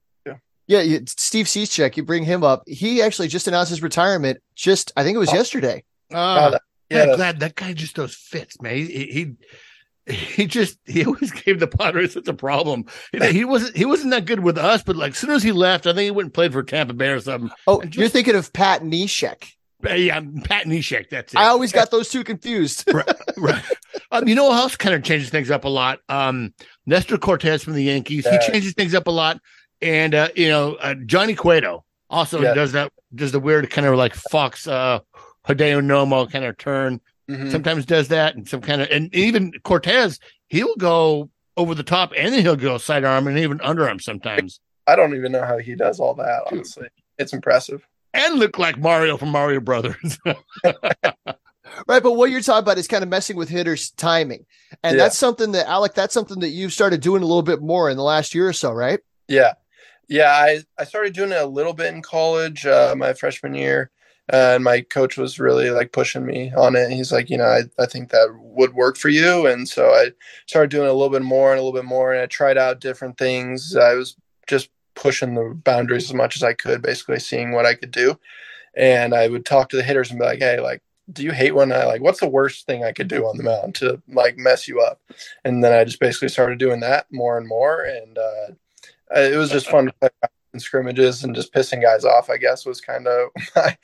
Yeah, 0.68 0.82
you, 0.82 1.02
Steve 1.08 1.46
Cishek, 1.46 1.96
you 1.96 2.04
bring 2.04 2.26
him 2.26 2.44
up. 2.44 2.64
He 2.68 3.02
actually 3.02 3.30
just 3.30 3.48
announced 3.48 3.70
his 3.70 3.82
retirement. 3.82 4.42
Just 4.54 4.92
I 4.98 5.04
think 5.04 5.16
it 5.16 5.20
was 5.20 5.30
oh. 5.30 5.36
yesterday. 5.36 5.84
Oh, 6.12 6.52
that, 6.52 6.62
yeah, 6.90 7.16
glad 7.16 7.40
that 7.40 7.56
guy 7.56 7.74
just 7.74 7.96
does 7.96 8.16
fits, 8.16 8.62
man. 8.62 8.76
He, 8.76 8.86
he, 8.86 9.36
he 10.14 10.46
just 10.46 10.80
he 10.86 11.06
always 11.06 11.32
gave 11.32 11.60
the 11.60 11.68
Padres 11.68 12.14
such 12.14 12.28
a 12.28 12.34
problem. 12.34 12.86
He 13.12 13.46
wasn't 13.46 13.76
he 13.76 13.86
wasn't 13.86 14.12
that 14.12 14.26
good 14.26 14.40
with 14.40 14.58
us, 14.58 14.84
but 14.84 14.96
like 14.96 15.12
as 15.12 15.18
soon 15.18 15.32
as 15.32 15.44
he 15.44 15.52
left, 15.52 15.86
I 15.86 15.92
think 15.92 16.06
he 16.06 16.12
went 16.12 16.28
and 16.28 16.34
played 16.34 16.54
for 16.54 16.64
Tampa 16.64 16.94
Bay 16.94 17.10
or 17.10 17.20
something. 17.20 17.52
Oh, 17.68 17.82
just, 17.82 17.96
you're 17.96 18.10
thinking 18.10 18.36
of 18.36 18.52
Pat 18.54 18.82
Neshek. 18.82 19.52
Yeah, 19.84 20.22
Pat 20.44 20.66
Neshek. 20.66 21.10
That's 21.10 21.34
it. 21.34 21.38
I 21.38 21.48
always 21.48 21.72
got 21.72 21.92
those 21.92 22.10
two 22.10 22.24
confused. 22.24 22.92
right. 22.92 23.08
right. 23.38 23.64
Um, 24.12 24.28
you 24.28 24.36
know 24.36 24.46
what 24.46 24.60
else 24.60 24.76
kind 24.76 24.96
of 24.96 25.04
changes 25.04 25.30
things 25.30 25.52
up 25.52 25.66
a 25.66 25.70
lot? 25.70 26.00
Um, 26.10 26.54
Nestor 26.86 27.18
Cortes 27.18 27.64
from 27.64 27.74
the 27.74 27.84
Yankees. 27.84 28.26
Yeah. 28.26 28.40
He 28.40 28.52
changes 28.52 28.74
things 28.74 28.96
up 28.96 29.08
a 29.08 29.12
lot, 29.12 29.40
and 29.82 30.16
uh, 30.16 30.30
you 30.36 30.48
know 30.48 30.76
uh, 30.76 30.96
Johnny 31.06 31.36
Cueto 31.36 31.84
also 32.10 32.42
yeah. 32.42 32.54
does 32.54 32.72
that. 32.72 32.92
Does 33.14 33.32
the 33.32 33.40
weird 33.40 33.70
kind 33.70 33.86
of 33.88 33.96
like 33.96 34.16
Fox 34.16 34.68
uh, 34.68 35.00
Hideo 35.48 35.82
Nomo 35.84 36.30
kind 36.32 36.46
of 36.46 36.58
turn. 36.58 37.02
Mm-hmm. 37.30 37.50
Sometimes 37.50 37.86
does 37.86 38.08
that, 38.08 38.36
and 38.36 38.48
some 38.48 38.62
kind 38.62 38.82
of, 38.82 38.90
and 38.90 39.14
even 39.14 39.52
Cortes, 39.64 40.20
he'll 40.48 40.76
go 40.78 41.30
over 41.58 41.76
the 41.76 41.84
top, 41.84 42.14
and 42.16 42.34
then 42.34 42.42
he'll 42.42 42.56
go 42.56 42.78
sidearm 42.78 43.28
and 43.28 43.38
even 43.38 43.60
underarm 43.60 44.02
sometimes. 44.02 44.62
I 44.86 44.96
don't 44.96 45.14
even 45.16 45.34
know 45.34 45.44
how 45.44 45.58
he 45.58 45.76
does 45.76 46.00
all 46.00 46.14
that. 46.16 46.44
Honestly, 46.50 46.88
it's 47.18 47.34
impressive. 47.34 47.86
And 48.14 48.40
look 48.40 48.58
like 48.58 48.78
Mario 48.78 49.18
from 49.18 49.30
Mario 49.30 49.60
Brothers. 49.60 50.18
right 51.88 52.02
but 52.02 52.14
what 52.14 52.32
you're 52.32 52.42
talking 52.42 52.64
about 52.64 52.78
is 52.78 52.88
kind 52.88 53.04
of 53.04 53.10
messing 53.10 53.36
with 53.36 53.50
hitters 53.50 53.92
timing 53.92 54.46
and 54.84 54.96
yeah. 54.96 55.04
that's 55.04 55.18
something 55.18 55.52
that 55.52 55.68
alec 55.68 55.94
that's 55.94 56.14
something 56.14 56.40
that 56.40 56.50
you've 56.50 56.74
started 56.74 57.02
doing 57.02 57.22
a 57.22 57.26
little 57.26 57.44
bit 57.44 57.62
more 57.62 57.90
in 57.90 57.98
the 57.98 58.04
last 58.04 58.34
year 58.34 58.48
or 58.48 58.54
so 58.54 58.72
right 58.72 59.02
yeah 59.28 59.54
yeah 60.08 60.32
i 60.32 60.60
i 60.78 60.84
started 60.84 61.14
doing 61.14 61.32
it 61.32 61.42
a 61.42 61.46
little 61.46 61.74
bit 61.74 61.94
in 61.94 62.02
college 62.02 62.66
uh, 62.66 62.96
my 62.98 63.14
freshman 63.14 63.54
year 63.54 63.92
uh, 64.32 64.54
and 64.56 64.64
my 64.64 64.82
coach 64.82 65.18
was 65.18 65.40
really 65.40 65.70
like 65.70 65.92
pushing 65.92 66.26
me 66.26 66.52
on 66.56 66.76
it. 66.76 66.92
He's 66.92 67.12
like, 67.12 67.30
you 67.30 67.38
know, 67.38 67.46
I, 67.46 67.62
I 67.80 67.86
think 67.86 68.10
that 68.10 68.36
would 68.40 68.74
work 68.74 68.98
for 68.98 69.10
you. 69.10 69.46
And 69.48 69.68
so 69.68 69.92
I 69.92 70.12
started 70.48 70.70
doing 70.70 70.90
a 70.90 70.94
little 70.94 71.10
bit 71.10 71.22
more 71.22 71.52
and 71.52 71.60
a 71.60 71.64
little 71.64 71.78
bit 71.80 71.86
more. 71.86 72.14
And 72.14 72.22
I 72.22 72.26
tried 72.26 72.58
out 72.58 72.82
different 72.82 73.18
things. 73.18 73.76
I 73.76 73.94
was 73.94 74.18
just 74.48 74.70
pushing 74.96 75.36
the 75.36 75.54
boundaries 75.64 76.06
as 76.06 76.14
much 76.14 76.36
as 76.36 76.44
I 76.44 76.54
could, 76.54 76.82
basically 76.82 77.20
seeing 77.20 77.52
what 77.52 77.66
I 77.66 77.74
could 77.74 77.92
do. 77.92 78.20
And 78.76 79.14
I 79.14 79.28
would 79.30 79.46
talk 79.46 79.70
to 79.70 79.78
the 79.78 79.84
hitters 79.84 80.10
and 80.10 80.20
be 80.20 80.26
like, 80.26 80.40
hey, 80.40 80.60
like, 80.60 80.82
do 81.14 81.24
you 81.24 81.32
hate 81.32 81.56
when 81.56 81.72
I 81.72 81.86
like, 81.86 82.02
what's 82.02 82.20
the 82.20 82.28
worst 82.28 82.66
thing 82.66 82.84
I 82.84 82.92
could 82.92 83.08
do 83.08 83.26
on 83.26 83.38
the 83.38 83.44
mound 83.44 83.76
to 83.76 84.02
like 84.10 84.38
mess 84.38 84.68
you 84.68 84.82
up? 84.82 85.00
And 85.46 85.64
then 85.64 85.72
I 85.72 85.86
just 85.86 86.02
basically 86.02 86.28
started 86.28 86.60
doing 86.60 86.82
that 86.82 87.08
more 87.12 87.38
and 87.38 87.48
more. 87.48 87.84
And 87.84 88.18
uh, 88.18 88.48
it 89.16 89.38
was 89.38 89.52
just 89.52 89.70
fun 89.70 89.86
to 89.86 89.94
play 89.94 90.10
scrimmages 90.58 91.24
and 91.24 91.36
just 91.36 91.54
pissing 91.54 91.82
guys 91.82 92.06
off, 92.06 92.30
I 92.30 92.38
guess, 92.38 92.66
was 92.66 92.82
kind 92.82 93.08
of 93.08 93.30
my 93.56 93.78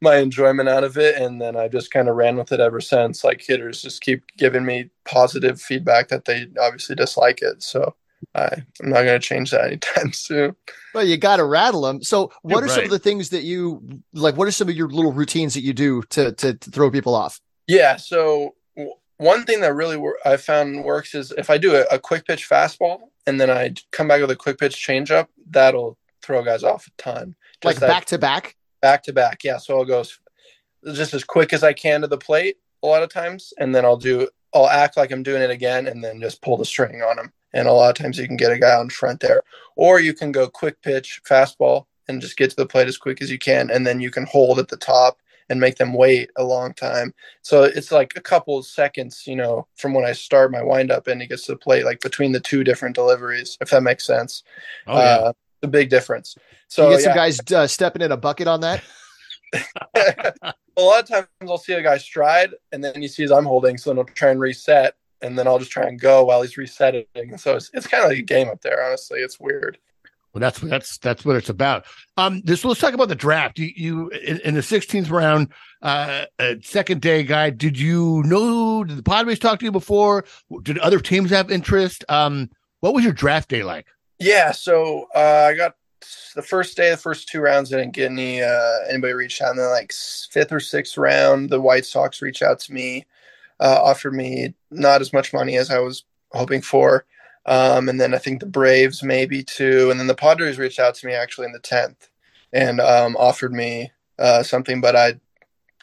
my 0.00 0.16
enjoyment 0.16 0.68
out 0.68 0.84
of 0.84 0.96
it. 0.96 1.16
And 1.16 1.40
then 1.40 1.56
I 1.56 1.68
just 1.68 1.90
kind 1.90 2.08
of 2.08 2.16
ran 2.16 2.36
with 2.36 2.52
it 2.52 2.60
ever 2.60 2.80
since. 2.80 3.24
Like 3.24 3.40
hitters 3.40 3.82
just 3.82 4.02
keep 4.02 4.24
giving 4.36 4.64
me 4.64 4.90
positive 5.04 5.60
feedback 5.60 6.08
that 6.08 6.24
they 6.24 6.46
obviously 6.60 6.96
dislike 6.96 7.40
it. 7.42 7.62
So 7.62 7.94
I, 8.34 8.48
I'm 8.82 8.90
not 8.90 9.02
going 9.02 9.18
to 9.20 9.26
change 9.26 9.50
that 9.50 9.64
anytime 9.66 10.12
soon. 10.12 10.56
Well, 10.94 11.06
you 11.06 11.16
got 11.16 11.36
to 11.36 11.44
rattle 11.44 11.82
them. 11.82 12.02
So, 12.02 12.30
what 12.42 12.50
You're 12.50 12.58
are 12.58 12.66
right. 12.66 12.74
some 12.74 12.84
of 12.84 12.90
the 12.90 12.98
things 12.98 13.30
that 13.30 13.42
you 13.42 14.02
like? 14.12 14.36
What 14.36 14.48
are 14.48 14.52
some 14.52 14.68
of 14.68 14.74
your 14.74 14.88
little 14.88 15.12
routines 15.12 15.54
that 15.54 15.62
you 15.62 15.72
do 15.72 16.02
to 16.10 16.32
to, 16.32 16.54
to 16.54 16.70
throw 16.70 16.90
people 16.90 17.14
off? 17.14 17.40
Yeah. 17.66 17.96
So 17.96 18.54
one 19.20 19.44
thing 19.44 19.60
that 19.60 19.74
really 19.74 20.02
I 20.24 20.38
found 20.38 20.82
works 20.82 21.14
is 21.14 21.30
if 21.36 21.50
I 21.50 21.58
do 21.58 21.76
a, 21.76 21.82
a, 21.92 21.98
quick 21.98 22.26
pitch 22.26 22.48
fastball 22.48 23.00
and 23.26 23.38
then 23.38 23.50
I 23.50 23.74
come 23.92 24.08
back 24.08 24.22
with 24.22 24.30
a 24.30 24.36
quick 24.36 24.58
pitch 24.58 24.74
changeup, 24.74 25.26
that'll 25.50 25.98
throw 26.22 26.42
guys 26.42 26.64
off 26.64 26.86
a 26.86 26.90
ton. 27.02 27.34
Just 27.62 27.80
like 27.80 27.90
back 27.90 28.04
to 28.06 28.18
back? 28.18 28.56
Back 28.82 29.02
to 29.04 29.12
back. 29.12 29.44
Yeah. 29.44 29.58
So 29.58 29.78
I'll 29.78 29.84
go 29.84 30.04
just 30.94 31.14
as 31.14 31.24
quick 31.24 31.52
as 31.52 31.62
I 31.62 31.72
can 31.72 32.00
to 32.00 32.06
the 32.06 32.18
plate 32.18 32.56
a 32.82 32.86
lot 32.86 33.02
of 33.02 33.10
times. 33.10 33.52
And 33.58 33.74
then 33.74 33.84
I'll 33.84 33.96
do, 33.96 34.28
I'll 34.54 34.68
act 34.68 34.96
like 34.96 35.10
I'm 35.10 35.22
doing 35.22 35.42
it 35.42 35.50
again 35.50 35.86
and 35.86 36.02
then 36.02 36.20
just 36.20 36.42
pull 36.42 36.56
the 36.56 36.64
string 36.64 37.02
on 37.02 37.16
them. 37.16 37.32
And 37.52 37.68
a 37.68 37.72
lot 37.72 37.90
of 37.90 37.96
times 38.02 38.16
you 38.18 38.26
can 38.26 38.36
get 38.36 38.52
a 38.52 38.58
guy 38.58 38.74
on 38.74 38.88
front 38.90 39.20
there. 39.20 39.42
Or 39.76 40.00
you 40.00 40.14
can 40.14 40.32
go 40.32 40.48
quick 40.48 40.80
pitch, 40.82 41.20
fastball, 41.28 41.86
and 42.08 42.20
just 42.20 42.36
get 42.36 42.50
to 42.50 42.56
the 42.56 42.66
plate 42.66 42.88
as 42.88 42.98
quick 42.98 43.20
as 43.20 43.30
you 43.30 43.38
can. 43.38 43.70
And 43.70 43.86
then 43.86 44.00
you 44.00 44.10
can 44.10 44.26
hold 44.26 44.58
at 44.58 44.68
the 44.68 44.76
top 44.76 45.18
and 45.50 45.60
make 45.60 45.76
them 45.76 45.92
wait 45.92 46.30
a 46.36 46.44
long 46.44 46.72
time. 46.72 47.12
So 47.42 47.64
it's 47.64 47.90
like 47.90 48.12
a 48.16 48.20
couple 48.20 48.62
seconds, 48.62 49.24
you 49.26 49.34
know, 49.34 49.66
from 49.74 49.94
when 49.94 50.04
I 50.04 50.12
start 50.12 50.52
my 50.52 50.62
windup 50.62 51.08
and 51.08 51.20
it 51.20 51.28
gets 51.28 51.46
to 51.46 51.52
the 51.52 51.58
plate, 51.58 51.84
like 51.84 52.00
between 52.00 52.30
the 52.30 52.40
two 52.40 52.62
different 52.62 52.94
deliveries, 52.94 53.58
if 53.60 53.70
that 53.70 53.82
makes 53.82 54.06
sense. 54.06 54.44
Oh, 54.86 54.96
yeah. 54.96 55.04
Uh, 55.04 55.32
the 55.60 55.68
big 55.68 55.90
difference. 55.90 56.36
So 56.68 56.90
you 56.90 56.96
get 56.96 57.02
some 57.02 57.10
yeah. 57.10 57.16
guys 57.16 57.52
uh, 57.52 57.66
stepping 57.66 58.02
in 58.02 58.12
a 58.12 58.16
bucket 58.16 58.48
on 58.48 58.60
that. 58.60 58.82
a 59.96 60.54
lot 60.78 61.02
of 61.02 61.08
times 61.08 61.26
I'll 61.42 61.58
see 61.58 61.72
a 61.72 61.82
guy 61.82 61.98
stride, 61.98 62.54
and 62.72 62.82
then 62.82 63.00
he 63.00 63.08
sees 63.08 63.30
I'm 63.30 63.44
holding, 63.44 63.76
so 63.78 63.90
then 63.90 63.98
I'll 63.98 64.04
try 64.04 64.30
and 64.30 64.40
reset, 64.40 64.94
and 65.22 65.38
then 65.38 65.46
I'll 65.46 65.58
just 65.58 65.72
try 65.72 65.86
and 65.86 66.00
go 66.00 66.24
while 66.24 66.42
he's 66.42 66.56
resetting. 66.56 67.06
So 67.36 67.56
it's, 67.56 67.70
it's 67.74 67.86
kind 67.86 68.04
of 68.04 68.10
like 68.10 68.18
a 68.18 68.22
game 68.22 68.48
up 68.48 68.60
there. 68.62 68.84
Honestly, 68.84 69.20
it's 69.20 69.40
weird. 69.40 69.78
Well, 70.32 70.40
that's 70.40 70.60
that's 70.60 70.98
that's 70.98 71.24
what 71.24 71.34
it's 71.34 71.48
about. 71.48 71.86
Um, 72.16 72.40
this 72.44 72.64
let's 72.64 72.80
talk 72.80 72.94
about 72.94 73.08
the 73.08 73.16
draft. 73.16 73.58
You, 73.58 73.72
you 73.74 74.08
in, 74.10 74.38
in 74.40 74.54
the 74.54 74.60
16th 74.60 75.10
round, 75.10 75.48
uh, 75.82 76.26
uh, 76.38 76.54
second 76.62 77.00
day 77.00 77.24
guy. 77.24 77.50
Did 77.50 77.78
you 77.78 78.22
know? 78.24 78.84
Did 78.84 78.96
the 78.96 79.02
Padres 79.02 79.40
talk 79.40 79.58
to 79.58 79.64
you 79.64 79.72
before? 79.72 80.24
Did 80.62 80.78
other 80.78 81.00
teams 81.00 81.30
have 81.30 81.50
interest? 81.50 82.04
Um, 82.08 82.48
what 82.78 82.94
was 82.94 83.02
your 83.02 83.12
draft 83.12 83.48
day 83.48 83.64
like? 83.64 83.88
Yeah, 84.20 84.52
so 84.52 85.08
uh, 85.14 85.48
I 85.48 85.54
got 85.54 85.76
the 86.34 86.42
first 86.42 86.76
day, 86.76 86.90
the 86.90 86.96
first 86.96 87.28
two 87.28 87.40
rounds. 87.40 87.72
I 87.72 87.78
didn't 87.78 87.94
get 87.94 88.10
any 88.10 88.42
uh, 88.42 88.78
anybody 88.88 89.14
reached 89.14 89.40
out. 89.40 89.50
And 89.50 89.58
then 89.58 89.70
like 89.70 89.92
fifth 90.30 90.52
or 90.52 90.60
sixth 90.60 90.96
round, 90.98 91.50
the 91.50 91.60
White 91.60 91.86
Sox 91.86 92.20
reached 92.20 92.42
out 92.42 92.60
to 92.60 92.72
me, 92.72 93.06
uh, 93.58 93.80
offered 93.82 94.14
me 94.14 94.54
not 94.70 95.00
as 95.00 95.12
much 95.12 95.32
money 95.32 95.56
as 95.56 95.70
I 95.70 95.78
was 95.78 96.04
hoping 96.32 96.60
for. 96.60 97.06
Um, 97.46 97.88
and 97.88 97.98
then 97.98 98.14
I 98.14 98.18
think 98.18 98.40
the 98.40 98.46
Braves 98.46 99.02
maybe 99.02 99.42
too. 99.42 99.90
And 99.90 99.98
then 99.98 100.06
the 100.06 100.14
Padres 100.14 100.58
reached 100.58 100.78
out 100.78 100.94
to 100.96 101.06
me 101.06 101.14
actually 101.14 101.46
in 101.46 101.52
the 101.52 101.58
tenth 101.58 102.10
and 102.52 102.80
um, 102.80 103.16
offered 103.16 103.52
me 103.54 103.90
uh, 104.18 104.42
something, 104.42 104.80
but 104.80 104.94
I 104.94 105.14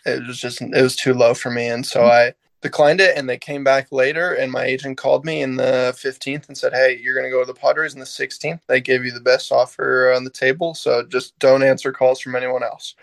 it 0.05 0.25
was 0.25 0.39
just 0.39 0.61
it 0.61 0.81
was 0.81 0.95
too 0.95 1.13
low 1.13 1.33
for 1.33 1.51
me, 1.51 1.67
and 1.67 1.85
so 1.85 2.01
mm-hmm. 2.01 2.11
I 2.11 2.33
declined 2.61 3.01
it. 3.01 3.17
And 3.17 3.29
they 3.29 3.37
came 3.37 3.63
back 3.63 3.91
later, 3.91 4.33
and 4.33 4.51
my 4.51 4.63
agent 4.63 4.97
called 4.97 5.25
me 5.25 5.41
in 5.41 5.55
the 5.55 5.95
fifteenth 5.97 6.47
and 6.47 6.57
said, 6.57 6.73
"Hey, 6.73 6.99
you're 7.01 7.15
going 7.15 7.25
to 7.25 7.31
go 7.31 7.41
to 7.41 7.45
the 7.45 7.59
Padres 7.59 7.93
in 7.93 7.99
the 7.99 8.05
sixteenth. 8.05 8.61
They 8.67 8.81
gave 8.81 9.05
you 9.05 9.11
the 9.11 9.19
best 9.19 9.51
offer 9.51 10.11
on 10.13 10.23
the 10.23 10.29
table, 10.29 10.73
so 10.73 11.03
just 11.03 11.37
don't 11.39 11.63
answer 11.63 11.91
calls 11.91 12.19
from 12.19 12.35
anyone 12.35 12.63
else." 12.63 12.95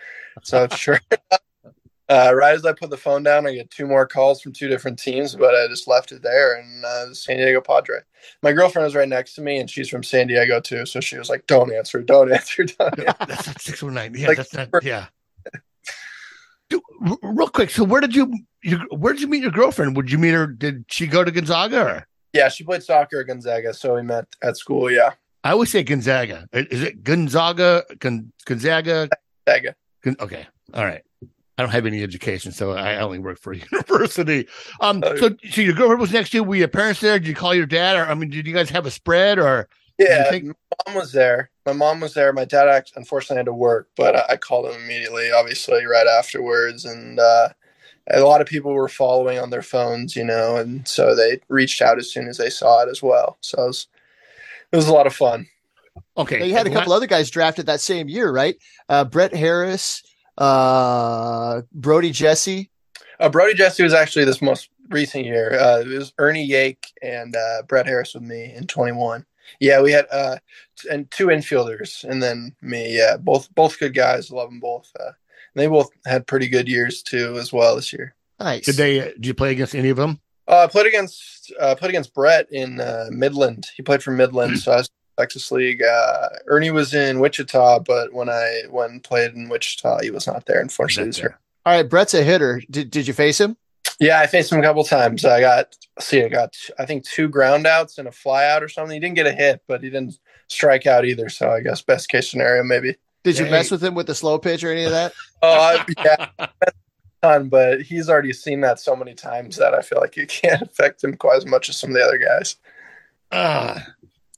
So 0.43 0.69
sure 0.77 1.01
uh, 2.09 2.33
right 2.35 2.55
as 2.55 2.67
I 2.67 2.73
put 2.73 2.91
the 2.91 2.97
phone 2.97 3.23
down, 3.23 3.47
I 3.47 3.55
get 3.55 3.71
two 3.71 3.87
more 3.87 4.07
calls 4.07 4.43
from 4.43 4.53
two 4.53 4.69
different 4.69 4.99
teams, 4.99 5.35
but 5.35 5.55
I 5.55 5.67
just 5.69 5.89
left 5.89 6.13
it 6.13 6.23
there 6.23 6.55
and 6.55 6.85
uh, 6.85 7.15
San 7.15 7.39
Diego 7.39 7.61
Padre. 7.61 8.01
My 8.43 8.53
girlfriend 8.53 8.85
was 8.85 8.95
right 8.95 9.09
next 9.09 9.35
to 9.35 9.41
me, 9.41 9.59
and 9.59 9.71
she's 9.71 9.89
from 9.89 10.03
San 10.03 10.27
Diego 10.27 10.61
too, 10.61 10.85
so 10.85 11.01
she 11.01 11.17
was 11.17 11.31
like, 11.31 11.47
"Don't 11.47 11.73
answer, 11.73 12.03
don't 12.03 12.33
answer, 12.33 12.65
don't." 12.79 12.99
Answer. 12.99 13.15
that's 13.27 13.47
not 13.47 13.61
six 13.61 13.83
one 13.83 13.95
nine. 13.95 14.15
Yeah, 14.15 14.29
like, 14.29 14.37
that's 14.37 14.53
not. 14.53 14.69
Yeah. 14.83 15.07
Real 17.23 17.49
quick, 17.49 17.71
so 17.71 17.85
where 17.85 18.01
did 18.01 18.15
you, 18.15 18.33
you 18.65 18.79
where 18.91 19.13
did 19.13 19.23
you 19.23 19.29
meet 19.29 19.43
your 19.43 19.51
girlfriend? 19.51 19.97
Would 19.97 20.11
you 20.11 20.19
meet 20.19 20.31
her? 20.33 20.47
Did 20.47 20.85
she 20.89 21.07
go 21.07 21.23
to 21.25 21.31
Gonzaga? 21.31 21.81
Or? 21.83 22.07
Yeah, 22.33 22.49
she 22.49 22.65
played 22.65 22.83
soccer 22.83 23.21
at 23.21 23.27
Gonzaga, 23.29 23.73
so 23.75 23.95
we 23.95 24.03
met 24.03 24.27
at 24.43 24.57
school. 24.57 24.91
Yeah, 24.91 25.11
I 25.45 25.53
always 25.53 25.71
say 25.71 25.83
Gonzaga. 25.83 26.49
Is 26.53 26.83
it 26.83 27.05
Gonzaga? 27.05 27.85
Gonzaga? 28.01 29.09
Gonzaga. 29.47 29.75
Okay, 30.21 30.47
all 30.73 30.85
right. 30.85 31.03
I 31.57 31.63
don't 31.63 31.71
have 31.71 31.87
any 31.87 32.03
education, 32.03 32.51
so 32.51 32.73
I 32.73 32.97
only 32.97 33.21
work 33.21 33.39
for 33.39 33.53
a 33.53 33.57
university. 33.73 34.49
Um, 34.81 35.03
oh, 35.05 35.17
so, 35.17 35.31
so 35.51 35.61
your 35.61 35.75
girlfriend 35.75 36.01
was 36.01 36.13
next 36.13 36.31
to 36.31 36.39
you. 36.39 36.45
Were 36.45 36.57
your 36.57 36.67
parents 36.69 37.01
there? 37.01 37.19
Did 37.19 37.29
you 37.29 37.35
call 37.35 37.55
your 37.55 37.67
dad? 37.67 37.97
Or 37.97 38.07
I 38.07 38.15
mean, 38.15 38.31
did 38.31 38.47
you 38.47 38.53
guys 38.53 38.71
have 38.71 38.87
a 38.87 38.91
spread? 38.91 39.39
Or 39.39 39.69
yeah, 39.99 40.29
think- 40.31 40.47
my 40.47 40.53
mom 40.89 40.97
was 40.97 41.13
there. 41.13 41.51
My 41.65 41.73
mom 41.73 42.01
was 42.01 42.15
there. 42.15 42.33
My 42.33 42.45
dad 42.45 42.69
actually, 42.69 43.01
unfortunately 43.01 43.37
had 43.37 43.47
to 43.47 43.55
work, 43.55 43.89
but 43.97 44.17
I, 44.17 44.33
I 44.33 44.37
called 44.37 44.67
him 44.67 44.83
immediately, 44.83 45.31
obviously 45.31 45.87
right 45.87 46.07
afterwards, 46.09 46.85
and 46.85 47.21
uh, 47.21 47.51
a 48.11 48.21
lot 48.21 48.41
of 48.41 48.47
people 48.47 48.73
were 48.73 48.89
following 48.89 49.39
on 49.39 49.51
their 49.51 49.63
phones, 49.63 50.15
you 50.15 50.25
know, 50.25 50.57
and 50.57 50.87
so 50.87 51.15
they 51.15 51.41
reached 51.49 51.81
out 51.81 51.99
as 51.99 52.11
soon 52.13 52.29
as 52.29 52.37
they 52.37 52.51
saw 52.51 52.83
it 52.83 52.89
as 52.89 53.03
well. 53.03 53.39
So 53.41 53.63
it 53.63 53.67
was, 53.67 53.87
it 54.73 54.77
was 54.77 54.89
a 54.89 54.93
lot 54.93 55.07
of 55.07 55.15
fun. 55.15 55.47
Okay, 56.17 56.41
now 56.41 56.45
you 56.45 56.55
had 56.55 56.67
a 56.67 56.71
couple 56.71 56.93
other 56.93 57.07
guys 57.07 57.31
drafted 57.31 57.67
that 57.67 57.81
same 57.81 58.09
year, 58.09 58.31
right? 58.31 58.57
Uh, 58.89 59.05
Brett 59.05 59.35
Harris 59.35 60.03
uh, 60.39 61.63
Brodie 61.73 62.11
Jesse. 62.11 62.71
Uh, 63.21 63.29
Brodie 63.29 63.55
Jesse 63.55 63.83
was 63.83 63.95
actually 63.95 64.25
this 64.25 64.43
most 64.43 64.71
recent 64.91 65.25
year. 65.25 65.59
Uh, 65.59 65.81
it 65.81 65.89
was 65.89 66.13
Ernie 66.19 66.49
Yake 66.49 66.87
and 67.03 67.35
uh, 67.37 67.63
Brett 67.67 67.87
Harris 67.87 68.15
with 68.15 68.25
me 68.25 68.53
in 68.55 68.67
21. 68.67 69.25
Yeah, 69.61 69.83
we 69.83 69.93
had 69.93 70.07
uh, 70.11 70.39
and 70.91 71.09
two 71.11 71.27
infielders, 71.27 72.03
and 72.03 72.23
then 72.23 72.57
me. 72.61 72.97
Yeah, 72.97 73.19
both 73.19 73.55
both 73.55 73.79
good 73.79 73.95
guys. 73.95 74.31
Love 74.31 74.49
them 74.49 74.59
both. 74.59 74.91
Uh, 75.57 75.61
they 75.61 75.67
both 75.67 75.91
had 76.07 76.27
pretty 76.27 76.49
good 76.49 76.69
years 76.69 77.03
too, 77.03 77.37
as 77.39 77.53
well 77.53 77.77
this 77.77 77.93
year. 77.93 78.15
Nice. 78.41 78.65
Did 78.65 78.77
they? 78.77 78.99
Did 79.01 79.27
you 79.27 79.35
play 79.35 79.53
against 79.53 79.75
any 79.75 79.91
of 79.91 79.97
them? 79.97 80.21
Uh, 80.47 80.65
I 80.65 80.67
played 80.67 80.87
against 80.87 81.53
uh, 81.59 81.75
played 81.75 81.91
against 81.91 82.15
Brett 82.15 82.47
in 82.51 82.81
uh, 82.81 83.07
Midland. 83.11 83.67
He 83.77 83.83
played 83.83 84.03
for 84.03 84.11
Midland, 84.11 84.59
so 84.59 84.73
I 84.73 84.77
was 84.77 84.91
Texas 85.19 85.51
League. 85.51 85.83
Uh, 85.83 86.29
Ernie 86.47 86.71
was 86.71 86.93
in 86.93 87.21
Wichita, 87.21 87.81
but 87.81 88.13
when 88.13 88.29
I 88.29 88.63
when 88.71 89.01
played 89.01 89.35
in 89.35 89.49
Wichita, 89.49 90.01
he 90.03 90.11
was 90.11 90.27
not 90.27 90.47
there. 90.47 90.61
Unfortunately, 90.61 91.29
All 91.65 91.75
right, 91.75 91.89
Brett's 91.89 92.15
a 92.15 92.23
hitter. 92.23 92.63
Did 92.71 92.91
did 92.91 93.07
you 93.07 93.15
face 93.15 93.41
him? 93.41 93.57
Yeah, 94.01 94.21
I 94.21 94.27
faced 94.27 94.53
him 94.53 94.59
a 94.59 94.63
couple 94.63 94.85
times. 94.85 95.25
I 95.25 95.41
got 95.41 95.77
see, 96.01 96.23
I 96.23 96.29
got 96.29 96.55
I 96.79 96.85
think 96.85 97.05
two 97.05 97.29
ground 97.29 97.67
outs 97.67 97.99
and 97.99 98.09
a 98.09 98.13
fly 98.13 98.45
out 98.47 98.63
or 98.63 98.69
something. 98.69 98.95
He 98.95 99.01
didn't 99.01 99.17
get 99.17 99.27
a 99.27 99.33
hit, 99.33 99.63
but 99.69 99.83
he 99.83 99.91
didn't 99.91 100.19
strike 100.49 100.87
out 100.87 101.05
either. 101.05 101.29
So 101.29 101.51
I 101.51 101.61
guess 101.61 101.81
best 101.83 102.09
case 102.09 102.31
scenario 102.31 102.65
maybe. 102.65 102.97
Did 103.23 103.39
you 103.39 103.47
mess 103.47 103.71
with 103.71 103.83
him 103.83 103.95
with 103.95 104.07
the 104.07 104.15
slow 104.15 104.39
pitch 104.39 104.63
or 104.65 104.71
any 104.71 104.85
of 104.85 104.91
that? 104.91 105.15
Oh 105.45 105.85
yeah, 106.05 106.47
ton, 107.23 107.49
but 107.49 107.83
he's 107.83 108.09
already 108.09 108.33
seen 108.33 108.61
that 108.61 108.81
so 108.81 108.95
many 108.95 109.15
times 109.15 109.57
that 109.57 109.75
I 109.75 109.81
feel 109.81 110.01
like 110.01 110.17
it 110.17 110.29
can't 110.29 110.63
affect 110.71 111.03
him 111.03 111.17
quite 111.17 111.37
as 111.37 111.47
much 111.47 111.69
as 111.69 111.77
some 111.77 111.91
of 111.91 111.97
the 111.97 112.03
other 112.03 112.19
guys. 112.19 112.57
Uh, 113.31 113.81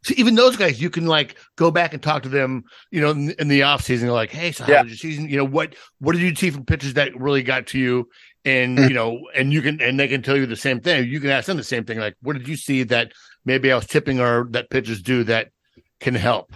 so 0.02 0.14
even 0.16 0.36
those 0.36 0.56
guys, 0.56 0.80
you 0.80 0.88
can 0.88 1.06
like 1.06 1.36
go 1.56 1.72
back 1.72 1.92
and 1.92 2.02
talk 2.02 2.22
to 2.22 2.28
them, 2.28 2.64
you 2.92 3.00
know, 3.00 3.10
in, 3.10 3.30
in 3.40 3.48
the 3.48 3.64
off 3.64 3.82
season. 3.82 4.08
Like, 4.08 4.30
hey, 4.30 4.52
so 4.52 4.64
how 4.64 4.72
yeah. 4.72 4.82
was 4.82 4.92
your 4.92 4.98
season? 4.98 5.28
You 5.28 5.38
know, 5.38 5.44
what 5.44 5.74
what 5.98 6.12
did 6.12 6.22
you 6.22 6.34
see 6.34 6.50
from 6.50 6.64
pitchers 6.64 6.94
that 6.94 7.18
really 7.18 7.42
got 7.42 7.66
to 7.68 7.78
you? 7.78 8.08
And 8.44 8.78
mm-hmm. 8.78 8.88
you 8.88 8.94
know, 8.94 9.20
and 9.34 9.52
you 9.52 9.62
can 9.62 9.80
and 9.82 9.98
they 9.98 10.06
can 10.06 10.22
tell 10.22 10.36
you 10.36 10.46
the 10.46 10.54
same 10.54 10.80
thing. 10.80 11.08
You 11.08 11.18
can 11.18 11.30
ask 11.30 11.46
them 11.46 11.56
the 11.56 11.64
same 11.64 11.84
thing. 11.84 11.98
Like, 11.98 12.14
what 12.22 12.34
did 12.34 12.46
you 12.46 12.56
see 12.56 12.84
that 12.84 13.12
maybe 13.44 13.72
I 13.72 13.74
was 13.74 13.86
tipping 13.86 14.20
or 14.20 14.46
that 14.50 14.70
pitchers 14.70 15.02
do 15.02 15.24
that 15.24 15.50
can 15.98 16.14
help? 16.14 16.54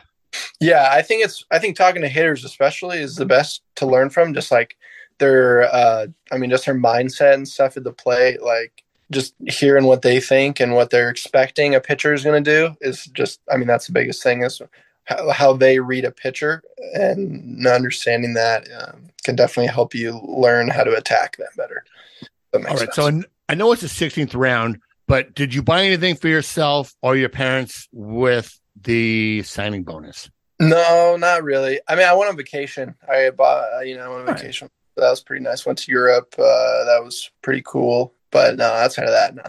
Yeah, 0.61 0.89
I 0.91 1.03
think 1.03 1.25
it's 1.25 1.45
I 1.51 1.59
think 1.59 1.77
talking 1.77 2.03
to 2.03 2.09
hitters 2.09 2.45
especially 2.45 2.99
is 2.99 3.17
the 3.17 3.27
best 3.27 3.63
to 3.77 3.87
learn 3.87 4.11
from. 4.11 4.35
Just 4.35 4.51
like 4.51 4.77
their 5.19 5.65
uh 5.75 6.07
I 6.31 6.39
mean, 6.39 6.51
just 6.51 6.67
their 6.67 6.75
mindset 6.75 7.35
and 7.35 7.49
stuff 7.49 7.77
at 7.77 7.85
the 7.85 7.93
plate. 7.93 8.43
Like 8.43 8.85
just 9.11 9.35
hearing 9.49 9.87
what 9.87 10.03
they 10.03 10.21
think 10.21 10.61
and 10.61 10.75
what 10.75 10.91
they're 10.91 11.11
expecting 11.11 11.75
a 11.75 11.81
pitcher 11.81 12.15
is 12.15 12.25
going 12.25 12.43
to 12.43 12.51
do 12.51 12.77
is 12.81 13.07
just 13.07 13.41
i 13.53 13.57
mean 13.57 13.67
that's 13.67 13.87
the 13.87 13.93
biggest 13.93 14.23
thing 14.23 14.43
is 14.43 14.63
how, 15.05 15.31
how 15.31 15.53
they 15.53 15.79
read 15.79 16.05
a 16.05 16.11
pitcher 16.11 16.63
and 16.95 17.67
understanding 17.67 18.35
that 18.35 18.67
um, 18.81 19.11
can 19.25 19.35
definitely 19.35 19.73
help 19.73 19.95
you 19.95 20.19
learn 20.23 20.69
how 20.69 20.85
to 20.85 20.95
attack 20.95 21.37
them 21.37 21.49
better 21.57 21.85
all 22.55 22.61
right 22.63 22.79
sense. 22.79 22.95
so 22.95 23.23
i 23.49 23.55
know 23.55 23.73
it's 23.73 23.83
the 23.83 23.89
16th 23.89 24.35
round 24.35 24.79
but 25.07 25.35
did 25.35 25.53
you 25.53 25.63
buy 25.63 25.85
anything 25.85 26.15
for 26.15 26.29
yourself 26.29 26.95
or 27.03 27.17
your 27.17 27.29
parents 27.29 27.89
with 27.93 28.59
the 28.83 29.43
signing 29.43 29.83
bonus 29.83 30.31
no 30.61 31.17
not 31.19 31.43
really 31.43 31.81
i 31.89 31.97
mean 31.97 32.07
i 32.07 32.13
went 32.13 32.31
on 32.31 32.37
vacation 32.37 32.95
i 33.09 33.31
bought 33.31 33.87
you 33.87 33.97
know 33.97 34.05
i 34.05 34.09
went 34.09 34.29
on 34.29 34.37
vacation 34.37 34.67
right. 34.97 35.03
that 35.03 35.11
was 35.11 35.23
pretty 35.23 35.43
nice 35.43 35.67
went 35.67 35.79
to 35.79 35.91
europe 35.91 36.35
uh, 36.39 36.85
that 36.85 37.01
was 37.03 37.31
pretty 37.43 37.63
cool 37.65 38.15
but 38.31 38.57
no, 38.57 38.65
outside 38.65 39.07
of 39.07 39.11
that, 39.11 39.35
no. 39.35 39.43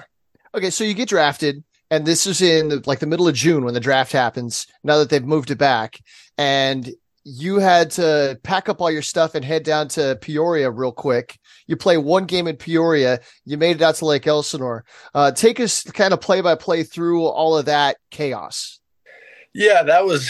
Okay, 0.56 0.70
so 0.70 0.84
you 0.84 0.94
get 0.94 1.10
drafted, 1.10 1.64
and 1.90 2.06
this 2.06 2.28
is 2.28 2.42
in 2.42 2.70
the, 2.70 2.84
like 2.86 3.00
the 3.00 3.08
middle 3.08 3.28
of 3.28 3.36
June 3.36 3.64
when 3.64 3.74
the 3.74 3.80
draft 3.80 4.12
happens. 4.12 4.68
Now 4.84 4.98
that 4.98 5.10
they've 5.10 5.24
moved 5.24 5.52
it 5.52 5.58
back, 5.58 6.00
and 6.38 6.90
you 7.24 7.60
had 7.60 7.92
to 7.92 8.40
pack 8.44 8.68
up 8.68 8.82
all 8.82 8.90
your 8.90 9.04
stuff 9.04 9.36
and 9.36 9.46
head 9.46 9.64
down 9.64 9.88
to 9.90 10.18
Peoria 10.22 10.72
real 10.72 10.92
quick. 10.92 11.38
You 11.68 11.78
play 11.78 11.98
one 11.98 12.26
game 12.26 12.48
in 12.48 12.58
Peoria. 12.58 13.20
You 13.46 13.58
made 13.58 13.78
it 13.78 13.82
out 13.82 13.96
to 13.96 14.06
Lake 14.06 14.26
Elsinore. 14.26 14.84
Uh, 15.14 15.32
take 15.32 15.60
us 15.60 15.84
kind 15.84 16.14
of 16.14 16.22
play 16.22 16.42
by 16.42 16.56
play 16.56 16.84
through 16.84 17.26
all 17.26 17.56
of 17.56 17.66
that 17.66 17.98
chaos. 18.10 18.80
Yeah, 19.54 19.84
that 19.84 20.06
was. 20.06 20.30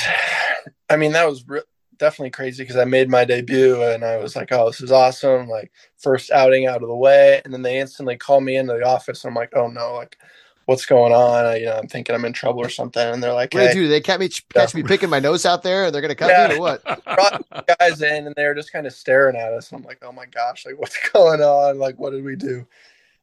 I 0.92 0.98
mean, 0.98 1.14
that 1.14 1.28
was 1.28 1.48
re- 1.48 1.62
definitely 1.98 2.32
crazy 2.32 2.64
because 2.64 2.78
I 2.78 2.86
made 2.86 3.10
my 3.10 3.24
debut 3.24 3.82
and 3.84 4.04
I 4.04 4.18
was 4.18 4.36
like, 4.36 4.52
oh, 4.52 4.68
this 4.68 4.82
is 4.82 4.92
awesome. 4.92 5.48
Like, 5.48 5.72
first 5.98 6.32
outing 6.32 6.66
out 6.68 6.82
of 6.82 6.90
the 6.90 6.96
way. 6.96 7.42
And 7.46 7.54
then 7.54 7.62
they 7.62 7.80
instantly 7.80 8.18
call 8.18 8.42
me 8.42 8.58
into 8.58 8.74
the 8.74 8.86
office. 8.86 9.24
And 9.24 9.30
I'm 9.30 9.36
like, 9.36 9.54
oh 9.56 9.68
no, 9.68 9.94
like, 9.94 10.18
what's 10.66 10.86
going 10.86 11.14
on? 11.14 11.46
I, 11.46 11.56
you 11.58 11.66
know, 11.66 11.78
I'm 11.78 11.88
thinking 11.88 12.16
I'm 12.16 12.26
in 12.26 12.34
trouble 12.34 12.62
or 12.62 12.70
something. 12.70 13.02
And 13.02 13.22
they're 13.22 13.34
like, 13.34 13.54
what 13.54 13.68
hey. 13.68 13.74
do 13.74 13.88
they 13.88 14.02
catch 14.02 14.20
me, 14.20 14.30
catch 14.30 14.74
yeah. 14.74 14.82
me 14.82 14.84
picking 14.88 15.10
my 15.10 15.20
nose 15.20 15.46
out 15.46 15.64
there 15.64 15.86
and 15.86 15.94
they're 15.94 16.02
going 16.02 16.10
to 16.10 16.16
cut 16.16 16.32
yeah. 16.32 16.48
me 16.48 16.56
or 16.56 16.60
what? 16.60 16.84
Brought 17.06 17.46
guys 17.80 18.02
in 18.02 18.26
and 18.26 18.36
they're 18.36 18.56
just 18.56 18.74
kind 18.74 18.88
of 18.88 18.94
staring 18.94 19.36
at 19.36 19.54
us. 19.54 19.72
And 19.72 19.80
I'm 19.80 19.86
like, 19.86 20.00
oh 20.02 20.12
my 20.12 20.26
gosh, 20.26 20.66
like, 20.66 20.80
what's 20.80 20.98
going 21.14 21.42
on? 21.42 21.78
Like, 21.78 22.00
what 22.00 22.12
did 22.12 22.24
we 22.24 22.36
do? 22.36 22.66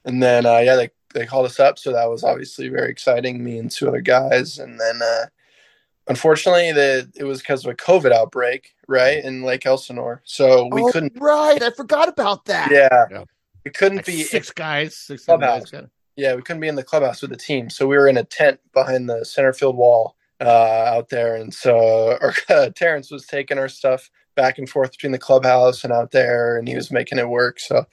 And 0.04 0.22
then, 0.22 0.46
uh, 0.46 0.58
yeah, 0.58 0.76
they, 0.76 0.90
they 1.14 1.26
called 1.26 1.46
us 1.46 1.58
up. 1.58 1.78
So 1.78 1.92
that 1.92 2.08
was 2.08 2.22
obviously 2.22 2.68
very 2.68 2.90
exciting, 2.90 3.42
me 3.42 3.58
and 3.58 3.70
two 3.70 3.88
other 3.88 4.00
guys. 4.00 4.58
And 4.58 4.78
then, 4.78 5.00
uh, 5.02 5.26
unfortunately 6.08 6.72
the 6.72 7.10
it 7.16 7.24
was 7.24 7.40
because 7.40 7.64
of 7.64 7.70
a 7.70 7.74
covid 7.74 8.12
outbreak 8.12 8.74
right 8.86 9.22
in 9.24 9.42
lake 9.42 9.66
elsinore. 9.66 10.22
So 10.24 10.68
we 10.72 10.82
oh, 10.82 10.90
couldn't 10.90 11.12
right 11.16 11.62
i 11.62 11.70
forgot 11.70 12.08
about 12.08 12.46
that. 12.46 12.70
Yeah, 12.70 13.06
yeah. 13.10 13.24
we 13.64 13.70
couldn't 13.70 13.98
like 13.98 14.06
be 14.06 14.22
six 14.22 14.50
guys 14.50 14.96
six 14.96 15.24
clubhouse. 15.24 15.70
Guys. 15.70 15.86
yeah 16.16 16.34
we 16.34 16.42
couldn't 16.42 16.60
be 16.60 16.68
in 16.68 16.74
the 16.74 16.82
clubhouse 16.82 17.22
with 17.22 17.30
the 17.30 17.36
team. 17.36 17.70
So 17.70 17.86
we 17.86 17.96
were 17.96 18.08
in 18.08 18.16
a 18.16 18.24
tent 18.24 18.60
behind 18.72 19.08
the 19.08 19.24
center 19.24 19.52
field 19.52 19.76
wall 19.76 20.16
uh, 20.40 20.84
out 20.86 21.08
there. 21.08 21.36
And 21.36 21.52
so 21.52 22.16
our, 22.20 22.34
uh, 22.48 22.70
terrence 22.70 23.10
was 23.10 23.26
taking 23.26 23.58
our 23.58 23.68
stuff 23.68 24.10
back 24.36 24.58
and 24.58 24.68
forth 24.68 24.92
between 24.92 25.12
the 25.12 25.18
clubhouse 25.18 25.84
and 25.84 25.92
out 25.92 26.12
there 26.12 26.58
and 26.58 26.68
he 26.68 26.76
was 26.76 26.90
making 26.90 27.18
it 27.18 27.28
work. 27.28 27.58
So 27.58 27.84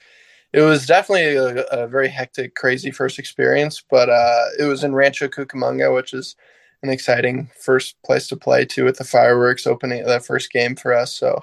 it 0.52 0.62
was 0.62 0.86
definitely 0.86 1.34
a, 1.34 1.64
a 1.64 1.86
very 1.88 2.08
hectic 2.08 2.54
crazy 2.54 2.90
first 2.90 3.18
experience. 3.18 3.82
But 3.90 4.08
uh, 4.08 4.44
it 4.58 4.64
was 4.64 4.84
in 4.84 4.94
rancho 4.94 5.28
cucamonga 5.28 5.94
which 5.94 6.14
is 6.14 6.36
an 6.82 6.90
exciting 6.90 7.50
first 7.58 7.96
place 8.04 8.28
to 8.28 8.36
play 8.36 8.64
too 8.64 8.84
with 8.84 8.98
the 8.98 9.04
fireworks 9.04 9.66
opening 9.66 10.04
that 10.04 10.24
first 10.24 10.52
game 10.52 10.76
for 10.76 10.94
us. 10.94 11.16
So 11.16 11.42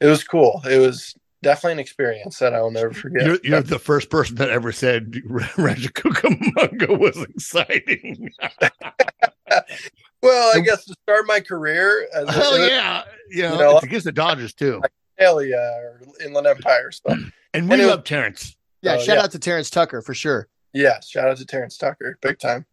it 0.00 0.06
was 0.06 0.24
cool. 0.24 0.62
It 0.68 0.78
was 0.78 1.14
definitely 1.42 1.74
an 1.74 1.78
experience 1.78 2.38
that 2.40 2.54
I 2.54 2.60
will 2.60 2.70
never 2.70 2.92
forget. 2.92 3.26
You're, 3.26 3.38
you're 3.44 3.62
the 3.62 3.78
first 3.78 4.10
person 4.10 4.36
that 4.36 4.50
ever 4.50 4.72
said 4.72 5.14
Rancho 5.56 5.90
Cucamonga 5.90 6.98
was 6.98 7.16
exciting. 7.22 8.30
well, 10.22 10.56
I 10.56 10.60
guess 10.60 10.84
to 10.86 10.96
start 11.02 11.26
my 11.26 11.40
career, 11.40 12.08
as 12.12 12.28
hell 12.34 12.54
a, 12.54 12.66
yeah, 12.66 13.02
you 13.30 13.42
know, 13.42 13.52
you 13.52 13.58
know 13.58 13.76
it's 13.76 13.84
against 13.84 14.06
the 14.06 14.12
Dodgers 14.12 14.54
too. 14.54 14.82
Hell 15.16 15.42
yeah, 15.42 15.56
or 15.56 16.00
Inland 16.24 16.48
Empire 16.48 16.90
stuff. 16.90 17.18
And 17.54 17.70
we 17.70 17.84
love 17.84 18.02
Terrence. 18.02 18.56
Yeah, 18.82 18.96
oh, 18.96 18.98
shout 18.98 19.16
yeah. 19.16 19.22
out 19.22 19.30
to 19.30 19.38
Terrence 19.38 19.70
Tucker 19.70 20.02
for 20.02 20.12
sure. 20.12 20.48
Yeah, 20.72 20.98
shout 20.98 21.28
out 21.28 21.36
to 21.36 21.46
Terrence 21.46 21.78
Tucker, 21.78 22.18
big 22.20 22.40
time. 22.40 22.66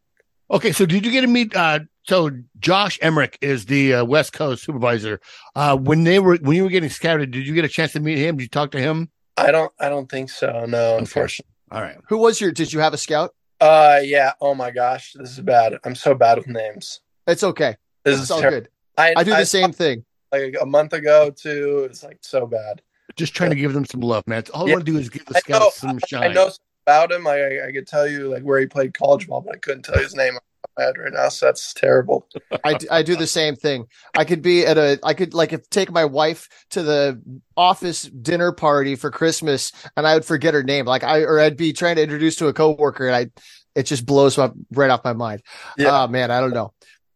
Okay, 0.52 0.74
so 0.74 0.86
did 0.86 1.06
you 1.06 1.12
get 1.12 1.22
to 1.22 1.28
meet? 1.28 1.56
Uh, 1.56 1.80
so 2.04 2.30
Josh 2.60 3.00
Emmerich 3.02 3.38
is 3.42 3.68
the 3.68 3.96
uh, 3.96 4.06
West 4.06 4.34
Coast 4.34 4.64
supervisor. 4.64 5.22
Uh, 5.56 5.78
when 5.78 6.04
they 6.04 6.20
were 6.20 6.38
when 6.42 6.58
you 6.58 6.64
were 6.64 6.70
getting 6.70 6.90
scouted, 6.90 7.32
did 7.32 7.48
you 7.48 7.54
get 7.54 7.64
a 7.64 7.70
chance 7.70 7.94
to 7.94 8.02
meet 8.02 8.18
him? 8.18 8.36
Did 8.36 8.44
you 8.44 8.50
talk 8.50 8.72
to 8.72 8.80
him? 8.80 9.10
I 9.38 9.52
don't. 9.52 9.72
I 9.80 9.88
don't 9.88 10.12
think 10.12 10.30
so. 10.30 10.66
No, 10.66 10.98
unfortunately. 10.98 11.50
All 11.72 11.82
right. 11.82 11.96
Who 12.10 12.18
was 12.18 12.42
your? 12.42 12.52
Did 12.52 12.74
you 12.74 12.82
have 12.82 12.94
a 12.94 12.98
scout? 12.98 13.34
Uh, 13.62 14.02
yeah. 14.04 14.34
Oh 14.42 14.54
my 14.54 14.72
gosh, 14.72 15.14
this 15.14 15.32
is 15.32 15.40
bad. 15.40 15.78
I'm 15.86 15.96
so 15.96 16.14
bad 16.14 16.38
with 16.38 16.48
names. 16.48 17.00
It's 17.28 17.44
okay. 17.44 17.78
This 18.04 18.16
it's 18.16 18.24
is 18.24 18.32
all 18.32 18.42
ter- 18.42 18.50
good. 18.50 18.70
I, 18.98 19.14
I 19.16 19.24
do 19.24 19.32
the 19.32 19.38
I, 19.38 19.44
same 19.44 19.72
thing. 19.72 20.04
Like 20.34 20.56
a 20.60 20.66
month 20.66 20.92
ago, 20.92 21.30
too. 21.30 21.88
It's 21.90 22.04
like 22.04 22.18
so 22.22 22.46
bad. 22.46 22.82
Just 23.16 23.34
trying 23.36 23.52
to 23.52 23.56
give 23.56 23.74
them 23.74 23.86
some 23.86 24.02
love, 24.02 24.28
man. 24.28 24.44
All 24.54 24.68
yeah. 24.68 24.74
I 24.74 24.76
want 24.76 24.86
to 24.86 24.92
do 24.92 24.98
is 24.98 25.10
give 25.10 25.26
the 25.26 25.36
scouts 25.36 25.78
some 25.78 26.00
shine. 26.08 26.24
I 26.24 26.34
know 26.34 26.50
about 26.86 27.12
him. 27.12 27.28
I, 27.28 27.68
I 27.68 27.72
could 27.72 27.88
tell 27.88 28.08
you 28.08 28.30
like 28.30 28.44
where 28.44 28.60
he 28.60 28.66
played 28.66 28.94
college 28.94 29.28
ball, 29.28 29.42
but 29.42 29.56
I 29.56 29.60
couldn't 29.60 29.84
tell 29.84 29.98
you 29.98 30.04
his 30.04 30.16
name 30.16 30.38
right 30.78 31.14
now, 31.14 31.30
so 31.30 31.48
that's 31.48 31.74
terrible. 31.74 32.28
I, 32.64 32.78
I 32.90 33.04
do 33.04 33.16
the 33.16 33.28
same 33.28 33.56
thing. 33.56 33.86
I 34.16 34.26
could 34.26 34.42
be 34.42 34.66
at 34.66 34.78
a 34.78 35.00
I 35.04 35.14
could 35.14 35.34
like 35.34 35.54
if 35.54 35.70
take 35.70 35.92
my 35.92 36.06
wife 36.06 36.50
to 36.72 36.84
the 36.84 37.22
office 37.56 38.04
dinner 38.04 38.52
party 38.52 38.96
for 38.96 39.12
Christmas 39.12 39.72
and 39.96 40.08
I 40.08 40.14
would 40.14 40.26
forget 40.26 40.54
her 40.54 40.64
name. 40.64 40.86
Like 40.86 41.04
I 41.04 41.22
or 41.22 41.40
I'd 41.40 41.58
be 41.58 41.74
trying 41.74 41.96
to 41.98 42.04
introduce 42.04 42.36
to 42.38 42.48
a 42.48 42.54
coworker 42.54 43.08
and 43.08 43.16
I 43.16 43.42
it 43.76 43.84
just 43.84 44.06
blows 44.06 44.38
my 44.38 44.52
right 44.72 44.90
off 44.90 45.04
my 45.04 45.14
mind. 45.14 45.44
Yeah. 45.78 46.04
Oh 46.04 46.08
man, 46.08 46.32
I 46.32 46.40
don't 46.40 46.54
know. 46.54 46.74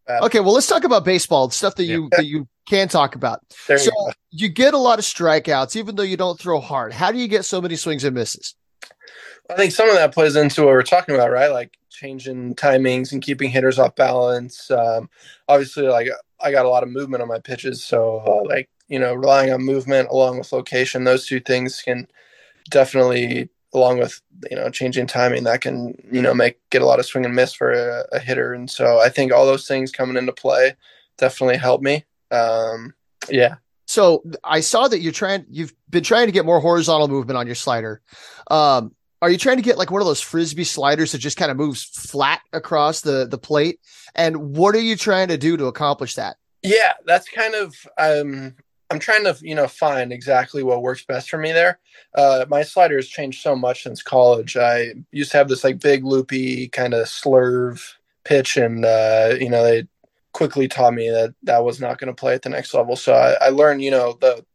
Okay, 0.08 0.40
well 0.40 0.54
let's 0.54 0.68
talk 0.68 0.84
about 0.84 1.04
baseball, 1.04 1.50
stuff 1.50 1.76
that 1.76 1.86
you 1.86 2.04
yeah. 2.12 2.18
that 2.18 2.26
you 2.26 2.48
can 2.68 2.88
talk 2.88 3.16
about. 3.16 3.42
There 3.68 3.78
so 3.78 3.92
you, 3.92 4.12
you 4.32 4.50
get 4.50 4.74
a 4.74 4.78
lot 4.78 5.00
of 5.00 5.06
strikeouts, 5.06 5.76
even 5.76 5.96
though 5.96 6.04
you 6.04 6.18
don't 6.18 6.40
throw 6.40 6.60
hard. 6.60 6.94
How 6.94 7.12
do 7.12 7.18
you 7.18 7.28
get 7.28 7.46
so 7.46 7.60
many 7.60 7.76
swings 7.76 8.04
and 8.04 8.16
misses? 8.16 8.56
I 9.50 9.56
think 9.56 9.72
some 9.72 9.90
of 9.90 9.96
that 9.96 10.14
plays 10.14 10.36
into 10.36 10.62
what 10.62 10.72
we're 10.72 10.84
talking 10.84 11.16
about, 11.16 11.32
right? 11.32 11.50
Like 11.52 11.78
changing 11.90 12.56
timings 12.56 13.12
and 13.12 13.22
keeping 13.22 13.50
hitters 13.50 13.80
off 13.80 13.96
balance. 13.96 14.70
Um, 14.72 15.10
obviously, 15.48 15.88
like 15.88 16.08
I 16.40 16.52
got 16.52 16.66
a 16.66 16.70
lot 16.70 16.84
of 16.84 16.90
movement 16.90 17.22
on 17.22 17.28
my 17.28 17.40
pitches, 17.40 17.84
so 17.84 18.24
uh, 18.26 18.48
like 18.48 18.70
you 18.88 19.00
know, 19.00 19.14
relying 19.14 19.52
on 19.52 19.64
movement 19.64 20.10
along 20.10 20.38
with 20.38 20.52
location, 20.52 21.04
those 21.04 21.26
two 21.26 21.40
things 21.40 21.82
can 21.82 22.08
definitely, 22.70 23.50
along 23.74 24.00
with 24.00 24.22
you 24.50 24.56
know, 24.56 24.70
changing 24.70 25.08
timing, 25.08 25.44
that 25.44 25.62
can 25.62 25.96
you 26.12 26.22
know 26.22 26.34
make 26.34 26.58
get 26.70 26.82
a 26.82 26.86
lot 26.86 27.00
of 27.00 27.06
swing 27.06 27.26
and 27.26 27.36
miss 27.36 27.54
for 27.54 27.72
a, 27.72 28.06
a 28.14 28.20
hitter. 28.20 28.54
And 28.54 28.70
so 28.70 29.00
I 29.00 29.10
think 29.10 29.32
all 29.32 29.46
those 29.46 29.68
things 29.68 29.92
coming 29.92 30.18
into 30.18 30.34
play 30.34 30.76
definitely 31.18 31.58
help 31.58 31.82
me. 31.82 32.04
Um, 32.32 32.94
yeah. 33.30 33.56
So 33.88 34.24
I 34.44 34.62
saw 34.62 34.88
that 34.88 35.00
you're 35.00 35.12
trying. 35.12 35.46
You've 35.50 35.74
been 35.90 36.04
trying 36.04 36.26
to 36.26 36.32
get 36.32 36.46
more 36.46 36.60
horizontal 36.60 37.08
movement 37.08 37.38
on 37.38 37.46
your 37.46 37.56
slider. 37.56 38.02
Um, 38.50 38.96
are 39.26 39.32
you 39.32 39.40
trying 39.40 39.58
to 39.58 39.64
get 39.64 39.80
like 39.80 39.90
one 39.90 40.02
of 40.02 40.08
those 40.08 40.22
frisbee 40.22 40.64
sliders 40.64 41.12
that 41.12 41.18
just 41.18 41.36
kind 41.36 41.50
of 41.50 41.58
moves 41.58 41.84
flat 41.84 42.42
across 42.54 43.02
the 43.02 43.26
the 43.26 43.40
plate? 43.40 43.80
And 44.14 44.56
what 44.56 44.76
are 44.76 44.82
you 44.82 44.96
trying 44.96 45.30
to 45.30 45.38
do 45.38 45.58
to 45.58 45.66
accomplish 45.66 46.14
that? 46.14 46.38
Yeah, 46.62 46.94
that's 47.08 47.28
kind 47.28 47.56
of 47.56 47.76
um 47.98 48.54
I'm 48.92 49.00
trying 49.00 49.24
to 49.24 49.36
you 49.42 49.56
know 49.56 49.68
find 49.68 50.14
exactly 50.14 50.62
what 50.62 50.84
works 50.84 51.04
best 51.04 51.28
for 51.32 51.40
me 51.40 51.52
there. 51.52 51.80
Uh, 52.14 52.46
my 52.50 52.62
slider 52.62 52.98
has 52.98 53.08
changed 53.08 53.42
so 53.42 53.56
much 53.56 53.82
since 53.82 54.04
college. 54.04 54.58
I 54.58 54.94
used 55.12 55.32
to 55.32 55.38
have 55.38 55.50
this 55.50 55.64
like 55.64 55.80
big 55.80 56.06
loopy 56.06 56.68
kind 56.68 56.94
of 56.94 57.08
slurve 57.08 57.82
pitch, 58.26 58.58
and 58.58 58.86
uh, 58.86 59.34
you 59.40 59.50
know 59.50 59.64
they 59.64 59.88
quickly 60.34 60.68
taught 60.68 60.94
me 60.94 61.10
that 61.10 61.34
that 61.44 61.64
was 61.64 61.82
not 61.82 61.98
going 61.98 62.14
to 62.14 62.20
play 62.20 62.36
at 62.36 62.44
the 62.44 62.50
next 62.50 62.76
level. 62.76 62.96
So 62.96 63.16
I, 63.16 63.48
I 63.48 63.50
learned 63.50 63.82
you 63.82 63.90
know 63.90 64.20
the 64.22 64.46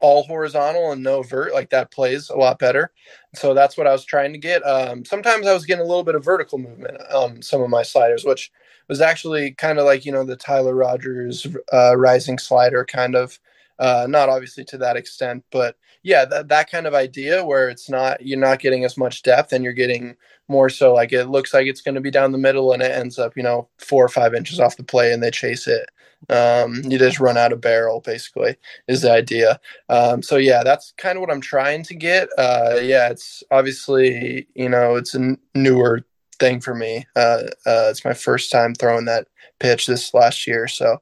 all 0.00 0.22
horizontal 0.24 0.92
and 0.92 1.02
no 1.02 1.22
vert 1.22 1.52
like 1.52 1.70
that 1.70 1.90
plays 1.90 2.30
a 2.30 2.36
lot 2.36 2.58
better. 2.58 2.90
So 3.34 3.54
that's 3.54 3.76
what 3.76 3.86
i 3.86 3.92
was 3.92 4.04
trying 4.04 4.32
to 4.32 4.38
get. 4.38 4.66
Um, 4.66 5.04
sometimes 5.04 5.46
i 5.46 5.52
was 5.54 5.66
getting 5.66 5.84
a 5.84 5.88
little 5.88 6.04
bit 6.04 6.14
of 6.14 6.24
vertical 6.24 6.58
movement 6.58 6.98
on 7.14 7.42
some 7.42 7.62
of 7.62 7.70
my 7.70 7.82
sliders 7.82 8.24
which 8.24 8.50
was 8.88 9.00
actually 9.00 9.52
kind 9.52 9.78
of 9.78 9.84
like 9.84 10.04
you 10.04 10.12
know 10.12 10.24
the 10.24 10.36
tyler 10.36 10.74
rogers 10.74 11.46
uh, 11.72 11.96
rising 11.96 12.38
slider 12.38 12.84
kind 12.84 13.14
of 13.14 13.38
uh, 13.80 14.06
not 14.08 14.28
obviously 14.28 14.64
to 14.64 14.78
that 14.78 14.96
extent 14.96 15.44
but 15.50 15.76
yeah 16.02 16.24
that, 16.24 16.48
that 16.48 16.70
kind 16.70 16.86
of 16.86 16.94
idea 16.94 17.44
where 17.44 17.68
it's 17.68 17.90
not 17.90 18.24
you're 18.24 18.38
not 18.38 18.60
getting 18.60 18.84
as 18.84 18.96
much 18.96 19.22
depth 19.22 19.52
and 19.52 19.64
you're 19.64 19.72
getting 19.72 20.16
more 20.48 20.68
so 20.68 20.94
like 20.94 21.12
it 21.12 21.26
looks 21.26 21.52
like 21.52 21.66
it's 21.66 21.82
going 21.82 21.94
to 21.94 22.00
be 22.00 22.10
down 22.10 22.32
the 22.32 22.38
middle 22.38 22.72
and 22.72 22.82
it 22.82 22.92
ends 22.92 23.18
up 23.18 23.36
you 23.36 23.42
know 23.42 23.68
four 23.78 24.04
or 24.04 24.08
five 24.08 24.34
inches 24.34 24.60
off 24.60 24.76
the 24.76 24.84
play 24.84 25.12
and 25.12 25.22
they 25.22 25.30
chase 25.30 25.66
it 25.66 25.88
um, 26.28 26.82
you 26.84 26.98
just 26.98 27.18
run 27.18 27.38
out 27.38 27.52
of 27.52 27.60
barrel, 27.60 28.00
basically, 28.00 28.56
is 28.86 29.02
the 29.02 29.10
idea. 29.10 29.58
Um, 29.88 30.22
so 30.22 30.36
yeah, 30.36 30.62
that's 30.62 30.92
kind 30.98 31.16
of 31.16 31.20
what 31.20 31.30
I'm 31.30 31.40
trying 31.40 31.82
to 31.84 31.94
get. 31.94 32.28
Uh, 32.36 32.78
yeah, 32.82 33.08
it's 33.08 33.42
obviously 33.50 34.46
you 34.54 34.68
know 34.68 34.96
it's 34.96 35.14
a 35.14 35.36
newer 35.54 36.04
thing 36.38 36.60
for 36.60 36.74
me. 36.74 37.06
Uh, 37.16 37.44
uh, 37.66 37.88
it's 37.88 38.04
my 38.04 38.14
first 38.14 38.52
time 38.52 38.74
throwing 38.74 39.06
that 39.06 39.28
pitch 39.60 39.86
this 39.86 40.12
last 40.12 40.46
year, 40.46 40.68
so 40.68 41.00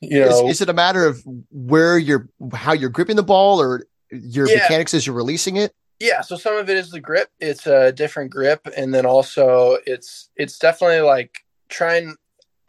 you 0.00 0.20
know, 0.20 0.46
is, 0.48 0.56
is, 0.56 0.60
it 0.62 0.68
a 0.68 0.74
matter 0.74 1.04
of 1.04 1.22
where 1.50 1.98
you're, 1.98 2.28
how 2.54 2.72
you're 2.72 2.90
gripping 2.90 3.16
the 3.16 3.22
ball, 3.22 3.60
or 3.60 3.84
your 4.10 4.48
yeah. 4.48 4.56
mechanics 4.56 4.94
as 4.94 5.06
you're 5.06 5.16
releasing 5.16 5.56
it? 5.56 5.72
Yeah, 5.98 6.22
so 6.22 6.36
some 6.36 6.56
of 6.56 6.70
it 6.70 6.76
is 6.76 6.90
the 6.90 7.00
grip. 7.00 7.28
It's 7.40 7.66
a 7.66 7.92
different 7.92 8.30
grip, 8.30 8.66
and 8.76 8.94
then 8.94 9.04
also 9.04 9.76
it's 9.86 10.30
it's 10.36 10.58
definitely 10.58 11.00
like 11.00 11.44
trying 11.68 12.16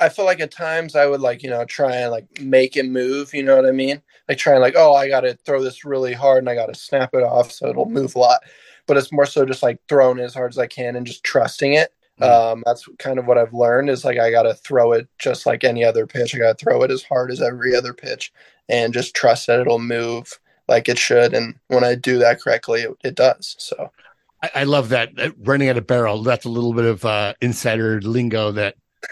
I 0.02 0.10
feel 0.10 0.26
like 0.26 0.40
at 0.40 0.52
times 0.52 0.96
I 0.96 1.06
would 1.06 1.22
like, 1.22 1.44
you 1.44 1.50
know, 1.50 1.64
try 1.64 1.96
and 1.98 2.12
like 2.12 2.26
make 2.42 2.76
it 2.76 2.88
move, 2.88 3.34
you 3.36 3.44
know 3.44 3.56
what 3.56 3.68
I 3.68 3.72
mean? 3.72 4.02
Like 4.28 4.40
trying 4.40 4.60
like, 4.60 4.74
oh, 4.76 4.96
I 4.96 5.08
gotta 5.08 5.38
throw 5.46 5.62
this 5.62 5.86
really 5.86 6.14
hard 6.14 6.40
and 6.40 6.50
I 6.50 6.56
gotta 6.56 6.74
snap 6.74 7.14
it 7.14 7.24
off 7.24 7.52
so 7.52 7.68
it'll 7.68 7.86
move 7.86 8.16
a 8.16 8.20
lot. 8.20 8.42
But 8.88 8.98
it's 8.98 9.12
more 9.12 9.28
so 9.28 9.46
just 9.46 9.62
like 9.62 9.80
throwing 9.88 10.20
as 10.20 10.34
hard 10.34 10.52
as 10.52 10.58
I 10.58 10.66
can 10.66 10.96
and 10.96 11.06
just 11.06 11.24
trusting 11.24 11.74
it. 11.74 11.94
Um, 12.24 12.64
that's 12.66 12.88
kind 13.00 13.20
of 13.20 13.26
what 13.26 13.38
I've 13.38 13.54
learned 13.54 13.90
is 13.90 14.06
like 14.06 14.20
I 14.20 14.32
gotta 14.32 14.54
throw 14.54 14.92
it 14.92 15.08
just 15.20 15.46
like 15.46 15.64
any 15.64 15.84
other 15.84 16.06
pitch. 16.06 16.36
I 16.36 16.40
gotta 16.40 16.56
throw 16.56 16.84
it 16.84 16.92
as 16.92 17.04
hard 17.04 17.32
as 17.32 17.42
every 17.42 17.76
other 17.76 17.94
pitch 17.94 18.32
and 18.70 18.94
just 18.94 19.16
trust 19.16 19.48
that 19.48 19.60
it'll 19.60 19.80
move 19.80 20.40
like 20.68 20.88
it 20.88 20.98
should. 20.98 21.34
And 21.34 21.56
when 21.68 21.84
I 21.84 21.96
do 21.96 22.18
that 22.20 22.42
correctly, 22.42 22.82
it, 22.82 22.92
it 23.04 23.16
does. 23.16 23.56
So 23.60 23.92
I, 24.42 24.52
I 24.56 24.64
love 24.64 24.90
that, 24.90 25.16
that 25.16 25.34
running 25.40 25.70
out 25.70 25.78
of 25.78 25.88
barrel. 25.88 26.24
That's 26.24 26.46
a 26.46 26.50
little 26.50 26.74
bit 26.74 26.86
of 26.86 27.06
uh, 27.06 27.34
insider 27.42 28.02
lingo 28.02 28.52
that 28.54 28.76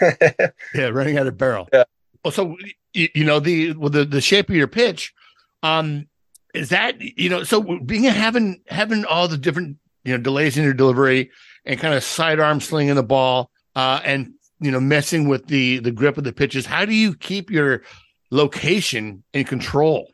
yeah, 0.74 0.86
running 0.88 1.18
out 1.18 1.26
of 1.26 1.36
barrel. 1.36 1.68
Yeah. 1.72 1.84
Well, 2.24 2.32
so 2.32 2.56
you, 2.92 3.08
you 3.14 3.24
know 3.24 3.40
the 3.40 3.72
well, 3.72 3.90
the 3.90 4.04
the 4.04 4.20
shape 4.20 4.48
of 4.48 4.56
your 4.56 4.68
pitch, 4.68 5.14
um, 5.62 6.06
is 6.54 6.68
that 6.70 7.00
you 7.00 7.28
know 7.28 7.44
so 7.44 7.78
being 7.80 8.04
having 8.04 8.62
having 8.68 9.04
all 9.04 9.28
the 9.28 9.38
different 9.38 9.78
you 10.04 10.12
know 10.12 10.22
delays 10.22 10.56
in 10.56 10.64
your 10.64 10.74
delivery 10.74 11.30
and 11.64 11.78
kind 11.78 11.94
of 11.94 12.02
sidearm 12.02 12.60
slinging 12.60 12.94
the 12.94 13.02
ball, 13.02 13.50
uh, 13.76 14.00
and 14.04 14.34
you 14.60 14.70
know 14.70 14.80
messing 14.80 15.28
with 15.28 15.46
the 15.46 15.78
the 15.78 15.92
grip 15.92 16.18
of 16.18 16.24
the 16.24 16.32
pitches. 16.32 16.66
How 16.66 16.84
do 16.84 16.94
you 16.94 17.14
keep 17.14 17.50
your 17.50 17.82
location 18.30 19.24
in 19.32 19.44
control? 19.44 20.10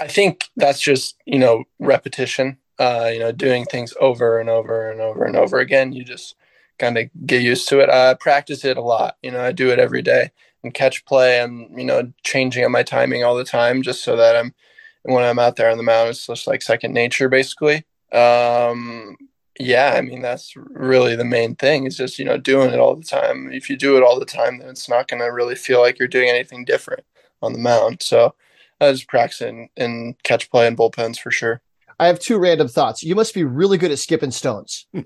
I 0.00 0.08
think 0.08 0.48
that's 0.56 0.80
just 0.80 1.16
you 1.26 1.38
know 1.38 1.64
repetition. 1.78 2.58
Uh, 2.78 3.10
you 3.12 3.18
know, 3.18 3.32
doing 3.32 3.64
things 3.64 3.92
over 4.00 4.38
and 4.38 4.48
over 4.48 4.88
and 4.88 5.00
over 5.00 5.24
and 5.24 5.34
over 5.34 5.58
again. 5.58 5.92
You 5.92 6.04
just 6.04 6.36
kind 6.78 6.96
of 6.96 7.08
get 7.26 7.42
used 7.42 7.68
to 7.68 7.80
it. 7.80 7.90
I 7.90 8.14
practice 8.14 8.64
it 8.64 8.76
a 8.76 8.82
lot. 8.82 9.16
You 9.22 9.32
know, 9.32 9.40
I 9.40 9.52
do 9.52 9.70
it 9.70 9.78
every 9.78 10.02
day 10.02 10.30
and 10.62 10.72
catch 10.72 11.04
play. 11.04 11.40
I'm, 11.40 11.76
you 11.76 11.84
know, 11.84 12.12
changing 12.24 12.64
up 12.64 12.70
my 12.70 12.82
timing 12.82 13.24
all 13.24 13.36
the 13.36 13.44
time 13.44 13.82
just 13.82 14.02
so 14.02 14.16
that 14.16 14.36
I'm, 14.36 14.54
when 15.02 15.24
I'm 15.24 15.38
out 15.38 15.56
there 15.56 15.70
on 15.70 15.76
the 15.76 15.82
mound, 15.82 16.10
it's 16.10 16.26
just 16.26 16.46
like 16.46 16.62
second 16.62 16.92
nature 16.92 17.28
basically. 17.28 17.84
Um, 18.12 19.16
yeah, 19.58 19.94
I 19.96 20.00
mean, 20.00 20.22
that's 20.22 20.54
really 20.56 21.16
the 21.16 21.24
main 21.24 21.56
thing 21.56 21.84
is 21.84 21.96
just, 21.96 22.18
you 22.18 22.24
know, 22.24 22.36
doing 22.38 22.70
it 22.70 22.78
all 22.78 22.94
the 22.94 23.04
time. 23.04 23.50
If 23.52 23.68
you 23.68 23.76
do 23.76 23.96
it 23.96 24.02
all 24.02 24.18
the 24.18 24.24
time, 24.24 24.58
then 24.58 24.68
it's 24.68 24.88
not 24.88 25.08
going 25.08 25.20
to 25.20 25.26
really 25.26 25.54
feel 25.54 25.80
like 25.80 25.98
you're 25.98 26.08
doing 26.08 26.28
anything 26.28 26.64
different 26.64 27.04
on 27.42 27.52
the 27.52 27.58
mound. 27.58 28.02
So 28.02 28.34
I 28.80 28.90
just 28.92 29.08
practice 29.08 29.40
in, 29.40 29.68
in 29.76 30.16
catch 30.22 30.50
play 30.50 30.66
and 30.66 30.76
bullpens 30.76 31.18
for 31.18 31.30
sure. 31.30 31.60
I 32.00 32.06
have 32.06 32.20
two 32.20 32.38
random 32.38 32.68
thoughts. 32.68 33.02
You 33.02 33.16
must 33.16 33.34
be 33.34 33.42
really 33.42 33.78
good 33.78 33.90
at 33.90 33.98
skipping 33.98 34.30
stones. 34.30 34.86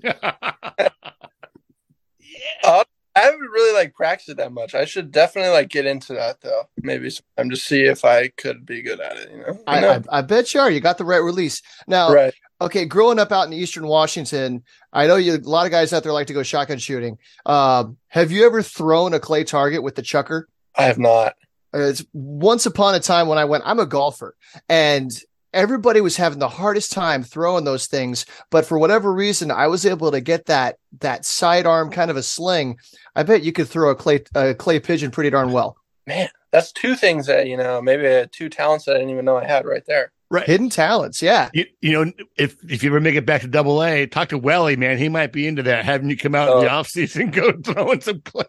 Uh, 2.63 2.83
I 3.15 3.19
haven't 3.19 3.39
really 3.39 3.73
like 3.73 3.93
practiced 3.93 4.37
that 4.37 4.51
much. 4.51 4.73
I 4.73 4.85
should 4.85 5.11
definitely 5.11 5.51
like 5.51 5.69
get 5.69 5.85
into 5.85 6.13
that 6.13 6.41
though. 6.41 6.63
Maybe 6.81 7.09
sometime 7.09 7.49
to 7.51 7.55
see 7.55 7.83
if 7.83 8.03
I 8.03 8.29
could 8.29 8.65
be 8.65 8.81
good 8.81 8.99
at 8.99 9.17
it. 9.17 9.31
You 9.31 9.37
know, 9.37 9.63
I, 9.67 9.87
I, 9.87 10.01
I, 10.11 10.21
bet 10.21 10.53
you 10.53 10.59
are. 10.59 10.71
You 10.71 10.79
got 10.79 10.97
the 10.97 11.05
right 11.05 11.17
release 11.17 11.61
now. 11.87 12.11
Right. 12.11 12.33
Okay, 12.63 12.85
growing 12.85 13.19
up 13.19 13.33
out 13.33 13.45
in 13.45 13.51
Eastern 13.51 13.85
Washington, 13.85 14.63
I 14.93 15.05
know 15.05 15.17
you 15.17 15.35
a 15.35 15.37
lot 15.39 15.65
of 15.65 15.71
guys 15.73 15.91
out 15.91 16.03
there 16.03 16.13
like 16.13 16.27
to 16.27 16.33
go 16.33 16.43
shotgun 16.43 16.77
shooting. 16.77 17.17
Um, 17.45 17.97
have 18.07 18.31
you 18.31 18.45
ever 18.45 18.61
thrown 18.61 19.13
a 19.13 19.19
clay 19.19 19.43
target 19.43 19.83
with 19.83 19.95
the 19.95 20.01
chucker? 20.01 20.47
I 20.73 20.83
have 20.83 20.97
not. 20.97 21.35
Uh, 21.73 21.79
It's 21.79 22.05
once 22.13 22.65
upon 22.65 22.95
a 22.95 23.01
time 23.01 23.27
when 23.27 23.37
I 23.37 23.43
went, 23.43 23.63
I'm 23.65 23.79
a 23.79 23.85
golfer, 23.85 24.37
and 24.69 25.11
everybody 25.53 25.99
was 25.99 26.15
having 26.15 26.39
the 26.39 26.47
hardest 26.47 26.93
time 26.93 27.21
throwing 27.21 27.65
those 27.65 27.87
things. 27.87 28.25
But 28.49 28.65
for 28.65 28.79
whatever 28.79 29.13
reason, 29.13 29.51
I 29.51 29.67
was 29.67 29.85
able 29.85 30.11
to 30.11 30.21
get 30.21 30.45
that 30.45 30.77
that 31.01 31.25
sidearm 31.25 31.91
kind 31.91 32.09
of 32.09 32.15
a 32.15 32.23
sling. 32.23 32.77
I 33.13 33.23
bet 33.23 33.43
you 33.43 33.51
could 33.51 33.67
throw 33.67 33.89
a 33.89 33.95
clay 33.95 34.23
a 34.35 34.53
clay 34.53 34.79
pigeon 34.79 35.11
pretty 35.11 35.31
darn 35.31 35.51
well. 35.51 35.75
Man, 36.07 36.29
that's 36.51 36.71
two 36.71 36.95
things 36.95 37.25
that 37.27 37.47
you 37.47 37.57
know, 37.57 37.81
maybe 37.81 38.25
two 38.31 38.47
talents 38.47 38.85
that 38.85 38.95
I 38.95 38.99
didn't 38.99 39.11
even 39.11 39.25
know 39.25 39.35
I 39.35 39.43
had 39.43 39.65
right 39.65 39.83
there. 39.85 40.12
Right. 40.33 40.47
Hidden 40.47 40.71
talents, 40.71 41.21
yeah. 41.21 41.51
You, 41.53 41.65
you 41.79 41.91
know, 41.91 42.11
if 42.37 42.57
if 42.67 42.81
you 42.81 42.89
ever 42.89 42.99
make 42.99 43.13
it 43.13 43.23
back 43.23 43.41
to 43.41 43.47
double 43.47 43.83
A, 43.83 44.07
talk 44.07 44.29
to 44.29 44.37
Welly, 44.39 44.75
man. 44.75 44.97
He 44.97 45.07
might 45.07 45.31
be 45.31 45.45
into 45.45 45.61
that, 45.61 45.85
having 45.85 46.09
you 46.09 46.17
come 46.17 46.33
out 46.33 46.49
in 46.51 46.63
the 46.65 46.71
Oh. 46.71 46.77
off 46.79 46.87
season, 46.87 47.29
go 47.31 47.53
throwing 47.63 48.01
some 48.01 48.21
clay. 48.21 48.45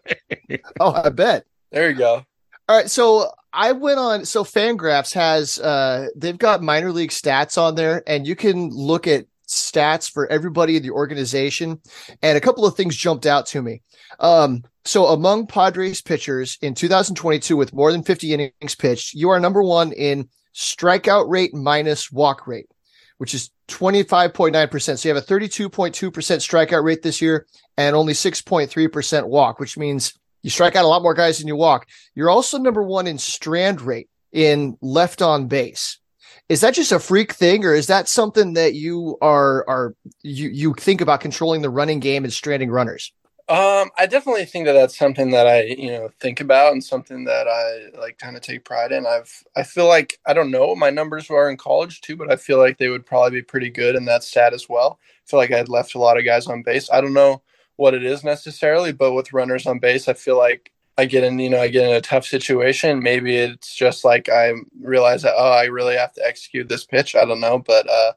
Oh, 0.79 0.93
I 0.93 1.09
bet. 1.09 1.45
There 1.71 1.87
you 1.91 1.95
go. 1.95 2.25
All 2.67 2.75
right, 2.75 2.89
so 2.89 3.29
I 3.53 3.71
went 3.73 3.99
on. 3.99 4.25
So 4.25 4.43
Fangraphs 4.43 5.13
has 5.13 5.59
uh 5.59 6.07
they've 6.15 6.39
got 6.39 6.63
minor 6.63 6.91
league 6.91 7.11
stats 7.11 7.55
on 7.55 7.75
there, 7.75 8.01
and 8.07 8.25
you 8.25 8.35
can 8.35 8.71
look 8.71 9.05
at 9.05 9.27
stats 9.47 10.09
for 10.09 10.25
everybody 10.31 10.77
in 10.77 10.81
the 10.81 10.89
organization. 10.89 11.79
And 12.23 12.35
a 12.35 12.41
couple 12.41 12.65
of 12.65 12.75
things 12.75 12.95
jumped 12.95 13.27
out 13.27 13.45
to 13.47 13.61
me. 13.61 13.83
Um, 14.19 14.63
so 14.85 15.05
among 15.05 15.45
Padres 15.45 16.01
pitchers 16.01 16.57
in 16.63 16.73
2022 16.73 17.55
with 17.55 17.73
more 17.73 17.91
than 17.91 18.01
50 18.01 18.33
innings 18.33 18.73
pitched, 18.75 19.13
you 19.13 19.29
are 19.29 19.39
number 19.39 19.61
one 19.61 19.91
in 19.91 20.27
strikeout 20.55 21.29
rate 21.29 21.53
minus 21.53 22.11
walk 22.11 22.47
rate, 22.47 22.69
which 23.17 23.33
is 23.33 23.51
25.9%. 23.67 24.99
So 24.99 25.09
you 25.09 25.13
have 25.13 25.23
a 25.23 25.27
32.2% 25.27 25.91
strikeout 25.91 26.83
rate 26.83 27.03
this 27.03 27.21
year 27.21 27.45
and 27.77 27.95
only 27.95 28.13
6.3% 28.13 29.27
walk, 29.27 29.59
which 29.59 29.77
means 29.77 30.13
you 30.41 30.49
strike 30.49 30.75
out 30.75 30.85
a 30.85 30.87
lot 30.87 31.01
more 31.01 31.13
guys 31.13 31.39
than 31.39 31.47
you 31.47 31.55
walk. 31.55 31.87
You're 32.13 32.29
also 32.29 32.57
number 32.57 32.83
one 32.83 33.07
in 33.07 33.17
strand 33.17 33.81
rate 33.81 34.09
in 34.31 34.77
left 34.81 35.21
on 35.21 35.47
base. 35.47 35.99
Is 36.47 36.61
that 36.61 36.75
just 36.75 36.91
a 36.91 36.99
freak 36.99 37.33
thing, 37.33 37.65
or 37.65 37.73
is 37.73 37.87
that 37.87 38.07
something 38.07 38.53
that 38.53 38.75
you 38.75 39.17
are 39.19 39.67
are 39.67 39.95
you 40.21 40.49
you 40.49 40.75
think 40.75 41.01
about 41.01 41.21
controlling 41.21 41.63
the 41.63 41.71
running 41.71 41.99
game 41.99 42.23
and 42.23 42.31
stranding 42.31 42.69
runners? 42.69 43.11
Um, 43.47 43.91
I 43.95 44.07
definitely 44.07 44.45
think 44.45 44.65
that 44.65 44.73
that's 44.73 44.97
something 44.97 45.29
that 45.31 45.45
I, 45.45 45.61
you 45.65 45.91
know, 45.91 46.09
think 46.19 46.39
about 46.39 46.73
and 46.73 46.83
something 46.83 47.25
that 47.25 47.47
I 47.47 47.95
like 47.99 48.17
kind 48.17 48.35
of 48.35 48.41
take 48.41 48.65
pride 48.65 48.91
in. 48.91 49.05
I've, 49.05 49.43
I 49.55 49.61
feel 49.61 49.87
like 49.87 50.19
I 50.25 50.33
don't 50.33 50.49
know 50.49 50.65
what 50.65 50.79
my 50.79 50.89
numbers 50.89 51.29
were 51.29 51.47
in 51.47 51.57
college 51.57 52.01
too, 52.01 52.15
but 52.15 52.31
I 52.31 52.37
feel 52.37 52.57
like 52.57 52.79
they 52.79 52.89
would 52.89 53.05
probably 53.05 53.39
be 53.39 53.43
pretty 53.43 53.69
good 53.69 53.95
in 53.95 54.05
that 54.05 54.23
stat 54.23 54.53
as 54.53 54.67
well. 54.67 54.99
I 55.03 55.29
feel 55.29 55.39
like 55.39 55.51
I 55.51 55.57
had 55.57 55.69
left 55.69 55.93
a 55.93 55.99
lot 55.99 56.17
of 56.17 56.25
guys 56.25 56.47
on 56.47 56.63
base. 56.63 56.89
I 56.91 57.01
don't 57.01 57.13
know 57.13 57.43
what 57.75 57.93
it 57.93 58.03
is 58.03 58.23
necessarily, 58.23 58.93
but 58.93 59.13
with 59.13 59.31
runners 59.33 59.67
on 59.67 59.77
base, 59.77 60.07
I 60.07 60.13
feel 60.13 60.37
like 60.37 60.71
I 60.97 61.05
get 61.05 61.23
in, 61.23 61.37
you 61.37 61.51
know, 61.51 61.61
I 61.61 61.67
get 61.67 61.87
in 61.87 61.95
a 61.95 62.01
tough 62.01 62.25
situation. 62.25 63.03
Maybe 63.03 63.35
it's 63.35 63.75
just 63.75 64.03
like 64.03 64.27
I 64.27 64.53
realize 64.81 65.21
that, 65.21 65.35
oh, 65.37 65.51
I 65.51 65.65
really 65.65 65.97
have 65.97 66.13
to 66.13 66.25
execute 66.25 66.67
this 66.67 66.85
pitch. 66.85 67.15
I 67.15 67.25
don't 67.25 67.41
know, 67.41 67.59
but 67.59 67.87
uh, 67.87 68.13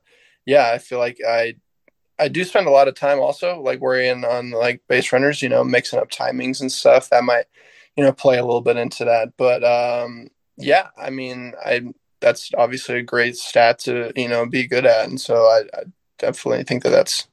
yeah, 0.46 0.70
I 0.72 0.78
feel 0.78 0.98
like 0.98 1.18
I 1.26 1.56
I 2.18 2.28
do 2.28 2.44
spend 2.44 2.66
a 2.66 2.70
lot 2.70 2.88
of 2.88 2.94
time 2.94 3.20
also 3.20 3.61
like 3.61 3.81
worrying 3.81 4.24
on 4.24 4.50
like 4.50 4.83
base 4.88 5.12
runners, 5.12 5.42
you 5.42 5.48
know, 5.48 5.64
mixing 5.64 5.98
up 5.98 6.11
timings 6.11 6.61
and 6.61 6.70
stuff 6.70 7.11
that 7.11 7.24
might, 7.24 7.44
you 7.96 8.04
know, 8.04 8.12
play 8.12 8.38
a 8.38 8.44
little 8.44 8.61
bit 8.61 8.76
into 8.76 9.04
that. 9.04 9.33
But 9.37 9.64
um 9.64 10.28
yeah, 10.57 10.88
I 10.98 11.11
mean, 11.11 11.54
I 11.64 11.83
that's 12.20 12.50
obviously 12.57 12.98
a 12.98 13.02
great 13.02 13.37
stat 13.37 13.78
to, 13.81 14.12
you 14.16 14.28
know, 14.28 14.46
be 14.46 14.66
good 14.66 14.87
at. 14.87 15.09
And 15.09 15.20
so 15.20 15.44
I, 15.44 15.62
I 15.74 15.83
definitely 16.18 16.64
think 16.64 16.83
that 16.83 16.90
that's 16.90 17.28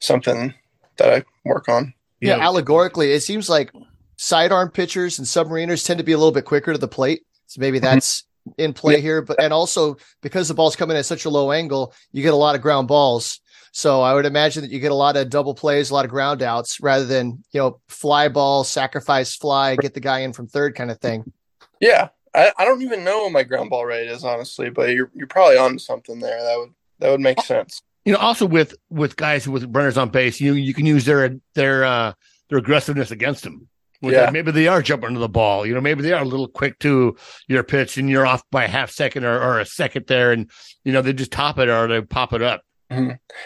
something 0.00 0.54
that 0.96 1.12
I 1.12 1.24
work 1.44 1.68
on. 1.68 1.94
You 2.20 2.28
Yeah, 2.28 2.36
know, 2.36 2.40
allegorically, 2.40 3.12
it 3.12 3.20
seems 3.22 3.48
like 3.48 3.72
sidearm 4.16 4.70
pitchers 4.70 5.18
and 5.18 5.26
submariners 5.26 5.86
tend 5.86 5.98
to 5.98 6.04
be 6.04 6.12
a 6.12 6.18
little 6.18 6.32
bit 6.32 6.44
quicker 6.44 6.72
to 6.72 6.78
the 6.78 6.88
plate. 6.88 7.22
So 7.46 7.60
maybe 7.60 7.78
that's 7.78 8.24
in 8.56 8.72
play 8.72 8.94
Yeah. 8.94 9.00
here. 9.00 9.22
But 9.22 9.40
and 9.40 9.52
also 9.52 9.96
because 10.22 10.48
the 10.48 10.54
ball's 10.54 10.76
coming 10.76 10.96
at 10.96 11.06
such 11.06 11.24
a 11.24 11.30
low 11.30 11.52
angle, 11.52 11.94
you 12.12 12.22
get 12.22 12.34
a 12.34 12.36
lot 12.36 12.56
of 12.56 12.62
ground 12.62 12.88
balls. 12.88 13.40
So 13.72 14.00
I 14.02 14.14
would 14.14 14.26
imagine 14.26 14.62
that 14.62 14.70
you 14.70 14.80
get 14.80 14.92
a 14.92 14.96
lot 14.96 15.16
of 15.16 15.30
double 15.30 15.54
plays, 15.54 15.90
a 15.90 15.94
lot 15.94 16.04
of 16.04 16.10
ground 16.10 16.42
outs, 16.42 16.80
rather 16.80 17.04
than 17.04 17.44
you 17.52 17.60
know 17.60 17.80
fly 17.88 18.28
ball, 18.28 18.64
sacrifice 18.64 19.36
fly, 19.36 19.76
get 19.76 19.94
the 19.94 20.00
guy 20.00 20.20
in 20.20 20.32
from 20.32 20.46
third 20.46 20.74
kind 20.74 20.90
of 20.90 20.98
thing. 21.00 21.32
Yeah. 21.80 22.08
I, 22.34 22.52
I 22.58 22.64
don't 22.64 22.82
even 22.82 23.04
know 23.04 23.22
what 23.22 23.32
my 23.32 23.42
ground 23.42 23.70
ball 23.70 23.86
rate 23.86 24.08
is, 24.08 24.22
honestly, 24.24 24.70
but 24.70 24.90
you're 24.90 25.10
you're 25.14 25.26
probably 25.26 25.56
on 25.56 25.78
something 25.78 26.20
there. 26.20 26.42
That 26.42 26.58
would 26.58 26.74
that 26.98 27.10
would 27.10 27.20
make 27.20 27.40
sense. 27.40 27.82
you 28.04 28.12
know, 28.12 28.18
also 28.18 28.46
with 28.46 28.74
with 28.90 29.16
guys 29.16 29.48
with 29.48 29.74
runners 29.74 29.98
on 29.98 30.10
base, 30.10 30.40
you 30.40 30.54
you 30.54 30.74
can 30.74 30.86
use 30.86 31.04
their 31.04 31.36
their 31.54 31.84
uh 31.84 32.12
their 32.48 32.58
aggressiveness 32.58 33.10
against 33.10 33.44
them. 33.44 33.68
Yeah. 34.00 34.10
that, 34.12 34.32
maybe 34.32 34.52
they 34.52 34.68
are 34.68 34.80
jumping 34.80 35.14
to 35.14 35.20
the 35.20 35.28
ball. 35.28 35.66
You 35.66 35.74
know, 35.74 35.80
maybe 35.80 36.02
they 36.02 36.12
are 36.12 36.22
a 36.22 36.28
little 36.28 36.46
quick 36.46 36.78
to 36.80 37.16
your 37.48 37.64
pitch, 37.64 37.98
and 37.98 38.08
you're 38.08 38.26
off 38.26 38.42
by 38.50 38.64
a 38.64 38.68
half 38.68 38.90
second 38.90 39.24
or, 39.24 39.42
or 39.42 39.58
a 39.58 39.66
second 39.66 40.06
there, 40.06 40.30
and 40.30 40.50
you 40.84 40.92
know 40.92 41.02
they 41.02 41.12
just 41.12 41.32
top 41.32 41.58
it 41.58 41.68
or 41.68 41.88
they 41.88 42.00
pop 42.00 42.32
it 42.32 42.42
up. 42.42 42.62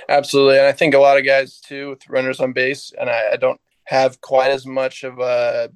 Absolutely, 0.08 0.58
and 0.58 0.66
I 0.66 0.72
think 0.72 0.94
a 0.94 0.98
lot 0.98 1.18
of 1.18 1.24
guys 1.24 1.58
too 1.58 1.90
with 1.90 2.08
runners 2.08 2.40
on 2.40 2.52
base, 2.52 2.92
and 2.98 3.10
I, 3.10 3.32
I 3.32 3.36
don't 3.36 3.60
have 3.84 4.20
quite 4.20 4.50
as 4.50 4.66
much 4.66 5.04
of 5.04 5.18
a 5.18 5.70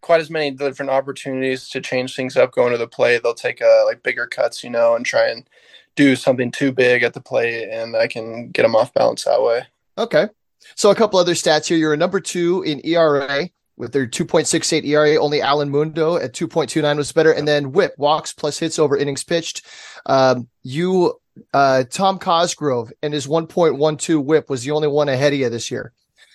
quite 0.00 0.20
as 0.20 0.30
many 0.30 0.50
different 0.50 0.90
opportunities 0.90 1.68
to 1.68 1.80
change 1.80 2.16
things 2.16 2.36
up 2.36 2.52
going 2.52 2.72
to 2.72 2.78
the 2.78 2.88
plate. 2.88 3.22
They'll 3.22 3.34
take 3.34 3.60
uh, 3.60 3.84
like 3.84 4.02
bigger 4.02 4.26
cuts, 4.26 4.64
you 4.64 4.70
know, 4.70 4.94
and 4.94 5.04
try 5.04 5.28
and 5.28 5.48
do 5.96 6.16
something 6.16 6.50
too 6.50 6.72
big 6.72 7.02
at 7.02 7.14
the 7.14 7.20
plate, 7.20 7.68
and 7.70 7.96
I 7.96 8.06
can 8.06 8.50
get 8.50 8.62
them 8.62 8.76
off 8.76 8.94
balance 8.94 9.24
that 9.24 9.42
way. 9.42 9.64
Okay. 9.98 10.28
So 10.76 10.90
a 10.90 10.94
couple 10.94 11.18
other 11.18 11.34
stats 11.34 11.66
here. 11.66 11.76
You're 11.76 11.94
a 11.94 11.98
number 11.98 12.20
two 12.20 12.62
in 12.62 12.80
ERA 12.84 13.50
with 13.76 13.92
their 13.92 14.06
2.68 14.06 14.84
ERA. 14.84 15.16
Only 15.16 15.40
Alan 15.40 15.70
Mundo 15.70 16.16
at 16.16 16.32
2.29 16.32 16.96
was 16.96 17.12
better. 17.12 17.32
And 17.32 17.48
then 17.48 17.72
whip 17.72 17.94
walks 17.98 18.32
plus 18.32 18.58
hits 18.58 18.78
over 18.78 18.96
innings 18.96 19.24
pitched. 19.24 19.64
Um, 20.06 20.48
you, 20.62 21.19
uh, 21.54 21.84
Tom 21.90 22.18
Cosgrove 22.18 22.92
and 23.02 23.12
his 23.14 23.26
1.12 23.26 24.24
whip 24.24 24.48
was 24.50 24.64
the 24.64 24.70
only 24.72 24.88
one 24.88 25.08
ahead 25.08 25.32
of 25.32 25.38
you 25.38 25.48
this 25.48 25.70
year. 25.70 25.92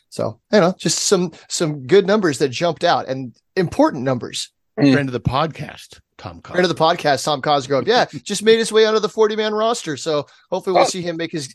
So, 0.09 0.39
you 0.51 0.59
know, 0.61 0.73
just 0.77 0.99
some, 0.99 1.31
some 1.49 1.85
good 1.87 2.07
numbers 2.07 2.37
that 2.39 2.49
jumped 2.49 2.83
out 2.83 3.07
and 3.07 3.35
important 3.55 4.03
numbers. 4.03 4.49
Mm. 4.79 4.93
Friend 4.93 5.09
of 5.09 5.13
the 5.13 5.21
podcast, 5.21 5.99
Tom. 6.17 6.41
Cobb. 6.41 6.55
Friend 6.57 6.69
of 6.69 6.75
the 6.75 6.81
podcast, 6.83 7.23
Tom 7.23 7.41
Cosgrove. 7.41 7.87
Yeah, 7.87 8.05
just 8.23 8.43
made 8.43 8.57
his 8.59 8.71
way 8.73 8.85
onto 8.85 8.99
the 8.99 9.07
40 9.09 9.35
man 9.37 9.53
roster. 9.53 9.95
So 9.97 10.25
hopefully 10.51 10.73
we'll 10.73 10.83
Oh. 10.83 10.87
see 10.87 11.01
him 11.01 11.15
make 11.17 11.31
his. 11.31 11.53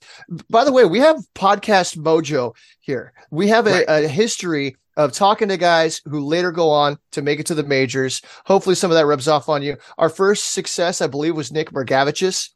By 0.49 0.65
the 0.65 0.73
way, 0.73 0.85
we 0.87 1.01
have 1.01 1.17
podcast 1.35 1.97
mojo 1.99 2.55
here. 2.81 3.13
We 3.31 3.49
have 3.49 3.67
a, 3.67 3.71
Right. 3.71 4.05
a 4.05 4.09
history 4.09 4.77
of 4.97 5.13
talking 5.13 5.49
to 5.49 5.57
guys 5.59 6.01
who 6.07 6.21
later 6.21 6.51
go 6.51 6.71
on 6.71 6.99
to 7.13 7.21
make 7.23 7.41
it 7.41 7.47
to 7.47 7.55
the 7.55 7.63
majors. 7.63 8.23
Hopefully 8.47 8.75
some 8.75 8.91
of 8.91 8.97
that 8.97 9.07
rubs 9.07 9.29
off 9.29 9.49
on 9.51 9.63
you. 9.63 9.77
Our 9.99 10.09
first 10.09 10.53
success, 10.53 11.01
I 11.03 11.07
believe, 11.07 11.37
was 11.37 11.53
Nick 11.53 11.73
Margevicius. 11.73 12.51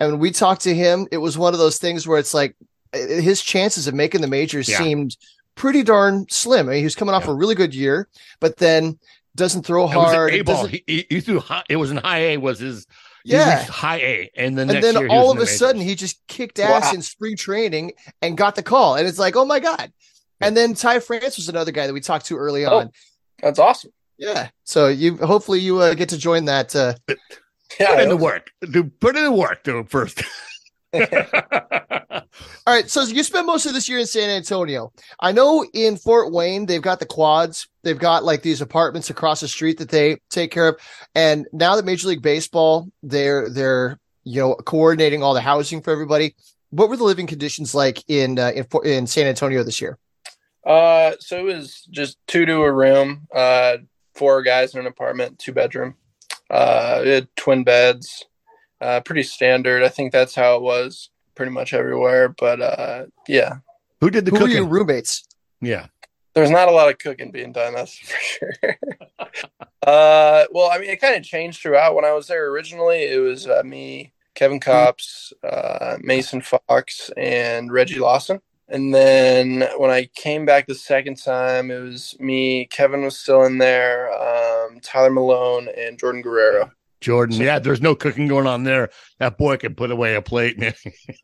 And 0.00 0.12
when 0.12 0.20
we 0.20 0.30
talked 0.30 0.62
to 0.62 0.74
him, 0.74 1.06
it 1.12 1.18
was 1.18 1.36
one 1.38 1.52
of 1.54 1.58
those 1.58 1.78
things 1.78 2.06
where 2.06 2.18
it's 2.18 2.34
like 2.34 2.56
eh, 2.92 3.20
his 3.20 3.42
chances 3.42 3.86
of 3.88 3.94
making 3.94 4.20
the 4.20 4.26
majors 4.28 4.68
Yeah. 4.68 4.78
seemed 4.78 5.16
pretty 5.54 5.82
darn 5.82 6.26
slim. 6.30 6.68
I 6.68 6.72
mean, 6.72 6.78
he 6.78 6.84
was 6.84 6.94
coming 6.94 7.14
off 7.14 7.24
Yeah. 7.24 7.32
a 7.32 7.34
really 7.34 7.54
good 7.54 7.74
year, 7.74 8.08
but 8.40 8.56
then 8.58 8.98
doesn't 9.36 9.64
throw 9.64 9.84
It 9.84 9.96
was 9.96 10.12
hard. 10.12 10.34
an 10.34 10.48
A 10.48 10.66
He, 10.68 10.84
he, 10.86 11.06
he 11.10 11.20
threw 11.20 11.40
high. 11.40 11.62
It 11.68 11.76
was 11.76 11.90
in 11.90 11.98
high 11.98 12.18
A. 12.20 12.36
Was 12.38 12.58
his 12.58 12.86
yeah. 13.24 13.62
high 13.64 13.98
A, 13.98 14.30
and 14.36 14.56
the 14.56 14.62
and 14.62 14.72
next 14.72 14.84
then 14.86 14.94
year 14.94 15.08
all 15.08 15.30
of 15.30 15.36
in 15.36 15.42
a 15.42 15.44
the 15.44 15.50
sudden 15.50 15.80
he 15.82 15.94
just 15.94 16.24
kicked 16.28 16.58
ass 16.58 16.84
Wow. 16.84 16.92
in 16.94 17.02
spring 17.02 17.36
training 17.36 17.92
and 18.22 18.36
got 18.38 18.54
the 18.54 18.62
call 18.62 18.94
and 18.96 19.06
it's 19.06 19.18
like 19.18 19.36
oh 19.36 19.44
my 19.44 19.60
god 19.60 19.92
and 20.40 20.56
then 20.56 20.72
ty 20.72 20.98
france 21.00 21.36
was 21.36 21.48
another 21.50 21.72
guy 21.72 21.86
that 21.86 21.92
we 21.92 22.00
talked 22.00 22.26
to 22.26 22.36
early 22.38 22.64
Oh. 22.64 22.78
on 22.78 22.90
That's 23.42 23.58
awesome. 23.58 23.90
yeah 24.16 24.48
so 24.64 24.88
you 24.88 25.16
hopefully 25.18 25.60
you 25.60 25.78
uh, 25.78 25.92
get 25.94 26.08
to 26.10 26.16
join 26.16 26.46
that 26.46 26.74
uh, 26.74 26.94
Yeah, 27.78 27.90
put 27.90 27.98
I 27.98 28.02
in 28.02 28.08
the 28.08 28.16
work. 28.16 28.50
Do 28.70 28.84
put 28.84 29.16
it 29.16 29.20
in 29.20 29.24
the 29.24 29.32
work, 29.32 29.62
dude. 29.62 29.90
First. 29.90 30.22
all 30.94 31.02
right 32.66 32.88
so 32.88 33.02
you 33.02 33.22
spent 33.22 33.46
most 33.46 33.66
of 33.66 33.74
this 33.74 33.90
year 33.90 33.98
in 33.98 34.06
san 34.06 34.30
antonio 34.30 34.90
i 35.20 35.30
know 35.30 35.62
in 35.74 35.98
fort 35.98 36.32
wayne 36.32 36.64
they've 36.64 36.80
got 36.80 36.98
the 36.98 37.04
quads 37.04 37.68
they've 37.82 37.98
got 37.98 38.24
like 38.24 38.40
these 38.40 38.62
apartments 38.62 39.10
across 39.10 39.40
the 39.42 39.48
street 39.48 39.76
that 39.76 39.90
they 39.90 40.16
take 40.30 40.50
care 40.50 40.68
of 40.68 40.80
and 41.14 41.46
now 41.52 41.76
that 41.76 41.84
major 41.84 42.08
league 42.08 42.22
baseball 42.22 42.88
they're 43.02 43.50
they're 43.50 43.98
you 44.24 44.40
know 44.40 44.54
coordinating 44.54 45.22
all 45.22 45.34
the 45.34 45.42
housing 45.42 45.82
for 45.82 45.90
everybody 45.90 46.34
what 46.70 46.88
were 46.88 46.96
the 46.96 47.04
living 47.04 47.26
conditions 47.26 47.74
like 47.74 48.02
in 48.08 48.38
uh, 48.38 48.50
in, 48.54 48.64
Fort- 48.64 48.86
in 48.86 49.06
san 49.06 49.26
antonio 49.26 49.62
this 49.62 49.82
year 49.82 49.98
Uh, 50.64 51.12
so 51.20 51.38
it 51.38 51.44
was 51.44 51.86
just 51.90 52.18
two 52.26 52.44
to 52.44 52.62
a 52.62 52.72
room, 52.72 53.26
uh, 53.34 53.76
four 54.14 54.42
guys 54.42 54.74
in 54.74 54.80
an 54.80 54.86
apartment, 54.86 55.38
two 55.38 55.52
bedroom. 55.52 55.94
Uh, 56.50 57.02
it 57.04 57.14
had 57.14 57.36
twin 57.36 57.64
beds, 57.64 58.24
uh, 58.80 59.00
pretty 59.00 59.22
standard. 59.22 59.82
I 59.82 59.88
think 59.88 60.12
that's 60.12 60.34
how 60.34 60.56
it 60.56 60.62
was 60.62 61.10
pretty 61.34 61.52
much 61.52 61.72
everywhere. 61.74 62.28
But 62.28 62.60
uh, 62.60 63.06
yeah, 63.26 63.56
Who 64.00 64.10
did 64.10 64.24
the 64.24 64.30
who 64.30 64.40
were 64.40 64.48
your 64.48 64.60
cooking? 64.62 64.70
roommates 64.70 65.24
Yeah. 65.60 65.86
there's 66.34 66.50
not 66.50 66.68
a 66.68 66.72
lot 66.72 66.88
of 66.88 66.98
cooking 66.98 67.30
being 67.30 67.52
done. 67.52 67.74
That's 67.74 67.94
for 67.98 68.18
sure. 68.20 68.76
uh, 69.86 70.44
well, 70.52 70.70
I 70.70 70.78
mean, 70.78 70.90
it 70.90 71.00
kind 71.00 71.16
of 71.16 71.22
changed 71.22 71.60
throughout. 71.62 71.94
When 71.94 72.04
I 72.04 72.12
was 72.12 72.26
there 72.28 72.48
originally, 72.50 73.04
it 73.04 73.18
was 73.18 73.46
uh, 73.46 73.62
me, 73.64 74.12
Kevin 74.34 74.60
Kopps, 74.60 75.32
uh, 75.42 75.96
Mason 76.00 76.40
Fox, 76.42 77.10
and 77.16 77.72
Reggie 77.72 77.98
Lawson. 77.98 78.40
And 78.70 78.94
then 78.94 79.66
when 79.78 79.90
I 79.90 80.10
came 80.14 80.44
back 80.44 80.66
the 80.66 80.74
second 80.74 81.16
time, 81.16 81.70
it 81.70 81.80
was 81.80 82.14
me. 82.20 82.66
Kevin 82.66 83.02
was 83.02 83.16
still 83.18 83.44
in 83.44 83.56
there. 83.58 84.10
Um, 84.78 84.82
Tyler 84.82 85.10
Malone 85.10 85.68
and 85.76 85.98
Jordan 85.98 86.22
Guerrero. 86.22 86.70
Jordan, 87.00 87.36
yeah, 87.36 87.58
there's 87.58 87.80
no 87.80 87.94
cooking 87.94 88.26
going 88.26 88.46
on 88.46 88.64
there. 88.64 88.90
That 89.18 89.38
boy 89.38 89.56
can 89.56 89.74
put 89.74 89.90
away 89.90 90.14
a 90.14 90.22
plate, 90.22 90.58
man. 90.58 90.74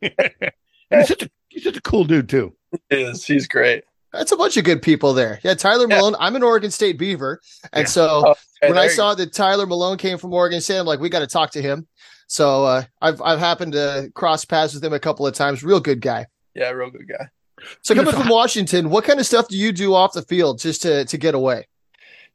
and 0.01 0.13
he's 0.89 1.07
such 1.07 1.23
a 1.23 1.29
he's 1.49 1.63
such 1.63 1.77
a 1.77 1.81
cool 1.81 2.05
dude 2.05 2.29
too. 2.29 2.55
He 2.89 3.01
is. 3.01 3.25
He's 3.25 3.47
great. 3.47 3.83
That's 4.13 4.31
a 4.31 4.37
bunch 4.37 4.55
of 4.55 4.63
good 4.63 4.81
people 4.81 5.13
there. 5.13 5.39
Yeah, 5.43 5.53
Tyler 5.55 5.87
Malone. 5.87 6.13
Yeah. 6.13 6.25
I'm 6.25 6.35
an 6.37 6.43
Oregon 6.43 6.71
State 6.71 6.97
Beaver, 6.97 7.41
and 7.73 7.83
yeah. 7.83 7.89
so 7.89 8.23
oh, 8.25 8.31
okay, 8.31 8.69
when 8.69 8.77
I 8.77 8.87
saw 8.87 9.13
that 9.15 9.33
Tyler 9.33 9.65
Malone 9.65 9.97
came 9.97 10.17
from 10.17 10.33
Oregon 10.33 10.61
State, 10.61 10.79
I'm 10.79 10.85
like, 10.85 11.01
we 11.01 11.09
got 11.09 11.19
to 11.19 11.27
talk 11.27 11.51
to 11.51 11.61
him. 11.61 11.87
So 12.27 12.63
uh, 12.63 12.83
I've 13.01 13.21
I've 13.21 13.39
happened 13.39 13.73
to 13.73 14.11
cross 14.15 14.45
paths 14.45 14.73
with 14.73 14.83
him 14.83 14.93
a 14.93 14.99
couple 14.99 15.27
of 15.27 15.33
times. 15.33 15.63
Real 15.63 15.81
good 15.81 15.99
guy. 15.99 16.27
Yeah, 16.53 16.69
real 16.69 16.89
good 16.89 17.07
guy. 17.07 17.29
So 17.81 17.95
coming 17.95 18.13
from 18.13 18.29
Washington, 18.29 18.89
what 18.89 19.03
kind 19.03 19.19
of 19.19 19.25
stuff 19.25 19.47
do 19.47 19.57
you 19.57 19.71
do 19.71 19.93
off 19.93 20.13
the 20.13 20.21
field 20.21 20.59
just 20.59 20.81
to 20.83 21.03
to 21.05 21.17
get 21.17 21.35
away? 21.35 21.67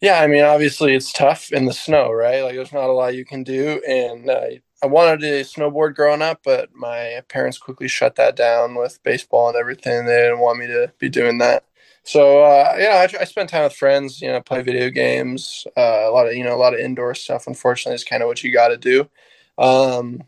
Yeah, 0.01 0.21
I 0.21 0.27
mean, 0.29 0.43
obviously 0.43 0.95
it's 0.95 1.13
tough 1.13 1.53
in 1.53 1.67
the 1.67 1.75
snow, 1.75 2.11
right? 2.11 2.43
Like 2.43 2.55
there's 2.55 2.73
not 2.73 2.89
a 2.89 2.93
lot 2.93 3.15
you 3.15 3.25
can 3.25 3.43
do, 3.43 3.83
and 3.87 4.31
uh, 4.31 4.47
I 4.83 4.87
wanted 4.87 5.21
to 5.21 5.45
snowboard 5.45 5.95
growing 5.95 6.23
up, 6.23 6.41
but 6.43 6.75
my 6.75 7.21
parents 7.29 7.59
quickly 7.59 7.87
shut 7.87 8.17
that 8.17 8.35
down 8.35 8.77
with 8.77 9.03
baseball 9.03 9.49
and 9.49 9.59
everything. 9.59 10.07
They 10.07 10.23
didn't 10.23 10.39
want 10.39 10.59
me 10.59 10.67
to 10.69 10.91
be 10.99 11.11
doing 11.11 11.39
that. 11.39 11.65
So 12.03 12.43
uh, 12.43 12.77
yeah, 12.79 13.07
I, 13.07 13.21
I 13.21 13.25
spend 13.25 13.51
time 13.51 13.65
with 13.65 13.75
friends. 13.75 14.23
You 14.23 14.29
know, 14.29 14.41
play 14.41 14.63
video 14.63 14.89
games. 14.89 15.67
Uh, 15.77 16.05
a 16.07 16.11
lot 16.11 16.27
of 16.27 16.35
you 16.35 16.45
know 16.45 16.55
a 16.55 16.57
lot 16.57 16.73
of 16.73 16.81
indoor 16.81 17.15
stuff. 17.15 17.47
Unfortunately, 17.47 17.95
is 17.95 18.05
kind 18.05 18.23
of 18.23 18.27
what 18.27 18.43
you 18.43 18.53
got 18.53 18.69
to 18.69 18.79
do. 18.79 19.09
Um, 19.59 20.23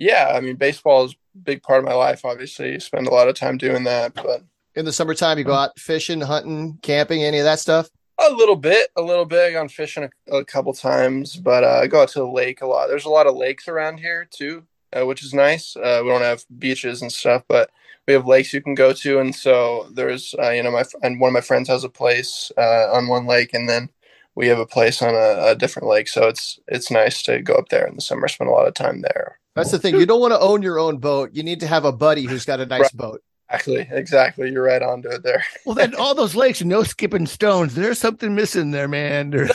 yeah, 0.00 0.32
I 0.34 0.40
mean, 0.40 0.56
baseball 0.56 1.04
is 1.04 1.12
a 1.12 1.38
big 1.38 1.62
part 1.62 1.78
of 1.78 1.84
my 1.84 1.94
life. 1.94 2.24
Obviously, 2.24 2.80
spend 2.80 3.06
a 3.06 3.14
lot 3.14 3.28
of 3.28 3.36
time 3.36 3.58
doing 3.58 3.84
that. 3.84 4.14
But 4.14 4.42
in 4.74 4.84
the 4.84 4.92
summertime, 4.92 5.38
you 5.38 5.44
go 5.44 5.54
out 5.54 5.78
fishing, 5.78 6.20
hunting, 6.20 6.78
camping, 6.82 7.22
any 7.22 7.38
of 7.38 7.44
that 7.44 7.60
stuff. 7.60 7.88
A 8.18 8.32
little 8.32 8.56
bit, 8.56 8.88
a 8.96 9.02
little 9.02 9.24
bit. 9.24 9.46
I've 9.46 9.52
gone 9.52 9.68
fishing 9.68 10.08
a, 10.30 10.36
a 10.36 10.44
couple 10.44 10.72
times, 10.72 11.36
but 11.36 11.62
uh, 11.62 11.80
I 11.82 11.86
go 11.86 12.02
out 12.02 12.08
to 12.10 12.18
the 12.18 12.26
lake 12.26 12.62
a 12.62 12.66
lot. 12.66 12.88
There's 12.88 13.04
a 13.04 13.10
lot 13.10 13.26
of 13.26 13.36
lakes 13.36 13.68
around 13.68 13.98
here 13.98 14.26
too, 14.28 14.64
uh, 14.92 15.06
which 15.06 15.22
is 15.22 15.32
nice. 15.32 15.76
Uh, 15.76 16.00
we 16.02 16.10
don't 16.10 16.22
have 16.22 16.44
beaches 16.58 17.00
and 17.00 17.12
stuff, 17.12 17.44
but 17.48 17.70
we 18.08 18.14
have 18.14 18.26
lakes 18.26 18.52
you 18.52 18.62
can 18.62 18.74
go 18.74 18.92
to, 18.92 19.20
and 19.20 19.34
so 19.34 19.86
there's, 19.92 20.34
uh, 20.42 20.50
you 20.50 20.62
know, 20.62 20.70
my 20.70 20.82
and 21.02 21.20
one 21.20 21.28
of 21.28 21.34
my 21.34 21.42
friends 21.42 21.68
has 21.68 21.84
a 21.84 21.88
place 21.90 22.50
uh, 22.56 22.90
on 22.92 23.06
one 23.06 23.26
lake, 23.26 23.52
and 23.52 23.68
then 23.68 23.90
we 24.34 24.48
have 24.48 24.58
a 24.58 24.66
place 24.66 25.02
on 25.02 25.14
a, 25.14 25.50
a, 25.50 25.54
different 25.54 25.88
lake. 25.88 26.08
So 26.08 26.26
it's 26.26 26.58
it's 26.66 26.90
nice 26.90 27.22
to 27.24 27.42
go 27.42 27.54
up 27.54 27.68
there 27.68 27.86
in 27.86 27.96
the 27.96 28.00
summer, 28.00 28.26
spend 28.26 28.48
a 28.48 28.52
lot 28.52 28.66
of 28.66 28.74
time 28.74 29.02
there. 29.02 29.38
That's 29.54 29.72
the 29.72 29.78
thing. 29.78 29.96
You 29.96 30.06
don't 30.06 30.20
want 30.20 30.32
to 30.32 30.40
own 30.40 30.62
your 30.62 30.78
own 30.78 30.98
boat. 30.98 31.30
You 31.34 31.42
need 31.42 31.60
to 31.60 31.66
have 31.66 31.84
a 31.84 31.92
buddy 31.92 32.24
who's 32.24 32.44
got 32.44 32.60
a 32.60 32.66
nice 32.66 32.80
right. 32.80 32.96
boat. 32.96 33.22
Exactly, 33.50 33.88
exactly. 33.90 34.50
You're 34.50 34.64
right 34.64 34.82
onto 34.82 35.08
it 35.08 35.22
there. 35.22 35.42
well, 35.64 35.74
then 35.74 35.94
all 35.94 36.14
those 36.14 36.34
lakes 36.34 36.60
and 36.60 36.68
no 36.68 36.82
skipping 36.82 37.26
stones. 37.26 37.74
There's 37.74 37.98
something 37.98 38.34
missing 38.34 38.72
there, 38.72 38.88
man. 38.88 39.30
no, 39.30 39.48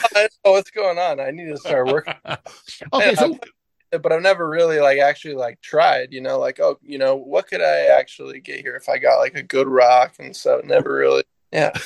oh, 0.44 0.52
what's 0.52 0.70
going 0.70 0.98
on? 0.98 1.20
I 1.20 1.30
need 1.30 1.46
to 1.46 1.56
start 1.56 1.86
working. 1.86 2.14
okay, 2.92 3.14
so 3.14 3.38
but 3.98 4.10
I've 4.10 4.22
never 4.22 4.48
really 4.48 4.80
like 4.80 4.98
actually 4.98 5.34
like 5.34 5.60
tried, 5.60 6.12
you 6.12 6.20
know, 6.20 6.40
like 6.40 6.58
oh, 6.58 6.78
you 6.82 6.98
know, 6.98 7.14
what 7.14 7.46
could 7.46 7.60
I 7.60 7.86
actually 7.86 8.40
get 8.40 8.60
here 8.60 8.74
if 8.74 8.88
I 8.88 8.98
got 8.98 9.18
like 9.18 9.36
a 9.36 9.42
good 9.42 9.68
rock 9.68 10.14
and 10.18 10.34
so 10.34 10.60
never 10.64 10.92
really, 10.94 11.24
yeah. 11.52 11.70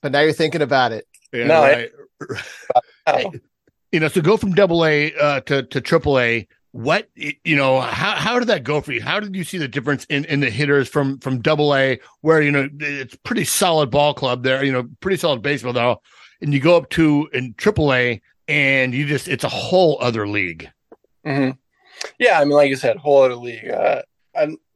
But 0.00 0.12
now 0.12 0.20
you're 0.20 0.32
thinking 0.32 0.62
about 0.62 0.92
it. 0.92 1.08
Yeah, 1.32 1.46
no, 1.48 1.60
right. 1.60 1.90
I, 3.04 3.32
you 3.90 3.98
know, 3.98 4.06
so 4.06 4.20
go 4.20 4.36
from 4.36 4.52
double 4.54 4.86
A 4.86 5.12
uh, 5.14 5.40
to 5.40 5.64
to 5.64 5.80
triple 5.80 6.20
A 6.20 6.46
what 6.72 7.08
you 7.14 7.56
know 7.56 7.80
how 7.80 8.14
how 8.14 8.38
did 8.38 8.48
that 8.48 8.62
go 8.62 8.80
for 8.80 8.92
you 8.92 9.02
how 9.02 9.18
did 9.18 9.34
you 9.34 9.42
see 9.42 9.56
the 9.56 9.68
difference 9.68 10.04
in 10.10 10.24
in 10.26 10.40
the 10.40 10.50
hitters 10.50 10.88
from 10.88 11.18
from 11.18 11.40
double 11.40 11.74
a 11.74 11.98
where 12.20 12.42
you 12.42 12.50
know 12.50 12.68
it's 12.80 13.16
pretty 13.24 13.44
solid 13.44 13.90
ball 13.90 14.12
club 14.12 14.42
there 14.42 14.62
you 14.62 14.72
know 14.72 14.86
pretty 15.00 15.16
solid 15.16 15.40
baseball 15.40 15.72
though 15.72 16.00
and 16.42 16.52
you 16.52 16.60
go 16.60 16.76
up 16.76 16.88
to 16.90 17.28
in 17.32 17.54
triple 17.56 17.92
a 17.92 18.20
and 18.48 18.92
you 18.92 19.06
just 19.06 19.28
it's 19.28 19.44
a 19.44 19.48
whole 19.48 19.96
other 20.00 20.28
league 20.28 20.68
mm-hmm. 21.26 21.50
yeah 22.18 22.38
i 22.38 22.44
mean 22.44 22.54
like 22.54 22.68
you 22.68 22.76
said 22.76 22.98
whole 22.98 23.22
other 23.22 23.36
league 23.36 23.68
uh 23.70 24.02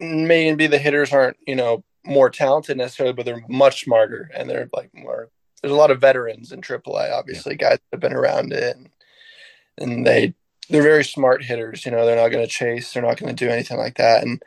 maybe 0.00 0.66
the 0.66 0.78
hitters 0.78 1.12
aren't 1.12 1.36
you 1.46 1.54
know 1.54 1.84
more 2.04 2.30
talented 2.30 2.78
necessarily 2.78 3.12
but 3.12 3.26
they're 3.26 3.44
much 3.48 3.84
smarter 3.84 4.30
and 4.34 4.48
they're 4.48 4.68
like 4.74 4.90
more 4.94 5.28
there's 5.60 5.72
a 5.72 5.76
lot 5.76 5.90
of 5.90 6.00
veterans 6.00 6.52
in 6.52 6.60
triple 6.62 6.96
a 6.96 7.10
obviously 7.10 7.52
yeah. 7.52 7.68
guys 7.68 7.78
that 7.78 7.96
have 7.96 8.00
been 8.00 8.14
around 8.14 8.52
it 8.52 8.76
and, 8.76 8.88
and 9.78 10.06
they 10.06 10.34
they're 10.68 10.82
very 10.82 11.04
smart 11.04 11.44
hitters. 11.44 11.84
You 11.84 11.92
know, 11.92 12.06
they're 12.06 12.16
not 12.16 12.30
going 12.30 12.44
to 12.44 12.50
chase. 12.50 12.92
They're 12.92 13.02
not 13.02 13.18
going 13.18 13.34
to 13.34 13.44
do 13.44 13.50
anything 13.50 13.78
like 13.78 13.96
that. 13.96 14.22
And 14.22 14.42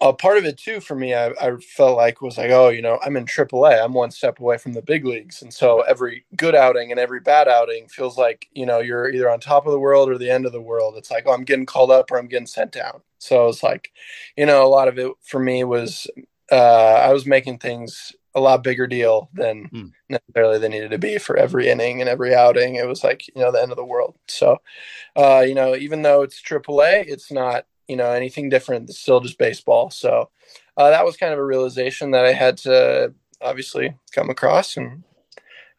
uh, 0.00 0.12
part 0.12 0.38
of 0.38 0.44
it 0.44 0.56
too 0.56 0.80
for 0.80 0.94
me, 0.94 1.14
I, 1.14 1.30
I, 1.40 1.56
felt 1.56 1.96
like 1.96 2.22
was 2.22 2.38
like, 2.38 2.50
oh, 2.50 2.68
you 2.68 2.80
know, 2.80 2.98
I'm 3.04 3.16
in 3.16 3.26
AAA. 3.26 3.82
I'm 3.82 3.92
one 3.92 4.10
step 4.10 4.38
away 4.38 4.56
from 4.56 4.72
the 4.72 4.82
big 4.82 5.04
leagues, 5.04 5.42
and 5.42 5.52
so 5.52 5.80
every 5.80 6.24
good 6.36 6.54
outing 6.54 6.90
and 6.90 7.00
every 7.00 7.20
bad 7.20 7.48
outing 7.48 7.88
feels 7.88 8.16
like 8.16 8.48
you 8.54 8.64
know 8.64 8.78
you're 8.78 9.10
either 9.10 9.28
on 9.28 9.40
top 9.40 9.66
of 9.66 9.72
the 9.72 9.80
world 9.80 10.08
or 10.08 10.16
the 10.16 10.30
end 10.30 10.46
of 10.46 10.52
the 10.52 10.60
world. 10.60 10.94
It's 10.96 11.10
like, 11.10 11.24
oh, 11.26 11.32
I'm 11.32 11.44
getting 11.44 11.66
called 11.66 11.90
up 11.90 12.10
or 12.10 12.18
I'm 12.18 12.28
getting 12.28 12.46
sent 12.46 12.72
down. 12.72 13.02
So 13.18 13.48
it's 13.48 13.62
like, 13.62 13.92
you 14.36 14.46
know, 14.46 14.64
a 14.64 14.68
lot 14.68 14.88
of 14.88 14.98
it 14.98 15.12
for 15.22 15.40
me 15.40 15.64
was 15.64 16.06
uh, 16.50 16.54
I 16.54 17.12
was 17.12 17.26
making 17.26 17.58
things 17.58 18.12
a 18.34 18.40
lot 18.40 18.62
bigger 18.62 18.86
deal 18.86 19.28
than 19.34 19.68
mm. 19.68 19.92
necessarily 20.08 20.58
they 20.58 20.68
needed 20.68 20.90
to 20.90 20.98
be 20.98 21.18
for 21.18 21.36
every 21.36 21.68
inning 21.68 22.00
and 22.00 22.08
every 22.08 22.34
outing. 22.34 22.76
It 22.76 22.86
was 22.86 23.02
like 23.02 23.26
you 23.28 23.40
know 23.40 23.50
the 23.50 23.60
end 23.60 23.72
of 23.72 23.76
the 23.76 23.84
world. 23.84 24.16
So, 24.28 24.58
uh, 25.16 25.44
you 25.46 25.54
know, 25.54 25.74
even 25.74 26.02
though 26.02 26.22
it's 26.22 26.40
AAA, 26.40 27.06
it's 27.08 27.32
not 27.32 27.66
you 27.88 27.96
know 27.96 28.10
anything 28.12 28.48
different. 28.48 28.88
It's 28.88 29.00
still 29.00 29.20
just 29.20 29.38
baseball. 29.38 29.90
So 29.90 30.30
uh, 30.76 30.90
that 30.90 31.04
was 31.04 31.16
kind 31.16 31.32
of 31.32 31.38
a 31.38 31.44
realization 31.44 32.12
that 32.12 32.24
I 32.24 32.32
had 32.32 32.56
to 32.58 33.14
obviously 33.40 33.94
come 34.12 34.30
across. 34.30 34.76
And 34.76 35.02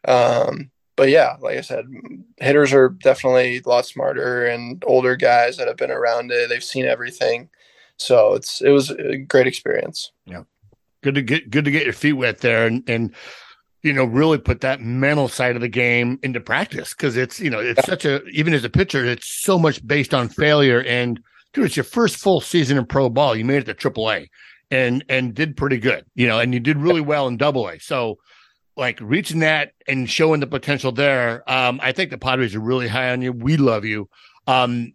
um, 0.06 0.70
but 0.96 1.08
yeah, 1.08 1.36
like 1.40 1.56
I 1.56 1.62
said, 1.62 1.86
hitters 2.38 2.72
are 2.74 2.90
definitely 2.90 3.62
a 3.64 3.68
lot 3.68 3.86
smarter 3.86 4.46
and 4.46 4.82
older 4.86 5.16
guys 5.16 5.56
that 5.56 5.68
have 5.68 5.78
been 5.78 5.90
around 5.90 6.30
it. 6.30 6.48
They've 6.48 6.62
seen 6.62 6.84
everything. 6.84 7.48
So 7.96 8.34
it's 8.34 8.60
it 8.60 8.70
was 8.70 8.90
a 8.90 9.16
great 9.16 9.46
experience. 9.46 10.12
Yeah 10.26 10.42
good 11.02 11.14
to 11.16 11.22
get 11.22 11.50
good 11.50 11.64
to 11.64 11.70
get 11.70 11.84
your 11.84 11.92
feet 11.92 12.14
wet 12.14 12.38
there 12.38 12.66
and 12.66 12.82
and 12.88 13.14
you 13.82 13.92
know 13.92 14.04
really 14.04 14.38
put 14.38 14.60
that 14.60 14.80
mental 14.80 15.28
side 15.28 15.56
of 15.56 15.60
the 15.60 15.68
game 15.68 16.18
into 16.22 16.40
practice. 16.40 16.94
Because 16.94 17.16
it's 17.16 17.40
you 17.40 17.50
know 17.50 17.58
it's 17.58 17.84
such 17.84 18.04
a 18.04 18.24
even 18.26 18.54
as 18.54 18.64
a 18.64 18.70
pitcher 18.70 19.04
it's 19.04 19.42
so 19.42 19.58
much 19.58 19.86
based 19.86 20.14
on 20.14 20.28
failure. 20.28 20.82
And 20.82 21.20
dude 21.52 21.66
it's 21.66 21.76
your 21.76 21.84
first 21.84 22.16
full 22.16 22.40
season 22.40 22.78
in 22.78 22.86
pro 22.86 23.08
ball. 23.08 23.36
You 23.36 23.44
made 23.44 23.58
it 23.58 23.66
to 23.66 23.74
triple 23.74 24.10
a 24.10 24.28
and 24.70 25.04
and 25.08 25.34
did 25.34 25.56
pretty 25.56 25.78
good 25.78 26.06
you 26.14 26.26
know 26.26 26.38
and 26.38 26.54
you 26.54 26.60
did 26.60 26.78
really 26.78 27.00
well 27.02 27.28
in 27.28 27.36
double 27.36 27.68
a. 27.68 27.78
So 27.78 28.18
like 28.76 28.98
reaching 29.02 29.40
that 29.40 29.72
and 29.86 30.08
showing 30.08 30.40
the 30.40 30.46
potential 30.46 30.92
there 30.92 31.48
um 31.50 31.78
i 31.82 31.92
think 31.92 32.08
the 32.08 32.16
padres 32.16 32.54
are 32.54 32.60
really 32.60 32.88
high 32.88 33.10
on 33.10 33.20
you. 33.20 33.32
We 33.32 33.56
love 33.56 33.84
you. 33.84 34.08
Um 34.46 34.94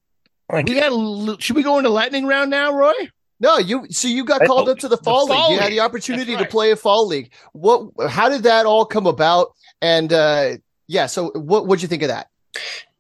Thank 0.50 0.70
we 0.70 0.76
got 0.76 0.94
a, 0.94 1.42
should 1.42 1.58
we 1.58 1.64
go 1.64 1.78
into 1.78 1.90
lightning 1.90 2.26
round 2.26 2.50
now 2.50 2.72
roy 2.72 2.94
no, 3.40 3.58
you 3.58 3.88
so 3.90 4.08
you 4.08 4.26
got 4.26 4.46
called 4.46 4.70
up 4.70 4.80
to 4.80 4.88
the 4.88 4.98
fall, 4.98 5.28
the 5.28 5.34
fall 5.34 5.50
league. 5.50 5.52
league. 5.52 5.58
You 5.58 5.64
had 5.64 5.72
the 5.72 5.80
opportunity 5.82 6.36
right. 6.36 6.44
to 6.44 6.50
play 6.50 6.72
a 6.72 6.76
fall 6.76 7.08
league. 7.08 7.32
What? 7.54 7.92
How 8.10 8.30
did 8.30 8.44
that 8.44 8.66
all 8.66 8.86
come 8.86 9.06
about? 9.06 9.54
And 9.82 10.12
uh, 10.12 10.58
yeah, 10.88 11.06
so 11.06 11.30
what 11.32 11.68
what'd 11.68 11.82
you 11.82 11.88
think 11.88 12.02
of 12.04 12.10
that? 12.10 12.30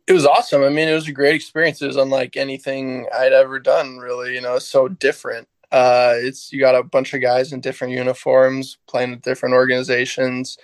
It 0.06 0.14
was 0.14 0.26
awesome. 0.26 0.64
I 0.64 0.70
mean, 0.70 0.88
it 0.88 0.94
was 0.94 1.08
a 1.08 1.12
great 1.12 1.36
experience. 1.36 1.82
It 1.82 1.88
was 1.88 1.98
unlike 1.98 2.38
anything 2.38 3.08
I'd 3.14 3.34
ever 3.34 3.60
done. 3.60 3.98
Really, 3.98 4.36
you 4.36 4.42
know, 4.42 4.60
so 4.60 4.88
different. 4.88 5.48
Uh, 5.72 6.14
it's 6.16 6.52
you 6.54 6.60
got 6.60 6.76
a 6.76 6.84
bunch 6.84 7.14
of 7.14 7.22
guys 7.22 7.52
in 7.52 7.60
different 7.60 7.94
uniforms 7.94 8.78
playing 8.88 9.12
with 9.12 9.22
different 9.22 9.54
organizations, 9.54 10.58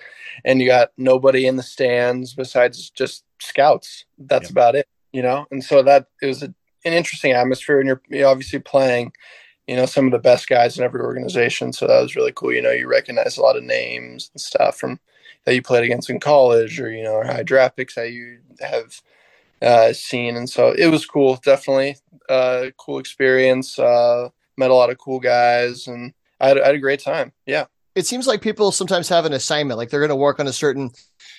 and 0.46 0.62
you 0.62 0.68
got 0.68 0.92
nobody 0.98 1.46
in 1.48 1.56
the 1.56 1.64
stands 1.64 2.34
besides 2.36 2.90
just 2.92 3.26
scouts. 3.40 4.06
That's 4.18 4.46
yeah. 4.46 4.54
about 4.54 4.76
it, 4.76 4.88
you 5.12 5.22
know. 5.22 5.46
And 5.52 5.64
so 5.64 5.82
that 5.84 6.08
it 6.22 6.28
was 6.28 6.44
a, 6.44 6.54
an 6.86 6.94
interesting 6.94 7.32
atmosphere, 7.32 7.80
and 7.80 7.88
you're, 7.88 8.02
you're 8.10 8.30
obviously 8.30 8.60
playing 8.60 9.12
you 9.68 9.76
know 9.76 9.86
some 9.86 10.06
of 10.06 10.12
the 10.12 10.20
best 10.20 10.48
guys 10.48 10.78
in 10.78 10.84
every 10.84 11.02
organization. 11.02 11.74
So 11.74 11.88
that 11.88 12.02
was 12.02 12.16
really 12.16 12.34
cool. 12.34 12.54
You 12.54 12.62
know 12.62 12.72
you 12.72 12.88
recognize 12.88 13.38
a 13.38 13.42
lot 13.42 13.58
of 13.58 13.64
names 13.64 14.30
and 14.34 14.42
stuff 14.42 14.78
from 14.78 15.00
that 15.46 15.56
you 15.56 15.62
played 15.62 15.84
against 15.84 16.10
in 16.10 16.20
college 16.20 16.80
or 16.80 16.92
you 16.92 17.04
know 17.04 17.14
or 17.14 17.26
high 17.26 17.44
draft 17.44 17.78
picks 17.78 17.96
that 17.96 18.12
you 18.12 18.40
have 18.60 19.02
uh, 19.62 19.94
seen. 19.94 20.36
And 20.36 20.50
so 20.50 20.72
it 20.72 20.88
was 20.88 21.06
cool. 21.06 21.40
Definitely 21.44 21.98
uh, 22.30 22.68
cool 22.78 23.00
experience 23.00 23.80
uh, 23.80 24.30
met 24.58 24.72
a 24.72 24.76
lot 24.76 24.90
of 24.90 24.98
cool 24.98 25.20
guys 25.20 25.88
and 25.88 26.14
I 26.40 26.50
had, 26.50 26.60
I 26.60 26.66
had 26.68 26.76
a 26.76 26.80
great 26.80 27.00
time. 27.00 27.32
Yeah. 27.46 27.66
It 27.96 28.08
seems 28.08 28.26
like 28.26 28.42
people 28.42 28.72
sometimes 28.72 29.08
have 29.10 29.26
an 29.26 29.34
assignment 29.34 29.78
like 29.78 29.90
they're 29.90 30.00
going 30.00 30.10
to 30.10 30.16
work 30.16 30.40
on 30.40 30.48
a 30.48 30.54
certain 30.54 30.92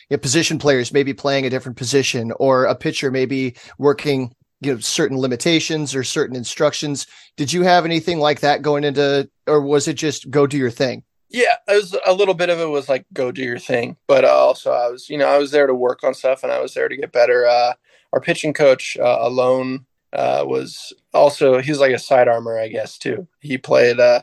you 0.08 0.16
know, 0.16 0.18
position 0.18 0.58
players 0.58 0.92
maybe 0.92 1.12
playing 1.12 1.46
a 1.46 1.50
different 1.50 1.76
position 1.76 2.32
or 2.38 2.64
a 2.64 2.74
pitcher 2.74 3.10
maybe 3.10 3.54
working 3.76 4.34
you 4.64 4.74
know 4.74 4.80
certain 4.80 5.18
limitations 5.18 5.94
or 5.94 6.04
certain 6.04 6.36
instructions. 6.36 7.06
Did 7.36 7.52
you 7.52 7.62
have 7.62 7.84
anything 7.84 8.18
like 8.18 8.40
that 8.40 8.62
going 8.62 8.84
into 8.84 9.28
or 9.46 9.60
was 9.60 9.88
it 9.88 9.94
just 9.94 10.30
go 10.30 10.46
do 10.46 10.56
your 10.56 10.70
thing? 10.70 11.04
Yeah 11.28 11.56
it 11.66 11.74
was 11.74 11.96
a 12.06 12.12
little 12.12 12.34
bit 12.34 12.50
of 12.50 12.60
it 12.60 12.66
was 12.66 12.88
like 12.88 13.06
go 13.12 13.32
do 13.32 13.42
your 13.42 13.58
thing 13.58 13.96
but 14.06 14.24
also 14.24 14.70
i 14.70 14.88
was 14.88 15.10
you 15.10 15.18
know 15.18 15.26
i 15.26 15.36
was 15.36 15.50
there 15.50 15.66
to 15.66 15.74
work 15.74 16.04
on 16.04 16.14
stuff 16.14 16.44
and 16.44 16.52
i 16.52 16.60
was 16.60 16.74
there 16.74 16.88
to 16.88 16.96
get 16.96 17.10
better. 17.10 17.44
Uh, 17.46 17.72
our 18.14 18.20
pitching 18.20 18.52
coach 18.52 18.96
uh, 18.96 19.18
Alon 19.22 19.84
uh, 20.14 20.44
was 20.46 20.92
also 21.12 21.60
he's 21.60 21.80
like 21.80 21.92
a 21.92 21.98
side 21.98 22.28
armor, 22.28 22.58
I 22.58 22.68
guess 22.68 22.96
too. 22.96 23.26
He 23.40 23.58
played 23.58 23.98
uh, 23.98 24.22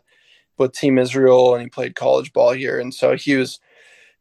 with 0.57 0.71
Team 0.71 0.97
Israel 0.97 1.53
and 1.53 1.61
he 1.61 1.69
played 1.69 1.95
college 1.95 2.31
ball 2.31 2.53
here, 2.53 2.79
and 2.79 2.93
so 2.93 3.15
he 3.15 3.35
was 3.35 3.59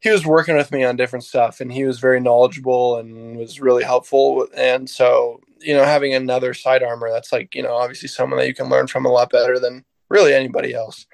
he 0.01 0.09
was 0.09 0.25
working 0.25 0.55
with 0.55 0.71
me 0.71 0.83
on 0.83 0.95
different 0.95 1.23
stuff, 1.23 1.61
and 1.61 1.71
he 1.71 1.85
was 1.85 1.99
very 1.99 2.19
knowledgeable 2.19 2.97
and 2.97 3.37
was 3.37 3.61
really 3.61 3.83
helpful. 3.83 4.47
And 4.55 4.89
so 4.89 5.39
you 5.61 5.75
know, 5.75 5.83
having 5.83 6.13
another 6.13 6.53
side 6.53 6.83
armor 6.83 7.09
that's 7.11 7.31
like 7.31 7.55
you 7.55 7.63
know 7.63 7.75
obviously 7.75 8.07
someone 8.07 8.39
that 8.39 8.47
you 8.47 8.53
can 8.53 8.69
learn 8.69 8.87
from 8.87 9.05
a 9.05 9.11
lot 9.11 9.29
better 9.29 9.59
than 9.59 9.85
really 10.09 10.33
anybody 10.33 10.73
else. 10.73 11.05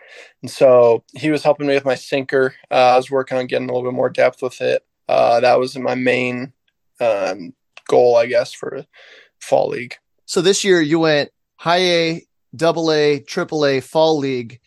And 0.41 0.49
so 0.49 1.03
he 1.13 1.29
was 1.29 1.43
helping 1.43 1.67
me 1.67 1.75
with 1.75 1.85
my 1.85 1.95
sinker. 1.95 2.55
Uh, 2.71 2.93
I 2.93 2.97
was 2.97 3.11
working 3.11 3.37
on 3.37 3.45
getting 3.45 3.69
a 3.69 3.73
little 3.73 3.89
bit 3.89 3.95
more 3.95 4.09
depth 4.09 4.41
with 4.41 4.59
it. 4.59 4.83
Uh, 5.07 5.39
that 5.39 5.59
was 5.59 5.77
my 5.77 5.93
main 5.93 6.51
um, 6.99 7.53
goal, 7.87 8.17
I 8.17 8.25
guess, 8.25 8.53
for 8.53 8.85
fall 9.39 9.69
league. 9.69 9.95
So 10.25 10.41
this 10.41 10.63
year 10.63 10.81
you 10.81 10.99
went 10.99 11.29
high 11.57 11.81
A, 11.81 12.27
double 12.55 12.91
A, 12.91 13.19
triple 13.19 13.65
A, 13.65 13.79
fall 13.81 14.17
league. 14.17 14.59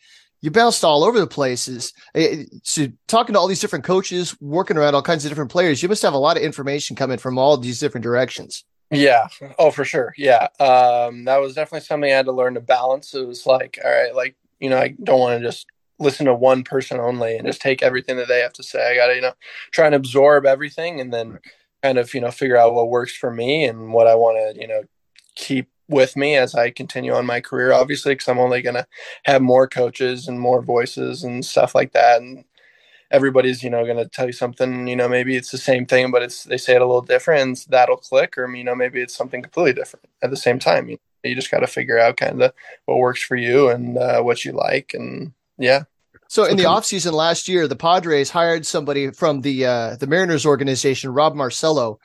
You 0.43 0.51
bounced 0.51 0.85
all 0.85 1.05
over 1.05 1.21
the 1.21 1.27
places. 1.27 1.93
Eh, 2.15 2.45
so 2.63 2.89
talking 3.09 3.35
to 3.35 3.39
all 3.39 3.47
these 3.47 3.61
different 3.61 3.85
coaches, 3.85 4.35
working 4.41 4.77
around 4.77 4.95
all 4.95 5.03
kinds 5.03 5.25
of 5.25 5.31
different 5.31 5.51
players, 5.51 5.83
you 5.83 5.89
must 5.89 6.03
have 6.03 6.15
a 6.15 6.19
lot 6.19 6.37
of 6.37 6.43
information 6.43 6.97
coming 6.97 7.19
from 7.19 7.39
all 7.39 7.57
these 7.57 7.79
different 7.79 8.03
directions. 8.03 8.65
Yeah. 8.91 9.29
Oh, 9.59 9.71
for 9.71 9.85
sure. 9.85 10.15
Yeah. 10.17 10.49
Um, 10.59 11.25
that 11.25 11.41
was 11.41 11.55
definitely 11.55 11.85
something 11.85 12.11
I 12.11 12.17
had 12.17 12.27
to 12.27 12.33
learn 12.33 12.55
to 12.55 12.61
balance. 12.61 13.15
It 13.15 13.27
was 13.27 13.47
like, 13.47 13.79
all 13.85 13.91
right, 13.91 14.15
like, 14.15 14.35
you 14.59 14.69
know, 14.69 14.79
I 14.79 14.95
don't 15.03 15.21
want 15.21 15.41
to 15.41 15.47
just 15.47 15.67
listen 15.99 16.27
to 16.27 16.35
one 16.35 16.65
person 16.65 16.99
only 16.99 17.37
and 17.37 17.47
just 17.47 17.61
take 17.61 17.83
everything 17.83 18.17
that 18.17 18.27
they 18.27 18.41
have 18.41 18.55
to 18.55 18.63
say. 18.63 18.91
I 18.91 18.97
got 18.97 19.09
to, 19.09 19.15
you 19.15 19.21
know, 19.21 19.35
try 19.71 19.87
and 19.87 19.95
absorb 19.95 20.47
everything 20.47 21.01
and 21.01 21.13
then 21.13 21.39
kind 21.83 21.99
of, 21.99 22.13
you 22.15 22.21
know, 22.21 22.31
figure 22.31 22.57
out 22.57 22.75
what 22.75 22.89
works 22.89 23.15
for 23.15 23.31
me 23.31 23.65
and 23.65 23.93
what 23.93 24.07
I 24.07 24.15
want 24.17 24.57
to, 24.57 24.61
you 24.61 24.67
know, 24.67 24.83
keep 25.37 25.69
with 25.91 26.17
me 26.17 26.37
as 26.37 26.55
I 26.55 26.71
continue 26.71 27.13
on 27.13 27.27
my 27.27 27.41
career, 27.41 27.73
obviously, 27.73 28.15
because 28.15 28.29
I'm 28.29 28.39
only 28.39 28.63
going 28.63 28.77
to 28.77 28.87
have 29.25 29.43
more 29.43 29.69
coaches 29.69 30.29
and 30.29 30.41
more 30.41 30.63
voices 30.63 31.23
and 31.23 31.45
stuff 31.45 31.75
like 31.75 31.93
that. 31.93 32.23
And 32.23 32.45
everybody's, 33.11 33.63
you 33.63 33.71
know, 33.71 33.85
going 33.85 33.97
to 33.97 34.09
tell 34.09 34.27
you 34.27 34.33
something, 34.33 34.87
you 34.87 34.97
know, 34.97 35.09
maybe 35.09 35.37
it's 35.37 35.51
the 35.51 35.59
same 35.59 35.85
thing, 35.85 36.11
but 36.11 36.23
it's, 36.23 36.45
they 36.45 36.57
say 36.57 36.77
it 36.77 36.83
a 36.83 36.87
little 36.87 37.03
different 37.03 37.43
and 37.43 37.65
that'll 37.69 37.97
click, 37.97 38.39
or, 38.39 38.49
you 38.55 38.65
know, 38.65 38.75
maybe 38.75 39.01
it's 39.01 39.17
something 39.17 39.43
completely 39.43 39.73
different 39.73 40.07
at 40.23 40.31
the 40.31 40.37
same 40.37 40.59
time. 40.59 40.89
You, 40.89 40.99
you 41.25 41.35
just 41.35 41.51
got 41.51 41.61
to 41.61 41.67
figure 41.67 41.99
out 41.99 42.17
kind 42.17 42.41
of 42.41 42.53
what 42.87 42.99
works 42.99 43.23
for 43.23 43.37
you 43.37 43.69
and 43.69 43.99
uh, 43.99 44.23
what 44.23 44.45
you 44.45 44.53
like. 44.53 44.95
And 44.95 45.33
yeah. 45.59 45.83
So 46.29 46.45
in 46.45 46.57
the 46.57 46.63
offseason 46.63 47.13
last 47.13 47.49
year, 47.49 47.67
the 47.67 47.75
Padres 47.75 48.31
hired 48.31 48.65
somebody 48.65 49.11
from 49.11 49.41
the 49.41 49.67
uh, 49.67 49.97
the 49.97 50.07
Mariners 50.07 50.47
organization, 50.47 51.13
Rob 51.13 51.35
Marcello. 51.35 51.99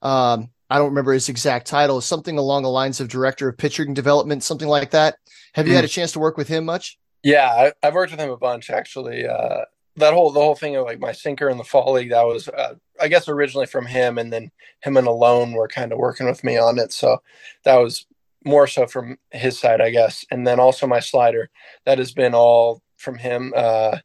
Um, 0.00 0.48
I 0.68 0.78
don't 0.78 0.88
remember 0.88 1.12
his 1.12 1.28
exact 1.28 1.66
title, 1.66 2.00
something 2.00 2.38
along 2.38 2.62
the 2.64 2.70
lines 2.70 3.00
of 3.00 3.08
director 3.08 3.48
of 3.48 3.56
pitching 3.56 3.94
development, 3.94 4.42
something 4.42 4.68
like 4.68 4.90
that. 4.90 5.16
Have 5.54 5.68
you 5.68 5.74
had 5.74 5.84
a 5.84 5.88
chance 5.88 6.12
to 6.12 6.18
work 6.18 6.36
with 6.36 6.48
him 6.48 6.64
much? 6.64 6.98
Yeah, 7.22 7.48
I, 7.82 7.86
have 7.86 7.94
worked 7.94 8.12
with 8.12 8.20
him 8.20 8.30
a 8.30 8.36
bunch 8.36 8.70
actually. 8.70 9.26
Uh, 9.26 9.64
that 9.96 10.12
whole 10.12 10.30
the 10.30 10.40
whole 10.40 10.54
thing 10.54 10.76
of 10.76 10.84
like 10.84 11.00
my 11.00 11.12
sinker 11.12 11.48
in 11.48 11.56
the 11.56 11.64
fall 11.64 11.92
league 11.92 12.10
that 12.10 12.26
was 12.26 12.48
uh, 12.48 12.74
I 13.00 13.08
guess 13.08 13.28
originally 13.28 13.66
from 13.66 13.86
him, 13.86 14.18
and 14.18 14.32
then 14.32 14.50
him 14.82 14.96
and 14.96 15.06
Alon 15.06 15.52
were 15.52 15.68
kind 15.68 15.92
of 15.92 15.98
working 15.98 16.26
with 16.26 16.44
me 16.44 16.58
on 16.58 16.78
it. 16.78 16.92
So 16.92 17.22
that 17.64 17.76
was 17.76 18.06
more 18.44 18.66
so 18.66 18.86
from 18.86 19.18
his 19.30 19.58
side, 19.58 19.80
I 19.80 19.90
guess. 19.90 20.24
And 20.30 20.46
then 20.46 20.60
also 20.60 20.86
my 20.86 21.00
slider 21.00 21.50
that 21.84 21.98
has 21.98 22.12
been 22.12 22.34
all 22.34 22.82
from 22.96 23.18
him. 23.18 23.52
Uh, 23.56 23.98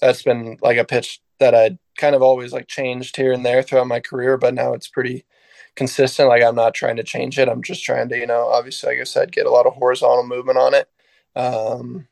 that's 0.00 0.22
been 0.22 0.58
like 0.60 0.76
a 0.76 0.84
pitch 0.84 1.20
that 1.38 1.54
I 1.54 1.78
kind 1.96 2.14
of 2.14 2.22
always 2.22 2.52
like 2.52 2.66
changed 2.66 3.16
here 3.16 3.32
and 3.32 3.44
there 3.44 3.62
throughout 3.62 3.86
my 3.86 4.00
career, 4.00 4.36
but 4.36 4.54
now 4.54 4.74
it's 4.74 4.88
pretty 4.88 5.24
consistent. 5.76 6.28
Like 6.28 6.42
I'm 6.42 6.56
not 6.56 6.74
trying 6.74 6.96
to 6.96 7.04
change 7.04 7.38
it. 7.38 7.48
I'm 7.48 7.62
just 7.62 7.84
trying 7.84 8.08
to, 8.08 8.18
you 8.18 8.26
know, 8.26 8.48
obviously, 8.48 8.90
like 8.90 9.00
I 9.00 9.04
said, 9.04 9.32
get 9.32 9.46
a 9.46 9.50
lot 9.50 9.66
of 9.66 9.74
horizontal 9.74 10.26
movement 10.26 10.58
on 10.58 10.74
it. 10.74 10.88
Um, 11.36 12.08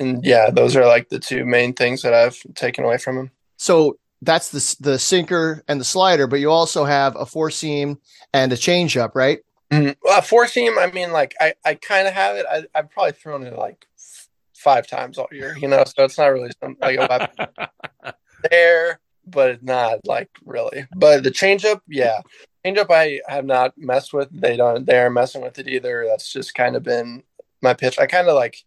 and 0.00 0.24
yeah, 0.24 0.50
those 0.50 0.74
are 0.76 0.86
like 0.86 1.10
the 1.10 1.18
two 1.18 1.44
main 1.44 1.74
things 1.74 2.02
that 2.02 2.14
I've 2.14 2.38
taken 2.54 2.84
away 2.84 2.98
from 2.98 3.18
him. 3.18 3.30
So 3.58 3.98
that's 4.22 4.50
the 4.50 4.76
the 4.80 4.98
sinker 4.98 5.62
and 5.68 5.80
the 5.80 5.84
slider, 5.84 6.26
but 6.26 6.40
you 6.40 6.50
also 6.50 6.84
have 6.84 7.16
a 7.16 7.26
four 7.26 7.50
seam 7.50 7.98
and 8.32 8.52
a 8.52 8.56
changeup, 8.56 9.14
right? 9.14 9.40
Mm-hmm. 9.70 9.92
Well, 10.02 10.22
four 10.22 10.46
seam. 10.46 10.78
I 10.78 10.90
mean, 10.90 11.12
like 11.12 11.34
I, 11.40 11.54
I 11.64 11.74
kind 11.74 12.08
of 12.08 12.14
have 12.14 12.36
it. 12.36 12.46
I, 12.50 12.64
I've 12.74 12.90
probably 12.90 13.12
thrown 13.12 13.44
it 13.44 13.56
like 13.56 13.86
f- 13.96 14.28
five 14.54 14.86
times 14.86 15.16
all 15.16 15.28
year, 15.30 15.56
you 15.56 15.68
know. 15.68 15.84
So 15.84 16.04
it's 16.04 16.18
not 16.18 16.26
really 16.26 16.50
something 16.60 16.98
like 16.98 16.98
a 16.98 18.14
there, 18.50 19.00
but 19.26 19.50
it's 19.50 19.62
not 19.62 20.00
like 20.04 20.28
really. 20.44 20.86
But 20.96 21.22
the 21.22 21.30
changeup, 21.30 21.80
yeah, 21.86 22.20
changeup 22.64 22.90
I 22.90 23.20
have 23.28 23.44
not 23.44 23.76
messed 23.76 24.12
with. 24.12 24.28
They 24.30 24.56
don't. 24.56 24.86
They 24.86 24.98
aren't 24.98 25.14
messing 25.14 25.42
with 25.42 25.58
it 25.58 25.68
either. 25.68 26.06
That's 26.08 26.32
just 26.32 26.54
kind 26.54 26.76
of 26.76 26.82
been 26.82 27.22
my 27.62 27.74
pitch. 27.74 27.98
I 27.98 28.06
kind 28.06 28.28
of 28.28 28.34
like, 28.34 28.64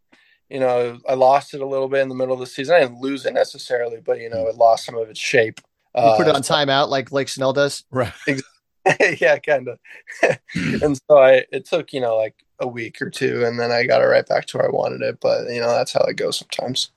you 0.49 0.59
know, 0.59 0.99
I 1.07 1.13
lost 1.13 1.53
it 1.53 1.61
a 1.61 1.67
little 1.67 1.87
bit 1.87 2.01
in 2.01 2.09
the 2.09 2.15
middle 2.15 2.33
of 2.33 2.39
the 2.39 2.45
season. 2.45 2.75
I 2.75 2.81
didn't 2.81 3.01
lose 3.01 3.25
it 3.25 3.33
necessarily, 3.33 3.99
but 4.03 4.19
you 4.19 4.29
know, 4.29 4.47
it 4.47 4.55
lost 4.55 4.85
some 4.85 4.95
of 4.95 5.09
its 5.09 5.19
shape. 5.19 5.59
You 5.95 6.01
uh, 6.01 6.17
put 6.17 6.27
it 6.27 6.35
on 6.35 6.43
so, 6.43 6.53
timeout 6.53 6.89
like 6.89 7.09
Blake 7.09 7.29
Snell 7.29 7.53
does, 7.53 7.83
right? 7.91 8.13
yeah, 9.21 9.37
kind 9.39 9.69
of. 9.69 9.79
and 10.81 10.99
so 11.07 11.17
I, 11.17 11.45
it 11.51 11.65
took 11.65 11.93
you 11.93 12.01
know 12.01 12.17
like 12.17 12.35
a 12.59 12.67
week 12.67 13.01
or 13.01 13.09
two, 13.09 13.45
and 13.45 13.59
then 13.59 13.71
I 13.71 13.85
got 13.85 14.01
it 14.01 14.05
right 14.05 14.27
back 14.27 14.45
to 14.47 14.57
where 14.57 14.67
I 14.67 14.71
wanted 14.71 15.01
it. 15.01 15.19
But 15.21 15.49
you 15.49 15.61
know, 15.61 15.69
that's 15.69 15.93
how 15.93 16.01
it 16.01 16.15
goes 16.15 16.37
sometimes. 16.37 16.91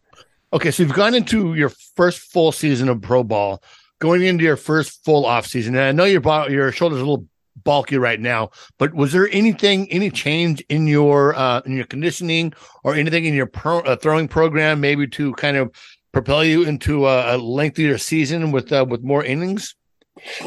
Okay, 0.53 0.71
so 0.71 0.83
you've 0.83 0.95
gone 0.95 1.15
into 1.15 1.55
your 1.55 1.69
first 1.69 2.21
full 2.21 2.53
season 2.53 2.89
of 2.89 3.03
pro 3.03 3.23
ball 3.23 3.63
going 3.99 4.23
into 4.23 4.45
your 4.45 4.57
first 4.57 5.05
full 5.05 5.27
off 5.27 5.47
season, 5.47 5.75
and 5.75 5.85
I 5.85 5.93
know 5.93 6.05
your 6.05 6.23
your 6.51 6.73
shoulders 6.73 6.99
a 6.99 7.05
little 7.05 7.27
bulky 7.65 7.97
right 7.99 8.21
now, 8.21 8.51
but 8.79 8.95
was 8.95 9.13
there 9.13 9.29
anything, 9.33 9.91
any 9.91 10.11
change 10.11 10.65
in 10.69 10.87
your 10.87 11.35
uh, 11.37 11.61
in 11.67 11.77
your 11.77 11.87
conditioning 11.87 12.53
or 12.85 12.95
anything 12.95 13.25
in 13.25 13.35
your 13.35 13.47
pro, 13.47 13.81
uh, 13.81 13.97
throwing 13.97 14.29
program, 14.29 14.81
maybe 14.81 15.07
to 15.09 15.33
kind 15.35 15.57
of 15.57 15.71
propel 16.13 16.45
you 16.45 16.63
into 16.63 17.07
a, 17.07 17.37
a 17.37 17.39
lengthier 17.39 17.99
season 17.99 18.53
with 18.53 18.73
uh, 18.73 18.85
with 18.89 19.03
more 19.03 19.25
innings? 19.25 19.75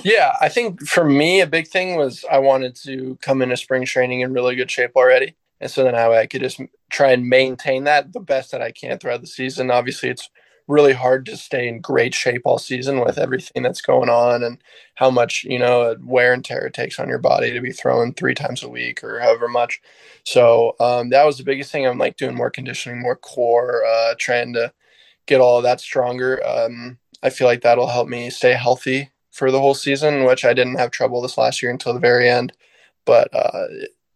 Yeah, 0.03 0.33
I 0.41 0.49
think 0.49 0.87
for 0.87 1.03
me, 1.03 1.41
a 1.41 1.47
big 1.47 1.67
thing 1.67 1.95
was 1.95 2.25
I 2.31 2.39
wanted 2.39 2.75
to 2.77 3.17
come 3.21 3.41
into 3.41 3.55
spring 3.55 3.85
training 3.85 4.21
in 4.21 4.33
really 4.33 4.55
good 4.55 4.71
shape 4.71 4.91
already. 4.95 5.35
And 5.61 5.69
so 5.69 5.83
then 5.83 5.93
I, 5.93 6.07
I 6.07 6.25
could 6.25 6.41
just 6.41 6.59
try 6.89 7.11
and 7.11 7.27
maintain 7.27 7.83
that 7.83 8.13
the 8.13 8.19
best 8.19 8.51
that 8.51 8.61
I 8.61 8.71
can 8.71 8.97
throughout 8.97 9.21
the 9.21 9.27
season. 9.27 9.69
Obviously, 9.69 10.09
it's 10.09 10.29
really 10.69 10.93
hard 10.93 11.25
to 11.25 11.35
stay 11.37 11.67
in 11.67 11.81
great 11.81 12.13
shape 12.15 12.43
all 12.45 12.59
season 12.59 13.01
with 13.01 13.17
everything 13.17 13.63
that's 13.63 13.81
going 13.81 14.09
on 14.09 14.43
and 14.43 14.59
how 14.95 15.11
much 15.11 15.43
you 15.45 15.59
know 15.59 15.95
wear 16.03 16.33
and 16.33 16.45
tear 16.45 16.65
it 16.67 16.73
takes 16.75 16.99
on 16.99 17.09
your 17.09 17.19
body 17.19 17.51
to 17.51 17.61
be 17.61 17.73
throwing 17.73 18.13
three 18.13 18.35
times 18.35 18.63
a 18.63 18.69
week 18.69 19.03
or 19.03 19.19
however 19.19 19.49
much. 19.49 19.81
So 20.25 20.75
um, 20.79 21.09
that 21.09 21.25
was 21.25 21.37
the 21.37 21.43
biggest 21.43 21.71
thing. 21.71 21.87
I'm 21.87 21.97
like 21.97 22.17
doing 22.17 22.35
more 22.35 22.51
conditioning 22.51 23.01
more 23.01 23.17
core 23.17 23.83
uh, 23.85 24.15
trying 24.19 24.53
to 24.53 24.73
get 25.27 25.41
all 25.41 25.61
that 25.61 25.81
stronger. 25.81 26.45
Um, 26.47 26.99
i 27.23 27.29
feel 27.29 27.47
like 27.47 27.61
that'll 27.61 27.87
help 27.87 28.07
me 28.07 28.29
stay 28.29 28.53
healthy 28.53 29.11
for 29.31 29.51
the 29.51 29.59
whole 29.59 29.73
season 29.75 30.25
which 30.25 30.45
i 30.45 30.53
didn't 30.53 30.77
have 30.77 30.91
trouble 30.91 31.21
this 31.21 31.37
last 31.37 31.61
year 31.61 31.71
until 31.71 31.93
the 31.93 31.99
very 31.99 32.29
end. 32.29 32.53
But 33.05 33.33
uh, 33.33 33.67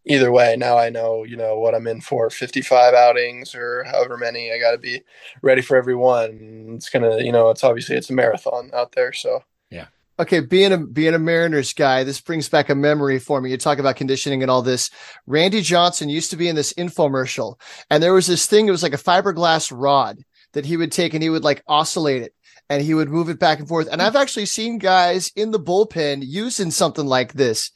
either 0.06 0.30
way, 0.30 0.56
now 0.56 0.76
I 0.78 0.90
know, 0.90 1.24
you 1.24 1.36
know, 1.36 1.58
what 1.58 1.74
I'm 1.74 1.86
in 1.86 2.00
for 2.00 2.30
55 2.30 2.94
outings 2.94 3.54
or 3.54 3.84
however 3.84 4.16
many. 4.16 4.52
I 4.52 4.58
got 4.58 4.72
to 4.72 4.78
be 4.78 5.02
ready 5.42 5.62
for 5.62 5.76
every 5.76 5.96
one. 5.96 6.74
It's 6.76 6.90
going 6.90 7.02
to, 7.02 7.24
you 7.24 7.32
know, 7.32 7.50
it's 7.50 7.64
obviously 7.64 7.96
it's 7.96 8.10
a 8.10 8.14
marathon 8.14 8.70
out 8.74 8.92
there. 8.92 9.12
So, 9.12 9.44
yeah. 9.70 9.86
Okay, 10.18 10.40
being 10.40 10.72
a 10.72 10.78
being 10.78 11.14
a 11.14 11.18
Mariners 11.18 11.72
guy, 11.72 12.04
this 12.04 12.20
brings 12.20 12.48
back 12.48 12.68
a 12.68 12.74
memory 12.74 13.18
for 13.18 13.40
me. 13.40 13.50
You 13.50 13.56
talk 13.56 13.78
about 13.78 13.96
conditioning 13.96 14.42
and 14.42 14.50
all 14.50 14.62
this. 14.62 14.90
Randy 15.26 15.60
Johnson 15.60 16.08
used 16.08 16.30
to 16.30 16.36
be 16.36 16.46
in 16.46 16.54
this 16.54 16.72
infomercial, 16.74 17.58
and 17.90 18.00
there 18.00 18.14
was 18.14 18.28
this 18.28 18.46
thing. 18.46 18.68
It 18.68 18.70
was 18.70 18.82
like 18.82 18.94
a 18.94 18.98
fiberglass 18.98 19.72
rod 19.74 20.24
that 20.52 20.66
he 20.66 20.76
would 20.76 20.92
take 20.92 21.14
and 21.14 21.22
he 21.22 21.30
would 21.30 21.42
like 21.42 21.64
oscillate 21.66 22.22
it, 22.22 22.32
and 22.70 22.80
he 22.80 22.94
would 22.94 23.08
move 23.08 23.28
it 23.28 23.40
back 23.40 23.58
and 23.58 23.66
forth. 23.66 23.88
And 23.90 24.00
I've 24.00 24.14
actually 24.14 24.46
seen 24.46 24.78
guys 24.78 25.32
in 25.34 25.50
the 25.50 25.58
bullpen 25.58 26.22
using 26.24 26.70
something 26.70 27.06
like 27.06 27.32
this. 27.32 27.72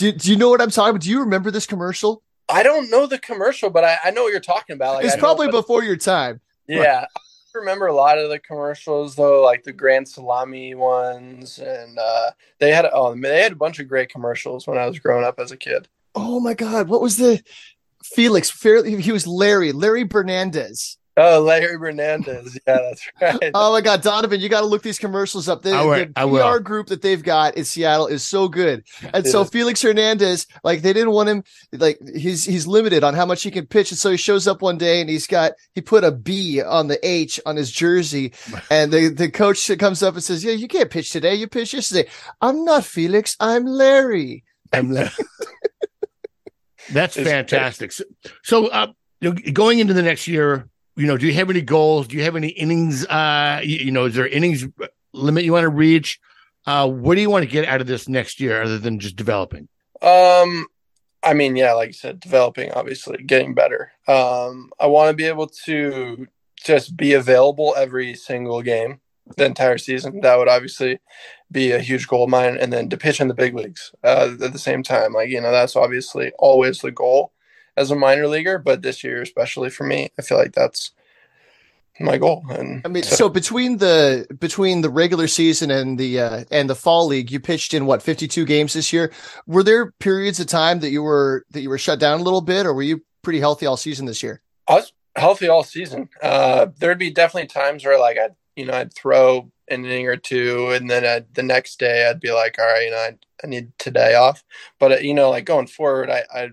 Do, 0.00 0.10
do 0.10 0.30
you 0.30 0.36
know 0.38 0.48
what 0.48 0.62
I'm 0.62 0.70
talking 0.70 0.90
about? 0.92 1.02
Do 1.02 1.10
you 1.10 1.20
remember 1.20 1.50
this 1.50 1.66
commercial? 1.66 2.22
I 2.48 2.62
don't 2.62 2.90
know 2.90 3.06
the 3.06 3.18
commercial, 3.18 3.68
but 3.68 3.84
I, 3.84 3.98
I 4.02 4.10
know 4.10 4.22
what 4.22 4.30
you're 4.30 4.40
talking 4.40 4.72
about. 4.72 4.94
Like, 4.94 5.04
it's 5.04 5.16
probably 5.16 5.50
before 5.50 5.84
your 5.84 5.96
time. 5.96 6.40
Yeah. 6.66 7.04
I 7.14 7.58
remember 7.58 7.86
a 7.86 7.94
lot 7.94 8.16
of 8.16 8.30
the 8.30 8.38
commercials 8.38 9.14
though, 9.14 9.42
like 9.42 9.62
the 9.62 9.74
Grand 9.74 10.08
Salami 10.08 10.74
ones, 10.74 11.58
and 11.58 11.98
uh, 11.98 12.30
they 12.60 12.70
had 12.72 12.88
oh 12.90 13.14
they 13.14 13.42
had 13.42 13.52
a 13.52 13.56
bunch 13.56 13.78
of 13.78 13.88
great 13.88 14.08
commercials 14.08 14.66
when 14.66 14.78
I 14.78 14.86
was 14.86 14.98
growing 14.98 15.24
up 15.24 15.38
as 15.38 15.52
a 15.52 15.56
kid. 15.58 15.86
Oh 16.14 16.40
my 16.40 16.54
god, 16.54 16.88
what 16.88 17.02
was 17.02 17.18
the 17.18 17.42
Felix? 18.02 18.48
Fairly, 18.50 19.02
he 19.02 19.12
was 19.12 19.26
Larry, 19.26 19.72
Larry 19.72 20.04
Bernandez. 20.04 20.96
Oh, 21.22 21.42
Larry 21.42 21.76
Hernandez. 21.78 22.58
Yeah, 22.66 22.78
that's 22.78 23.10
right. 23.20 23.50
oh 23.52 23.72
my 23.72 23.82
God, 23.82 24.00
Donovan, 24.00 24.40
you 24.40 24.48
got 24.48 24.60
to 24.60 24.66
look 24.66 24.82
these 24.82 24.98
commercials 24.98 25.50
up. 25.50 25.60
The, 25.60 25.72
will, 25.72 26.06
the 26.06 26.54
PR 26.54 26.60
group 26.60 26.86
that 26.86 27.02
they've 27.02 27.22
got 27.22 27.58
in 27.58 27.66
Seattle 27.66 28.06
is 28.06 28.24
so 28.24 28.48
good. 28.48 28.84
And 29.12 29.26
so 29.26 29.44
Felix 29.44 29.82
Hernandez, 29.82 30.46
like 30.64 30.80
they 30.80 30.94
didn't 30.94 31.10
want 31.10 31.28
him, 31.28 31.44
like 31.72 31.98
he's 32.14 32.44
he's 32.44 32.66
limited 32.66 33.04
on 33.04 33.12
how 33.12 33.26
much 33.26 33.42
he 33.42 33.50
can 33.50 33.66
pitch, 33.66 33.90
and 33.90 33.98
so 33.98 34.10
he 34.10 34.16
shows 34.16 34.48
up 34.48 34.62
one 34.62 34.78
day 34.78 35.02
and 35.02 35.10
he's 35.10 35.26
got 35.26 35.52
he 35.74 35.82
put 35.82 36.04
a 36.04 36.10
B 36.10 36.62
on 36.62 36.88
the 36.88 36.98
H 37.06 37.38
on 37.44 37.56
his 37.56 37.70
jersey, 37.70 38.32
and 38.70 38.90
the 38.90 39.08
the 39.08 39.30
coach 39.30 39.70
comes 39.78 40.02
up 40.02 40.14
and 40.14 40.24
says, 40.24 40.42
"Yeah, 40.42 40.52
you 40.52 40.68
can't 40.68 40.90
pitch 40.90 41.10
today. 41.10 41.34
You 41.34 41.48
pitched 41.48 41.74
yesterday. 41.74 42.08
I'm 42.40 42.64
not 42.64 42.86
Felix. 42.86 43.36
I'm 43.40 43.66
Larry. 43.66 44.42
I'm 44.72 44.90
Larry." 44.90 45.10
That's 46.92 47.14
fantastic. 47.14 47.92
So, 47.92 48.04
so 48.42 48.66
uh, 48.68 48.88
going 49.52 49.80
into 49.80 49.92
the 49.92 50.02
next 50.02 50.26
year, 50.26 50.69
you 50.96 51.06
know, 51.06 51.16
do 51.16 51.26
you 51.26 51.34
have 51.34 51.50
any 51.50 51.62
goals? 51.62 52.08
Do 52.08 52.16
you 52.16 52.24
have 52.24 52.36
any 52.36 52.48
innings? 52.48 53.06
Uh, 53.06 53.60
you, 53.62 53.76
you 53.76 53.90
know, 53.90 54.06
is 54.06 54.14
there 54.14 54.26
innings 54.26 54.66
limit 55.12 55.44
you 55.44 55.52
want 55.52 55.64
to 55.64 55.68
reach? 55.68 56.20
Uh, 56.66 56.88
what 56.88 57.14
do 57.14 57.20
you 57.20 57.30
want 57.30 57.44
to 57.44 57.50
get 57.50 57.66
out 57.66 57.80
of 57.80 57.86
this 57.86 58.08
next 58.08 58.40
year, 58.40 58.62
other 58.62 58.78
than 58.78 58.98
just 58.98 59.16
developing? 59.16 59.68
Um, 60.02 60.66
I 61.22 61.34
mean, 61.34 61.56
yeah, 61.56 61.72
like 61.72 61.88
you 61.88 61.94
said, 61.94 62.20
developing, 62.20 62.70
obviously, 62.72 63.22
getting 63.22 63.54
better. 63.54 63.92
Um, 64.08 64.70
I 64.78 64.86
want 64.86 65.10
to 65.10 65.16
be 65.16 65.26
able 65.26 65.48
to 65.64 66.26
just 66.62 66.96
be 66.96 67.14
available 67.14 67.74
every 67.76 68.14
single 68.14 68.62
game 68.62 69.00
the 69.36 69.46
entire 69.46 69.78
season. 69.78 70.20
That 70.20 70.36
would 70.36 70.48
obviously 70.48 71.00
be 71.50 71.72
a 71.72 71.78
huge 71.80 72.06
goal 72.08 72.24
of 72.24 72.30
mine. 72.30 72.56
And 72.58 72.72
then 72.72 72.88
to 72.90 72.96
pitch 72.96 73.20
in 73.20 73.28
the 73.28 73.34
big 73.34 73.54
leagues 73.54 73.92
uh, 74.02 74.34
at 74.40 74.52
the 74.52 74.58
same 74.58 74.82
time. 74.82 75.12
Like, 75.12 75.30
you 75.30 75.40
know, 75.40 75.52
that's 75.52 75.76
obviously 75.76 76.32
always 76.38 76.80
the 76.80 76.90
goal 76.90 77.32
as 77.80 77.90
a 77.90 77.96
minor 77.96 78.28
leaguer. 78.28 78.58
But 78.58 78.82
this 78.82 79.02
year, 79.02 79.22
especially 79.22 79.70
for 79.70 79.84
me, 79.84 80.10
I 80.18 80.22
feel 80.22 80.38
like 80.38 80.52
that's 80.52 80.92
my 81.98 82.18
goal. 82.18 82.44
And 82.50 82.82
I 82.84 82.88
mean, 82.88 83.02
so, 83.02 83.14
so 83.14 83.28
between 83.28 83.78
the 83.78 84.26
between 84.38 84.80
the 84.80 84.90
regular 84.90 85.26
season 85.26 85.70
and 85.70 85.98
the 85.98 86.20
uh, 86.20 86.44
and 86.50 86.68
the 86.68 86.74
fall 86.74 87.06
league, 87.06 87.30
you 87.30 87.40
pitched 87.40 87.74
in 87.74 87.86
what 87.86 88.02
fifty 88.02 88.26
two 88.26 88.44
games 88.44 88.72
this 88.72 88.92
year. 88.92 89.12
Were 89.46 89.62
there 89.62 89.92
periods 89.92 90.40
of 90.40 90.46
time 90.46 90.80
that 90.80 90.90
you 90.90 91.02
were 91.02 91.44
that 91.50 91.60
you 91.60 91.68
were 91.68 91.78
shut 91.78 91.98
down 91.98 92.20
a 92.20 92.22
little 92.22 92.40
bit, 92.40 92.66
or 92.66 92.74
were 92.74 92.82
you 92.82 93.02
pretty 93.22 93.40
healthy 93.40 93.66
all 93.66 93.76
season 93.76 94.06
this 94.06 94.22
year? 94.22 94.40
I 94.68 94.74
was 94.74 94.92
healthy 95.16 95.48
all 95.48 95.64
season. 95.64 96.08
Uh, 96.22 96.68
there'd 96.78 96.98
be 96.98 97.10
definitely 97.10 97.48
times 97.48 97.84
where 97.84 97.98
like 97.98 98.18
I'd 98.18 98.34
you 98.56 98.64
know 98.64 98.74
I'd 98.74 98.94
throw 98.94 99.50
an 99.68 99.84
inning 99.84 100.08
or 100.08 100.16
two, 100.16 100.70
and 100.70 100.90
then 100.90 101.04
I'd, 101.04 101.32
the 101.34 101.42
next 101.42 101.78
day 101.78 102.08
I'd 102.08 102.20
be 102.20 102.32
like, 102.32 102.58
all 102.58 102.66
right, 102.66 102.84
you 102.84 102.90
know, 102.90 102.96
I, 102.96 103.18
I 103.44 103.46
need 103.46 103.72
today 103.78 104.14
off. 104.14 104.42
But 104.78 104.92
uh, 104.92 104.96
you 104.96 105.14
know, 105.14 105.30
like 105.30 105.44
going 105.44 105.68
forward, 105.68 106.10
I, 106.10 106.24
I 106.34 106.50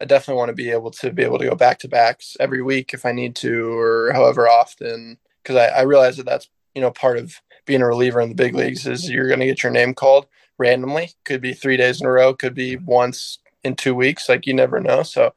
I 0.00 0.06
definitely 0.06 0.38
want 0.38 0.48
to 0.48 0.54
be 0.54 0.70
able 0.70 0.90
to 0.92 1.12
be 1.12 1.22
able 1.22 1.38
to 1.38 1.48
go 1.48 1.54
back 1.54 1.78
to 1.80 1.88
backs 1.88 2.36
every 2.40 2.62
week 2.62 2.94
if 2.94 3.04
I 3.04 3.12
need 3.12 3.36
to, 3.36 3.78
or 3.78 4.12
however 4.12 4.48
often, 4.48 5.18
because 5.42 5.56
I, 5.56 5.66
I 5.66 5.82
realize 5.82 6.16
that 6.16 6.26
that's 6.26 6.48
you 6.74 6.80
know 6.80 6.90
part 6.90 7.18
of 7.18 7.34
being 7.66 7.82
a 7.82 7.86
reliever 7.86 8.20
in 8.20 8.30
the 8.30 8.34
big 8.34 8.54
leagues 8.54 8.86
is 8.86 9.10
you're 9.10 9.28
going 9.28 9.40
to 9.40 9.46
get 9.46 9.62
your 9.62 9.72
name 9.72 9.94
called 9.94 10.26
randomly. 10.58 11.10
Could 11.24 11.40
be 11.40 11.52
three 11.52 11.76
days 11.76 12.00
in 12.00 12.06
a 12.06 12.10
row, 12.10 12.34
could 12.34 12.54
be 12.54 12.76
once 12.76 13.38
in 13.62 13.76
two 13.76 13.94
weeks. 13.94 14.28
Like 14.28 14.46
you 14.46 14.54
never 14.54 14.80
know. 14.80 15.02
So 15.02 15.34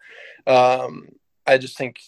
um, 0.47 1.09
I 1.45 1.57
just 1.57 1.77
think 1.77 1.99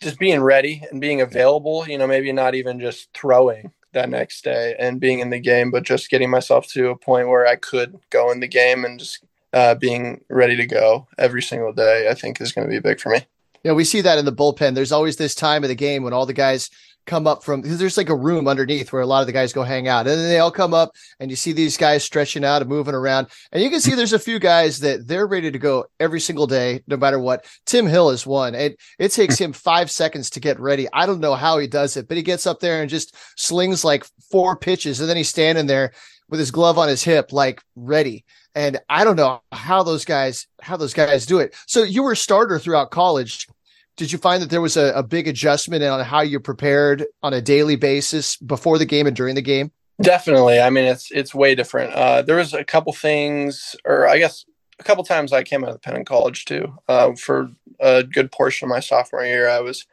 just 0.00 0.18
being 0.18 0.40
ready 0.40 0.82
and 0.90 1.00
being 1.00 1.20
available. 1.20 1.88
You 1.88 1.98
know, 1.98 2.06
maybe 2.06 2.32
not 2.32 2.54
even 2.54 2.78
just 2.78 3.08
throwing 3.14 3.72
that 3.92 4.10
next 4.10 4.44
day 4.44 4.76
and 4.78 5.00
being 5.00 5.20
in 5.20 5.30
the 5.30 5.40
game, 5.40 5.70
but 5.70 5.82
just 5.82 6.10
getting 6.10 6.30
myself 6.30 6.68
to 6.68 6.90
a 6.90 6.96
point 6.96 7.28
where 7.28 7.46
I 7.46 7.56
could 7.56 7.98
go 8.10 8.30
in 8.30 8.40
the 8.40 8.48
game 8.48 8.84
and 8.84 8.98
just 8.98 9.24
uh, 9.56 9.74
being 9.74 10.22
ready 10.28 10.54
to 10.54 10.66
go 10.66 11.08
every 11.16 11.40
single 11.40 11.72
day, 11.72 12.08
I 12.10 12.14
think 12.14 12.40
is 12.40 12.52
going 12.52 12.68
to 12.68 12.70
be 12.70 12.78
big 12.78 13.00
for 13.00 13.08
me. 13.08 13.22
Yeah, 13.64 13.72
we 13.72 13.84
see 13.84 14.02
that 14.02 14.18
in 14.18 14.26
the 14.26 14.32
bullpen. 14.32 14.74
There's 14.74 14.92
always 14.92 15.16
this 15.16 15.34
time 15.34 15.64
of 15.64 15.68
the 15.68 15.74
game 15.74 16.02
when 16.02 16.12
all 16.12 16.26
the 16.26 16.34
guys 16.34 16.68
come 17.06 17.26
up 17.26 17.42
from 17.42 17.62
there's 17.62 17.96
like 17.96 18.08
a 18.08 18.16
room 18.16 18.48
underneath 18.48 18.92
where 18.92 19.00
a 19.00 19.06
lot 19.06 19.20
of 19.20 19.26
the 19.26 19.32
guys 19.32 19.54
go 19.54 19.62
hang 19.62 19.88
out, 19.88 20.06
and 20.06 20.18
then 20.18 20.28
they 20.28 20.40
all 20.40 20.50
come 20.50 20.74
up, 20.74 20.90
and 21.20 21.30
you 21.30 21.36
see 21.36 21.52
these 21.52 21.78
guys 21.78 22.04
stretching 22.04 22.44
out 22.44 22.60
and 22.60 22.68
moving 22.68 22.94
around, 22.94 23.28
and 23.50 23.62
you 23.62 23.70
can 23.70 23.80
see 23.80 23.94
there's 23.94 24.12
a 24.12 24.18
few 24.18 24.38
guys 24.38 24.80
that 24.80 25.08
they're 25.08 25.26
ready 25.26 25.50
to 25.50 25.58
go 25.58 25.86
every 26.00 26.20
single 26.20 26.46
day, 26.46 26.82
no 26.86 26.98
matter 26.98 27.18
what. 27.18 27.46
Tim 27.64 27.86
Hill 27.86 28.10
is 28.10 28.26
one. 28.26 28.54
It 28.54 28.78
it 28.98 29.12
takes 29.12 29.38
him 29.38 29.54
five 29.54 29.90
seconds 29.90 30.28
to 30.30 30.40
get 30.40 30.60
ready. 30.60 30.86
I 30.92 31.06
don't 31.06 31.20
know 31.20 31.34
how 31.34 31.58
he 31.58 31.66
does 31.66 31.96
it, 31.96 32.08
but 32.08 32.18
he 32.18 32.22
gets 32.22 32.46
up 32.46 32.60
there 32.60 32.82
and 32.82 32.90
just 32.90 33.16
slings 33.36 33.84
like 33.84 34.04
four 34.30 34.54
pitches, 34.54 35.00
and 35.00 35.08
then 35.08 35.16
he's 35.16 35.30
standing 35.30 35.66
there 35.66 35.92
with 36.28 36.40
his 36.40 36.50
glove 36.50 36.78
on 36.78 36.88
his 36.88 37.04
hip, 37.04 37.32
like 37.32 37.62
ready. 37.74 38.24
And 38.54 38.78
I 38.88 39.04
don't 39.04 39.16
know 39.16 39.42
how 39.52 39.82
those 39.82 40.04
guys 40.04 40.46
how 40.60 40.76
those 40.76 40.94
guys 40.94 41.26
do 41.26 41.38
it. 41.38 41.54
So 41.66 41.82
you 41.82 42.02
were 42.02 42.12
a 42.12 42.16
starter 42.16 42.58
throughout 42.58 42.90
college. 42.90 43.48
Did 43.96 44.12
you 44.12 44.18
find 44.18 44.42
that 44.42 44.50
there 44.50 44.60
was 44.60 44.76
a, 44.76 44.92
a 44.94 45.02
big 45.02 45.26
adjustment 45.26 45.82
on 45.82 46.04
how 46.04 46.20
you 46.20 46.38
prepared 46.38 47.06
on 47.22 47.32
a 47.32 47.40
daily 47.40 47.76
basis 47.76 48.36
before 48.36 48.78
the 48.78 48.84
game 48.84 49.06
and 49.06 49.16
during 49.16 49.34
the 49.34 49.42
game? 49.42 49.72
Definitely. 50.02 50.60
I 50.60 50.68
mean, 50.70 50.84
it's 50.84 51.10
it's 51.10 51.34
way 51.34 51.54
different. 51.54 51.92
Uh, 51.94 52.22
there 52.22 52.36
was 52.36 52.52
a 52.52 52.64
couple 52.64 52.92
things, 52.92 53.74
or 53.84 54.06
I 54.06 54.18
guess 54.18 54.44
a 54.78 54.84
couple 54.84 55.04
times 55.04 55.32
I 55.32 55.42
came 55.42 55.64
out 55.64 55.70
of 55.70 55.76
the 55.76 55.80
pen 55.80 55.96
in 55.96 56.04
college 56.04 56.44
too. 56.44 56.74
Uh, 56.88 57.14
for 57.14 57.50
a 57.80 58.02
good 58.02 58.30
portion 58.30 58.66
of 58.66 58.70
my 58.70 58.80
sophomore 58.80 59.24
year, 59.24 59.48
I 59.48 59.60
was 59.60 59.86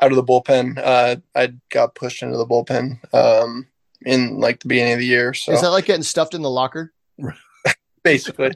out 0.00 0.12
of 0.12 0.16
the 0.16 0.24
bullpen. 0.24 0.78
Uh, 0.78 1.16
I 1.34 1.54
got 1.70 1.94
pushed 1.94 2.22
into 2.22 2.36
the 2.36 2.46
bullpen. 2.46 2.98
Um, 3.14 3.66
in 4.04 4.38
like 4.38 4.60
the 4.60 4.68
beginning 4.68 4.94
of 4.94 4.98
the 4.98 5.06
year. 5.06 5.34
So 5.34 5.52
is 5.52 5.60
that 5.60 5.68
like 5.68 5.86
getting 5.86 6.02
stuffed 6.02 6.34
in 6.34 6.42
the 6.42 6.50
locker? 6.50 6.92
Basically, 8.02 8.52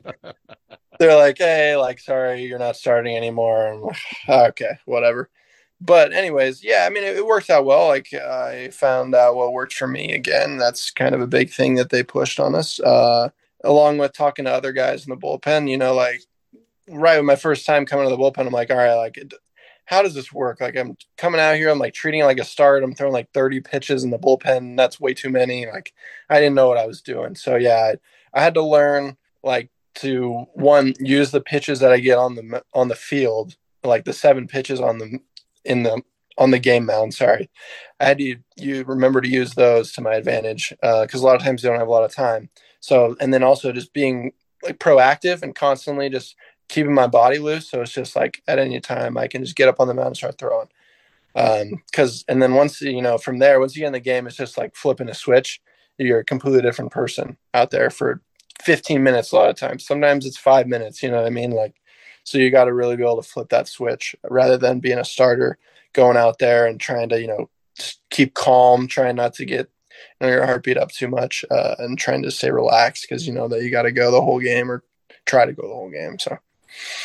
they're 0.98 1.16
like, 1.16 1.38
"Hey, 1.38 1.76
like, 1.76 1.98
sorry, 1.98 2.44
you're 2.44 2.58
not 2.58 2.76
starting 2.76 3.16
anymore." 3.16 3.92
Like, 4.28 4.50
okay, 4.50 4.78
whatever. 4.84 5.30
But 5.80 6.12
anyways, 6.12 6.62
yeah, 6.62 6.86
I 6.86 6.90
mean, 6.90 7.04
it, 7.04 7.16
it 7.16 7.26
worked 7.26 7.48
out 7.48 7.64
well. 7.64 7.88
Like, 7.88 8.12
I 8.12 8.68
found 8.68 9.14
out 9.14 9.34
what 9.34 9.52
worked 9.52 9.72
for 9.72 9.88
me. 9.88 10.12
Again, 10.12 10.58
that's 10.58 10.90
kind 10.90 11.14
of 11.14 11.22
a 11.22 11.26
big 11.26 11.50
thing 11.50 11.76
that 11.76 11.90
they 11.90 12.02
pushed 12.02 12.38
on 12.38 12.54
us. 12.54 12.78
Uh, 12.80 13.30
along 13.64 13.98
with 13.98 14.12
talking 14.12 14.44
to 14.44 14.52
other 14.52 14.72
guys 14.72 15.04
in 15.04 15.10
the 15.10 15.16
bullpen, 15.16 15.70
you 15.70 15.78
know, 15.78 15.94
like 15.94 16.22
right 16.88 17.16
with 17.16 17.26
my 17.26 17.36
first 17.36 17.66
time 17.66 17.86
coming 17.86 18.06
to 18.06 18.14
the 18.14 18.20
bullpen, 18.20 18.46
I'm 18.46 18.52
like, 18.52 18.70
all 18.70 18.76
right, 18.76 18.94
like 18.94 19.18
how 19.90 20.02
does 20.02 20.14
this 20.14 20.32
work? 20.32 20.60
Like 20.60 20.76
I'm 20.76 20.96
coming 21.18 21.40
out 21.40 21.56
here, 21.56 21.68
I'm 21.68 21.80
like 21.80 21.94
treating 21.94 22.22
like 22.22 22.38
a 22.38 22.44
start. 22.44 22.84
I'm 22.84 22.94
throwing 22.94 23.12
like 23.12 23.32
30 23.32 23.60
pitches 23.60 24.04
in 24.04 24.10
the 24.10 24.20
bullpen. 24.20 24.76
That's 24.76 25.00
way 25.00 25.14
too 25.14 25.30
many. 25.30 25.66
Like 25.66 25.92
I 26.28 26.38
didn't 26.38 26.54
know 26.54 26.68
what 26.68 26.78
I 26.78 26.86
was 26.86 27.02
doing. 27.02 27.34
So 27.34 27.56
yeah, 27.56 27.94
I, 28.34 28.38
I 28.38 28.40
had 28.40 28.54
to 28.54 28.62
learn 28.62 29.16
like 29.42 29.68
to 29.96 30.46
one 30.54 30.94
use 31.00 31.32
the 31.32 31.40
pitches 31.40 31.80
that 31.80 31.90
I 31.90 31.98
get 31.98 32.18
on 32.18 32.36
the 32.36 32.62
on 32.72 32.86
the 32.86 32.94
field, 32.94 33.56
like 33.82 34.04
the 34.04 34.12
seven 34.12 34.46
pitches 34.46 34.80
on 34.80 34.98
the 34.98 35.18
in 35.64 35.82
the 35.82 36.00
on 36.38 36.52
the 36.52 36.60
game 36.60 36.86
mound. 36.86 37.12
Sorry, 37.12 37.50
I 37.98 38.04
had 38.04 38.18
to 38.18 38.36
you 38.56 38.84
remember 38.84 39.20
to 39.20 39.28
use 39.28 39.54
those 39.54 39.90
to 39.94 40.02
my 40.02 40.14
advantage 40.14 40.72
because 40.80 41.20
uh, 41.20 41.24
a 41.24 41.26
lot 41.26 41.34
of 41.34 41.42
times 41.42 41.64
you 41.64 41.68
don't 41.68 41.80
have 41.80 41.88
a 41.88 41.90
lot 41.90 42.04
of 42.04 42.14
time. 42.14 42.48
So 42.78 43.16
and 43.20 43.34
then 43.34 43.42
also 43.42 43.72
just 43.72 43.92
being 43.92 44.34
like 44.62 44.78
proactive 44.78 45.42
and 45.42 45.54
constantly 45.54 46.08
just 46.10 46.36
keeping 46.70 46.94
my 46.94 47.06
body 47.06 47.38
loose. 47.38 47.68
So 47.68 47.82
it's 47.82 47.92
just 47.92 48.16
like 48.16 48.42
at 48.46 48.58
any 48.58 48.80
time 48.80 49.18
I 49.18 49.26
can 49.26 49.44
just 49.44 49.56
get 49.56 49.68
up 49.68 49.80
on 49.80 49.88
the 49.88 49.94
mound 49.94 50.08
and 50.08 50.16
start 50.16 50.38
throwing. 50.38 50.68
Um, 51.34 51.82
cause, 51.92 52.24
and 52.28 52.40
then 52.40 52.54
once, 52.54 52.80
you 52.80 53.02
know, 53.02 53.18
from 53.18 53.38
there, 53.38 53.60
once 53.60 53.76
you 53.76 53.80
get 53.80 53.88
in 53.88 53.92
the 53.92 54.00
game, 54.00 54.26
it's 54.26 54.36
just 54.36 54.56
like 54.56 54.74
flipping 54.74 55.08
a 55.08 55.14
switch. 55.14 55.60
You're 55.98 56.20
a 56.20 56.24
completely 56.24 56.62
different 56.62 56.92
person 56.92 57.36
out 57.52 57.70
there 57.70 57.90
for 57.90 58.22
15 58.62 59.02
minutes 59.02 59.32
a 59.32 59.36
lot 59.36 59.50
of 59.50 59.56
times. 59.56 59.84
Sometimes 59.84 60.24
it's 60.24 60.38
five 60.38 60.66
minutes, 60.66 61.02
you 61.02 61.10
know 61.10 61.18
what 61.18 61.26
I 61.26 61.30
mean? 61.30 61.50
Like, 61.50 61.74
so 62.24 62.38
you 62.38 62.50
got 62.50 62.64
to 62.64 62.72
really 62.72 62.96
be 62.96 63.02
able 63.02 63.20
to 63.20 63.28
flip 63.28 63.48
that 63.50 63.68
switch 63.68 64.14
rather 64.28 64.56
than 64.56 64.80
being 64.80 64.98
a 64.98 65.04
starter 65.04 65.58
going 65.92 66.16
out 66.16 66.38
there 66.38 66.66
and 66.66 66.80
trying 66.80 67.08
to, 67.08 67.20
you 67.20 67.26
know, 67.26 67.50
keep 68.10 68.34
calm, 68.34 68.86
trying 68.86 69.16
not 69.16 69.34
to 69.34 69.44
get 69.44 69.68
you 70.20 70.26
know, 70.26 70.28
your 70.28 70.46
heartbeat 70.46 70.76
up 70.76 70.90
too 70.90 71.08
much, 71.08 71.44
uh, 71.50 71.74
and 71.78 71.98
trying 71.98 72.22
to 72.22 72.30
stay 72.30 72.50
relaxed 72.50 73.06
because 73.08 73.26
you 73.26 73.32
know 73.32 73.48
that 73.48 73.62
you 73.62 73.70
got 73.70 73.82
to 73.82 73.92
go 73.92 74.10
the 74.10 74.20
whole 74.20 74.38
game 74.40 74.70
or 74.70 74.84
try 75.26 75.44
to 75.44 75.52
go 75.52 75.62
the 75.66 75.74
whole 75.74 75.90
game. 75.90 76.18
So 76.18 76.38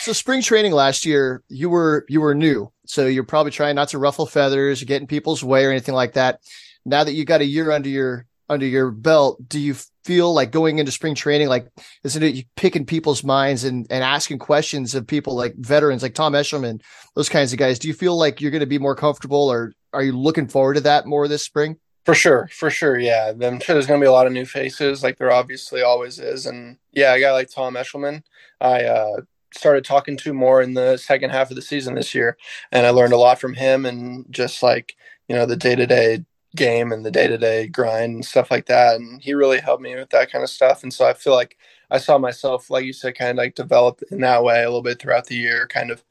so 0.02 0.14
spring 0.14 0.42
training 0.42 0.72
last 0.72 1.06
year, 1.06 1.44
you 1.50 1.70
were 1.70 2.06
you 2.10 2.22
were 2.22 2.36
new, 2.36 2.72
so 2.86 3.08
you're 3.08 3.24
probably 3.24 3.52
trying 3.52 3.76
not 3.76 3.90
to 3.90 3.98
ruffle 3.98 4.26
feathers, 4.26 4.84
get 4.84 5.02
in 5.02 5.08
people's 5.08 5.44
way, 5.44 5.66
or 5.66 5.72
anything 5.72 5.96
like 5.96 6.14
that. 6.14 6.42
Now 6.86 7.04
that 7.04 7.14
you 7.14 7.26
got 7.26 7.42
a 7.42 7.46
year 7.46 7.72
under 7.72 7.90
your 7.90 8.26
under 8.50 8.66
your 8.66 8.92
belt, 8.92 9.48
do 9.50 9.60
you 9.60 9.76
feel 10.04 10.32
like 10.34 10.52
going 10.52 10.78
into 10.78 10.92
spring 10.92 11.16
training, 11.16 11.48
like 11.48 11.68
isn't 12.04 12.22
it 12.22 12.46
picking 12.56 12.86
people's 12.86 13.24
minds 13.24 13.64
and 13.64 13.88
and 13.90 14.04
asking 14.04 14.40
questions 14.40 14.94
of 14.94 15.08
people 15.08 15.36
like 15.36 15.56
veterans, 15.58 16.04
like 16.04 16.14
Tom 16.14 16.34
Eshelman, 16.34 16.82
those 17.16 17.30
kinds 17.30 17.54
of 17.54 17.60
guys? 17.60 17.80
Do 17.80 17.88
you 17.88 17.94
feel 17.94 18.18
like 18.18 18.40
you're 18.40 18.52
going 18.52 18.60
to 18.60 18.68
be 18.68 18.80
more 18.80 18.96
comfortable, 18.96 19.50
or 19.50 19.74
are 19.94 20.04
you 20.04 20.18
looking 20.18 20.48
forward 20.48 20.76
to 20.76 20.82
that 20.82 21.06
more 21.06 21.28
this 21.28 21.44
spring? 21.44 21.78
For 22.06 22.14
sure, 22.14 22.48
for 22.54 22.70
sure, 22.70 23.00
yeah. 23.00 23.32
I'm 23.42 23.60
sure 23.60 23.74
there's 23.74 23.88
going 23.88 24.00
to 24.00 24.04
be 24.04 24.08
a 24.08 24.12
lot 24.12 24.28
of 24.28 24.34
new 24.34 24.46
faces, 24.46 25.02
like 25.02 25.18
there 25.18 25.32
obviously 25.32 25.82
always 25.82 26.20
is, 26.20 26.46
and 26.46 26.78
yeah, 26.92 27.16
a 27.16 27.20
guy 27.20 27.32
like 27.32 27.50
Tom 27.50 27.74
Eshelman, 27.74 28.22
I 28.62 28.84
uh, 28.84 29.22
started 29.56 29.86
talking 29.86 30.18
to 30.18 30.34
more 30.34 30.62
in 30.62 30.74
the 30.74 30.98
second 30.98 31.32
half 31.32 31.50
of 31.50 31.56
the 31.56 31.62
season 31.62 31.96
this 31.96 32.14
year, 32.14 32.38
and 32.72 32.86
I 32.86 32.90
learned 32.92 33.14
a 33.14 33.18
lot 33.18 33.40
from 33.40 33.54
him 33.54 33.86
and 33.86 34.26
just 34.30 34.62
like 34.64 34.96
you 35.28 35.36
know 35.36 35.46
the 35.46 35.58
day 35.58 35.76
to 35.76 35.88
day 35.88 36.26
game 36.56 36.92
and 36.92 37.06
the 37.06 37.12
day 37.12 37.28
to 37.28 37.38
day 37.38 37.68
grind 37.68 38.16
and 38.16 38.26
stuff 38.26 38.50
like 38.50 38.66
that. 38.68 38.96
And 38.96 39.22
he 39.22 39.34
really 39.34 39.60
helped 39.60 39.84
me 39.84 39.96
with 39.96 40.10
that 40.12 40.32
kind 40.32 40.44
of 40.44 40.50
stuff. 40.50 40.84
And 40.84 40.94
so 40.94 41.06
I 41.06 41.14
feel 41.14 41.34
like 41.34 41.58
I 41.92 41.98
saw 41.98 42.18
myself, 42.18 42.70
like 42.70 42.86
you 42.86 42.94
said, 42.94 43.16
kind 43.16 43.32
of 43.32 43.38
like 43.38 43.56
develop 43.56 44.02
in 44.10 44.22
that 44.22 44.44
way 44.44 44.64
a 44.64 44.68
little 44.68 44.82
bit 44.82 45.00
throughout 45.00 45.28
the 45.28 45.36
year, 45.36 45.68
kind 45.68 45.92
of 45.92 46.04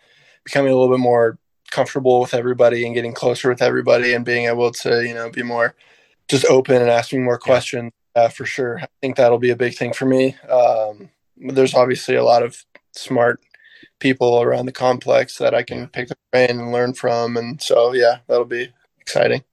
becoming 0.45 0.70
a 0.70 0.76
little 0.76 0.95
bit 0.95 1.01
more 1.01 1.38
comfortable 1.70 2.20
with 2.20 2.34
everybody 2.34 2.84
and 2.84 2.95
getting 2.95 3.14
closer 3.14 3.49
with 3.49 3.62
everybody 3.62 4.12
and 4.12 4.24
being 4.24 4.47
able 4.47 4.70
to 4.70 5.05
you 5.05 5.14
know 5.14 5.28
be 5.30 5.42
more 5.42 5.74
just 6.28 6.45
open 6.47 6.80
and 6.80 6.90
asking 6.90 7.24
more 7.24 7.38
questions. 7.38 7.90
Uh, 8.14 8.28
for 8.28 8.45
sure, 8.45 8.78
I 8.78 8.86
think 9.01 9.16
that'll 9.16 9.38
be 9.38 9.51
a 9.51 9.57
big 9.57 9.74
thing 9.74 9.92
for 9.92 10.07
me. 10.07 10.36
Um, 10.49 11.11
there's 11.36 11.74
obviously 11.74 12.14
a 12.14 12.22
lot 12.22 12.45
of 12.45 12.64
smart 12.99 13.40
people 14.01 14.40
around 14.42 14.66
the 14.66 14.72
complex 14.72 15.38
that 15.38 15.55
I 15.55 15.62
can 15.62 15.88
pick 15.88 16.09
the 16.09 16.16
brain 16.32 16.51
and 16.51 16.72
learn 16.72 16.95
from. 16.95 17.36
And 17.36 17.61
so, 17.62 17.92
yeah, 17.95 18.18
that'll 18.28 18.45
be 18.45 18.72
exciting. 19.01 19.45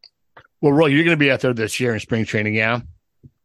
Well, 0.62 0.74
Roy, 0.74 0.88
you're 0.88 1.04
going 1.04 1.18
to 1.18 1.20
be 1.20 1.32
out 1.32 1.40
there 1.42 1.54
this 1.54 1.80
year 1.80 1.94
in 1.94 2.00
spring 2.00 2.26
training, 2.26 2.56
yeah? 2.56 2.82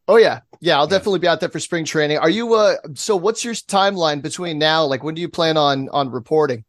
Oh 0.08 0.16
yeah, 0.16 0.40
yeah. 0.60 0.76
I'll 0.76 0.86
definitely 0.86 1.18
be 1.18 1.26
out 1.26 1.40
there 1.40 1.48
for 1.48 1.58
spring 1.58 1.84
training. 1.84 2.18
Are 2.18 2.30
you? 2.30 2.54
Uh, 2.54 2.76
so 2.94 3.16
what's 3.16 3.44
your 3.44 3.54
timeline 3.54 4.22
between 4.22 4.56
now? 4.56 4.84
Like, 4.84 5.02
when 5.02 5.16
do 5.16 5.20
you 5.20 5.28
plan 5.28 5.56
on 5.56 5.88
on 5.88 6.10
reporting? 6.12 6.64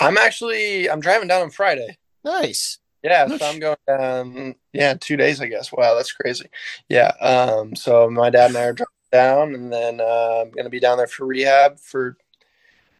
I'm 0.00 0.18
actually 0.18 0.90
I'm 0.90 0.98
driving 0.98 1.28
down 1.28 1.42
on 1.42 1.50
Friday. 1.50 1.96
Nice. 2.24 2.78
Yeah, 3.04 3.26
Nice. 3.26 3.38
so 3.38 3.46
I'm 3.46 3.60
going 3.60 3.76
down. 3.86 4.54
Yeah, 4.72 4.94
two 4.94 5.16
days, 5.16 5.40
I 5.40 5.46
guess. 5.46 5.70
Wow, 5.72 5.94
that's 5.94 6.10
crazy. 6.12 6.46
Yeah. 6.88 7.12
Um. 7.20 7.76
So 7.76 8.10
my 8.10 8.30
dad 8.30 8.48
and 8.50 8.56
I 8.58 8.64
are 8.64 8.72
driving 8.72 8.86
down, 9.12 9.54
and 9.54 9.72
then 9.72 10.00
uh, 10.00 10.42
I'm 10.42 10.50
gonna 10.50 10.68
be 10.70 10.80
down 10.80 10.98
there 10.98 11.06
for 11.06 11.24
rehab 11.24 11.78
for 11.78 12.16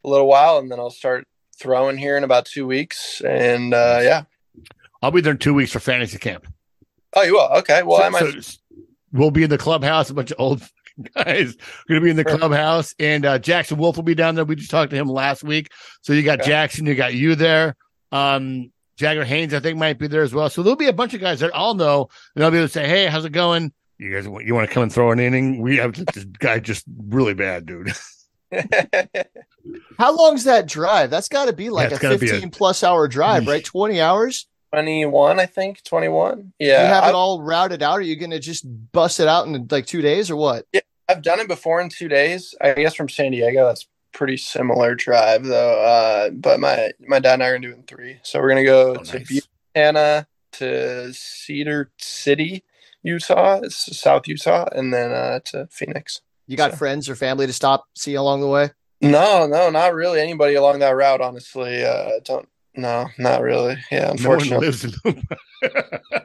a 0.04 0.08
little 0.08 0.26
while, 0.26 0.58
and 0.58 0.70
then 0.70 0.78
I'll 0.78 0.90
start 0.90 1.26
throwing 1.58 1.96
here 1.96 2.16
in 2.16 2.24
about 2.24 2.46
two 2.46 2.66
weeks. 2.66 3.20
And 3.20 3.72
uh, 3.74 4.00
yeah. 4.02 4.22
I'll 5.02 5.10
be 5.10 5.20
there 5.20 5.32
in 5.32 5.38
two 5.38 5.54
weeks 5.54 5.72
for 5.72 5.80
fantasy 5.80 6.18
camp. 6.18 6.46
Oh, 7.14 7.22
you 7.22 7.34
will. 7.34 7.48
Okay. 7.58 7.82
Well, 7.82 7.98
So- 7.98 8.04
I 8.04 8.08
might. 8.08 8.42
so 8.44 8.58
we'll 9.12 9.30
be 9.30 9.42
in 9.44 9.50
the 9.50 9.58
clubhouse. 9.58 10.10
A 10.10 10.14
bunch 10.14 10.30
of 10.30 10.40
old 10.40 10.62
guys 11.16 11.54
going 11.88 12.00
to 12.00 12.04
be 12.04 12.10
in 12.10 12.16
the 12.16 12.24
Sure. 12.28 12.38
clubhouse, 12.38 12.94
and 12.98 13.24
uh, 13.26 13.38
Jackson 13.38 13.78
Wolf 13.78 13.96
will 13.96 14.02
be 14.02 14.14
down 14.14 14.34
there. 14.34 14.44
We 14.44 14.56
just 14.56 14.70
talked 14.70 14.90
to 14.90 14.96
him 14.96 15.08
last 15.08 15.42
week. 15.44 15.70
So 16.02 16.12
you 16.12 16.22
got 16.22 16.40
Okay. 16.40 16.50
Jackson, 16.50 16.86
you 16.86 16.94
got 16.94 17.14
you 17.14 17.34
there. 17.34 17.76
Um, 18.12 18.70
Jagger 18.96 19.24
Haynes, 19.24 19.54
I 19.54 19.60
think, 19.60 19.78
might 19.78 19.98
be 19.98 20.06
there 20.06 20.22
as 20.22 20.34
well. 20.34 20.50
So 20.50 20.62
there'll 20.62 20.76
be 20.76 20.86
a 20.86 20.92
bunch 20.92 21.14
of 21.14 21.20
guys 21.20 21.40
that 21.40 21.50
all 21.52 21.74
know, 21.74 22.08
and 22.34 22.44
I'll 22.44 22.50
be 22.50 22.58
able 22.58 22.66
to 22.68 22.72
say, 22.72 22.86
"Hey, 22.86 23.06
how's 23.06 23.24
it 23.24 23.30
going? 23.32 23.72
You 23.98 24.12
guys, 24.12 24.28
want- 24.28 24.44
you 24.46 24.54
want 24.54 24.68
to 24.68 24.72
come 24.74 24.82
and 24.82 24.92
throw 24.92 25.10
an 25.12 25.18
inning? 25.20 25.60
We 25.62 25.78
have 25.78 25.94
this 25.94 26.24
guy 26.24 26.58
just 26.58 26.84
really 27.08 27.34
bad, 27.34 27.66
dude. 27.66 27.90
How 29.98 30.16
long's 30.16 30.44
that 30.44 30.66
drive? 30.66 31.10
That's 31.10 31.28
got 31.28 31.46
to 31.46 31.52
be 31.52 31.70
like 31.70 31.90
it's 31.90 31.98
a 31.98 32.02
gotta 32.02 32.18
be 32.18 32.28
a- 32.28 32.32
15 32.32 32.50
plus 32.50 32.82
hour 32.82 33.08
drive, 33.08 33.46
right? 33.46 33.64
20 33.64 34.00
hours. 34.00 34.46
21, 34.72 35.38
I 35.38 35.46
think. 35.46 35.82
21. 35.84 36.38
Do 36.40 36.44
Yeah. 36.58 36.82
you 36.82 36.86
have 36.94 37.04
I- 37.04 37.08
it 37.10 37.14
all 37.14 37.42
routed 37.42 37.82
out? 37.82 37.92
Are 37.92 38.00
you 38.00 38.16
going 38.16 38.30
to 38.30 38.38
just 38.38 38.64
bust 38.92 39.20
it 39.20 39.28
out 39.28 39.46
in 39.46 39.66
like 39.70 39.86
two 39.86 40.02
days 40.02 40.30
or 40.30 40.36
what? 40.36 40.66
Yeah. 40.72 40.80
I've 41.08 41.22
done 41.22 41.40
it 41.40 41.48
before 41.48 41.80
in 41.80 41.88
two 41.90 42.08
days. 42.08 42.54
I 42.60 42.72
guess 42.72 42.94
from 42.94 43.08
San 43.08 43.32
Diego, 43.32 43.66
that's 43.66 43.86
pretty 44.12 44.36
similar 44.38 44.94
drive 44.94 45.44
though. 45.44 45.80
Uh, 45.82 46.30
but 46.30 46.58
my 46.60 46.92
my 47.00 47.18
dad 47.18 47.34
and 47.34 47.42
I 47.42 47.48
are 47.48 47.54
gonna 47.58 47.66
do 47.68 47.72
it 47.74 47.76
in 47.78 47.82
three. 47.82 48.18
So 48.22 48.40
we're 48.40 48.48
gonna 48.48 48.64
go 48.64 48.90
Oh, 48.98 49.02
to 49.02 49.18
nice. 49.18 49.46
Buchanan, 49.74 50.26
to 50.52 51.12
Cedar 51.12 51.90
City, 51.98 52.62
Utah, 53.02 53.60
it's 53.62 53.94
South 53.98 54.26
Utah, 54.28 54.68
and 54.74 54.94
then 54.94 55.10
uh, 55.12 55.40
to 55.46 55.66
Phoenix. 55.70 56.22
You 56.46 56.56
got 56.56 56.72
So- 56.72 56.76
friends 56.78 57.08
or 57.08 57.14
family 57.16 57.46
to 57.46 57.52
stop, 57.52 57.84
see 57.94 58.14
along 58.14 58.40
the 58.40 58.48
way? 58.48 58.70
No, 59.00 59.46
no, 59.46 59.68
not 59.70 59.94
really. 59.94 60.20
Anybody 60.20 60.54
along 60.54 60.78
that 60.80 60.90
route, 60.94 61.20
honestly. 61.20 61.84
Uh, 61.84 62.10
don't. 62.24 62.48
No, 62.74 63.06
not 63.18 63.42
really. 63.42 63.76
Yeah, 63.90 64.00
No 64.00 64.06
one 64.06 64.40
unfortunately. 64.40 64.66
lives 64.66 64.84
in 64.84 65.26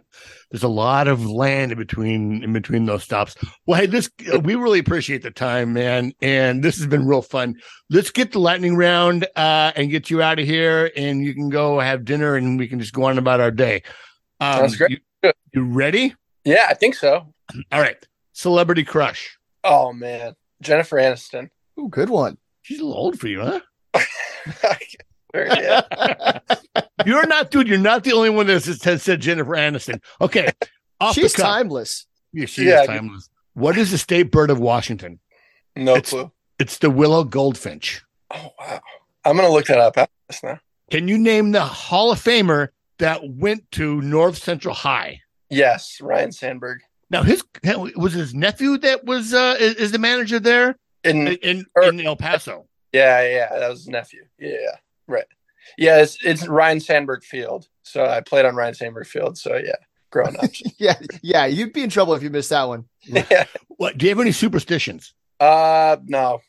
There's 0.51 0.63
a 0.63 0.67
lot 0.69 1.09
of 1.09 1.25
land 1.25 1.73
in 1.73 1.77
between 1.77 2.41
in 2.43 2.53
between 2.53 2.85
those 2.85 3.03
stops. 3.03 3.35
Well, 3.65 3.81
hey, 3.81 3.85
this 3.87 4.09
we 4.43 4.55
really 4.55 4.79
appreciate 4.79 5.21
the 5.21 5.31
time, 5.31 5.73
man, 5.73 6.13
and 6.21 6.63
this 6.63 6.77
has 6.77 6.87
been 6.87 7.05
real 7.05 7.21
fun. 7.21 7.55
Let's 7.89 8.11
get 8.11 8.31
the 8.31 8.39
lightning 8.39 8.77
round 8.77 9.27
uh, 9.35 9.73
and 9.75 9.89
get 9.91 10.09
you 10.09 10.21
out 10.21 10.39
of 10.39 10.45
here, 10.45 10.89
and 10.95 11.21
you 11.21 11.33
can 11.33 11.49
go 11.49 11.79
have 11.81 12.05
dinner, 12.05 12.35
and 12.35 12.57
we 12.57 12.67
can 12.69 12.79
just 12.79 12.93
go 12.93 13.03
on 13.03 13.17
about 13.17 13.41
our 13.41 13.51
day. 13.51 13.83
Um, 14.39 14.59
Sounds 14.59 14.75
great. 14.77 15.01
You, 15.23 15.31
you 15.53 15.63
ready? 15.65 16.15
yeah, 16.45 16.67
I 16.69 16.75
think 16.75 16.95
so. 16.95 17.33
All 17.71 17.81
right. 17.81 17.97
Celebrity 18.31 18.85
crush. 18.85 19.36
Oh 19.67 19.91
man, 19.93 20.35
Jennifer 20.61 20.97
Aniston. 20.97 21.49
Ooh, 21.79 21.89
good 21.89 22.09
one. 22.09 22.37
She's 22.61 22.79
a 22.79 22.85
little 22.85 22.97
old 23.01 23.19
for 23.19 23.27
you, 23.27 23.41
huh? 23.41 23.59
you're 27.05 27.27
not, 27.27 27.51
dude. 27.51 27.67
You're 27.67 27.77
not 27.77 28.03
the 28.03 28.13
only 28.13 28.29
one 28.29 28.47
that 28.47 28.65
has 28.65 28.81
has 28.83 29.03
said 29.03 29.21
Jennifer 29.21 29.51
Aniston. 29.51 30.01
Okay, 30.21 30.51
off 30.99 31.15
She's 31.15 31.33
the 31.33 31.41
timeless. 31.43 32.05
Yeah, 32.33 32.45
she 32.45 32.65
Yeah. 32.65 32.81
is 32.81 32.87
timeless. 32.87 33.29
What 33.53 33.77
is 33.77 33.91
the 33.91 33.97
state 33.97 34.31
bird 34.31 34.49
of 34.49 34.59
Washington? 34.59 35.19
No 35.75 35.95
It's- 35.95 36.09
clue. 36.11 36.31
It's 36.59 36.79
the 36.79 36.89
willow 36.89 37.23
goldfinch. 37.23 38.01
Oh 38.33 38.49
wow. 38.59 38.81
I'm 39.25 39.35
gonna 39.35 39.49
look 39.49 39.67
that 39.67 39.77
up 39.79 40.09
now. 40.43 40.59
Can 40.89 41.07
you 41.07 41.17
name 41.17 41.51
the 41.51 41.61
Hall 41.61 42.11
of 42.11 42.19
Famer 42.23 42.69
that 42.99 43.21
went 43.23 43.69
to 43.73 44.01
North 44.01 44.37
Central 44.37 44.73
High? 44.73 45.21
Yes, 45.49 45.99
Ryne 46.01 46.31
Sandberg. 46.31 46.79
Now, 47.09 47.23
his 47.23 47.43
was 47.95 48.13
his 48.13 48.33
nephew 48.33 48.77
that 48.79 49.05
was 49.05 49.33
uh, 49.33 49.55
is, 49.59 49.75
is 49.75 49.91
the 49.91 49.99
manager 49.99 50.39
there 50.39 50.77
In 51.03 51.27
in 51.27 51.65
Or- 51.75 51.83
in 51.85 51.99
El 52.01 52.15
Paso. 52.17 52.67
yeah, 52.91 53.21
yeah, 53.27 53.59
that 53.59 53.69
was 53.69 53.79
his 53.79 53.87
nephew. 53.87 54.23
Yeah, 54.39 54.75
right. 55.07 55.25
Yeah, 55.77 56.01
it's 56.01 56.17
it's 56.23 56.47
Ryne 56.47 56.79
Sandberg 56.79 57.23
Field. 57.23 57.67
So 57.83 58.05
I 58.05 58.21
played 58.21 58.45
on 58.45 58.55
Ryne 58.55 58.73
Sandberg 58.73 59.07
Field. 59.07 59.37
So 59.37 59.55
yeah, 59.55 59.75
growing 60.11 60.35
up. 60.37 60.49
Yeah, 60.77 60.95
yeah. 61.21 61.45
You'd 61.45 61.73
be 61.73 61.83
in 61.83 61.89
trouble 61.89 62.13
if 62.13 62.23
you 62.23 62.29
missed 62.29 62.49
that 62.49 62.67
one. 62.67 62.85
yeah. 63.05 63.45
What? 63.77 63.97
Do 63.97 64.05
you 64.05 64.09
have 64.09 64.19
any 64.19 64.31
superstitions? 64.31 65.13
Uh, 65.39 65.97
no, 66.05 66.39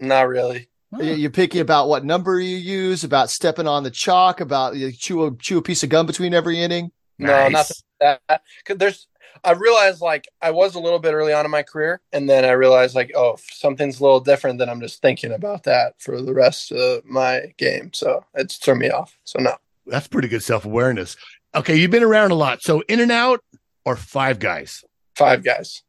not 0.00 0.28
really. 0.28 0.68
You- 0.98 1.14
You're 1.14 1.30
picky 1.30 1.58
about 1.58 1.88
what 1.88 2.04
number 2.04 2.38
you 2.40 2.56
use, 2.56 3.02
about 3.04 3.28
stepping 3.28 3.66
on 3.66 3.82
the 3.82 3.90
chalk, 3.90 4.40
about 4.40 4.76
you 4.76 4.92
chew 4.92 5.26
a 5.26 5.34
chew 5.36 5.58
a 5.58 5.62
piece 5.62 5.82
of 5.82 5.88
gum 5.90 6.06
between 6.06 6.32
every 6.32 6.60
inning. 6.62 6.90
No, 7.18 7.48
nothing. 7.48 7.76
That 8.00 8.20
there's. 8.68 9.08
I 9.44 9.52
realized 9.52 10.00
like 10.00 10.26
I 10.42 10.50
was 10.50 10.74
a 10.74 10.80
little 10.80 10.98
bit 10.98 11.12
early 11.14 11.32
on 11.32 11.44
in 11.44 11.50
my 11.50 11.62
career, 11.62 12.00
and 12.12 12.28
then 12.28 12.44
I 12.44 12.52
realized 12.52 12.94
like, 12.94 13.12
oh, 13.14 13.34
if 13.34 13.46
something's 13.52 14.00
a 14.00 14.02
little 14.02 14.20
different, 14.20 14.58
then 14.58 14.68
I'm 14.68 14.80
just 14.80 15.00
thinking 15.02 15.32
about 15.32 15.64
that 15.64 15.94
for 16.00 16.20
the 16.20 16.34
rest 16.34 16.72
of 16.72 17.04
my 17.04 17.52
game. 17.56 17.92
So 17.92 18.24
it's 18.34 18.58
turned 18.58 18.80
me 18.80 18.90
off. 18.90 19.16
So 19.24 19.38
no, 19.40 19.54
That's 19.86 20.08
pretty 20.08 20.28
good 20.28 20.42
self 20.42 20.64
awareness. 20.64 21.16
Okay, 21.54 21.76
you've 21.76 21.90
been 21.90 22.02
around 22.02 22.30
a 22.32 22.34
lot. 22.34 22.62
So 22.62 22.82
In 22.88 23.00
and 23.00 23.12
Out 23.12 23.42
or 23.84 23.96
Five 23.96 24.38
Guys? 24.38 24.84
five 25.14 25.42
guys. 25.42 25.82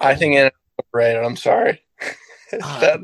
I 0.00 0.16
think 0.16 0.34
in 0.34 0.50
overrated. 0.94 1.22
I'm 1.24 1.36
sorry. 1.36 1.80
That- 2.50 3.00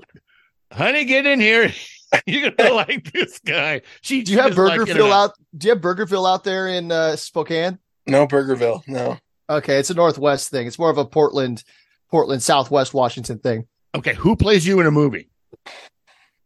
Honey, 0.73 1.05
get 1.05 1.27
in 1.27 1.39
here. 1.39 1.71
You're 2.27 2.51
gonna 2.51 2.73
like 2.75 3.13
this 3.13 3.39
guy. 3.41 3.83
She 4.01 4.23
Do 4.23 4.33
you 4.33 4.39
have 4.39 4.53
she 4.53 4.57
doesn't 4.57 4.79
like 4.79 4.81
Burgerville 4.89 4.91
In-N-Out. 4.97 5.13
out? 5.31 5.33
Do 5.57 5.69
you 5.69 5.75
have 5.75 5.83
Burgerville 5.83 6.29
out 6.33 6.43
there 6.45 6.67
in 6.69 6.91
uh, 6.91 7.15
Spokane? 7.17 7.79
no 8.07 8.27
Burgerville. 8.27 8.83
No. 8.89 9.19
Okay, 9.49 9.77
it's 9.79 9.91
a 9.91 9.95
Northwest 9.95 10.51
thing. 10.51 10.67
It's 10.67 10.79
more 10.79 10.91
of 10.91 10.99
a 10.99 11.05
Portland, 11.05 11.63
Portland, 12.11 12.43
Southwest 12.43 12.95
Washington 12.95 13.39
thing. 13.39 13.67
Okay, 13.95 14.15
who 14.15 14.37
plays 14.37 14.67
you 14.67 14.81
in 14.81 14.87
a 14.87 14.91
movie? 14.91 15.29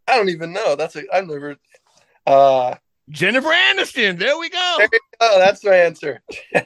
I 0.06 0.16
don't 0.16 0.28
even 0.30 0.52
know. 0.52 0.74
That's 0.76 0.96
a 0.96 1.02
I've 1.12 1.26
never. 1.26 1.56
Uh, 2.26 2.74
Jennifer 3.10 3.48
Aniston. 3.48 4.18
There 4.18 4.38
we 4.38 4.50
go. 4.50 4.74
there 4.78 4.88
you 4.92 4.98
go. 5.20 5.38
That's 5.38 5.64
my 5.64 5.74
answer. 5.74 6.20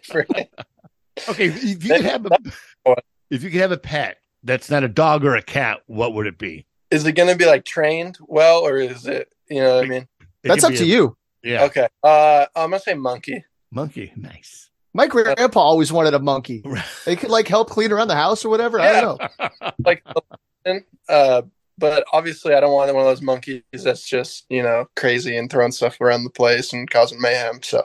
Okay, 1.29 1.47
if 1.49 1.63
you 1.63 1.77
could 1.91 2.05
have 2.07 2.27
a 2.27 2.97
if 3.31 3.43
you 3.43 3.51
could 3.51 3.61
have 3.61 3.71
a 3.73 3.77
pet 3.77 4.17
that's 4.45 4.71
not 4.71 4.83
a 4.83 4.89
dog 4.89 5.25
or 5.27 5.37
a 5.37 5.43
cat, 5.43 5.81
what 5.87 6.15
would 6.15 6.27
it 6.27 6.39
be? 6.39 6.67
is 6.91 7.05
it 7.07 7.13
going 7.13 7.29
to 7.29 7.37
be 7.37 7.45
like 7.47 7.65
trained 7.65 8.19
well, 8.23 8.61
or 8.61 8.77
is 8.79 9.07
it? 9.07 9.29
You 9.49 9.61
know 9.61 9.77
what 9.77 9.85
I 9.85 9.89
mean? 9.89 10.09
It 10.43 10.49
That's 10.49 10.65
up 10.65 10.73
to 10.73 10.83
a- 10.83 10.87
you. 10.87 11.17
Yeah, 11.43 11.65
Okay. 11.65 11.89
Uh, 12.03 12.47
I'm 12.57 12.71
gonna 12.71 12.81
say 12.81 12.95
monkey. 12.95 13.45
monkey. 13.71 14.13
Nice. 14.17 14.71
My 14.95 15.07
grandpa 15.07 15.61
always 15.61 15.91
wanted 15.93 16.15
a 16.15 16.19
monkey. 16.19 16.63
They 17.05 17.17
could 17.17 17.31
like 17.31 17.49
help 17.49 17.71
clean 17.71 17.93
around 17.93 18.09
the 18.09 18.15
house 18.15 18.45
or 18.45 18.49
whatever. 18.49 18.79
I 18.81 19.01
don't 19.01 19.21
know. 19.21 19.49
Like, 19.85 20.05
uh, 21.09 21.43
but 21.79 22.05
obviously 22.13 22.55
I 22.55 22.61
don't 22.61 22.73
want 22.73 22.95
one 22.95 23.05
of 23.05 23.09
those 23.11 23.23
monkeys 23.23 23.63
that's 23.73 24.07
just 24.09 24.45
you 24.49 24.63
know 24.63 24.87
crazy 24.95 25.37
and 25.37 25.51
throwing 25.51 25.73
stuff 25.73 26.01
around 26.01 26.25
the 26.25 26.31
place 26.31 26.73
and 26.73 26.89
causing 26.89 27.21
mayhem. 27.21 27.63
So 27.63 27.83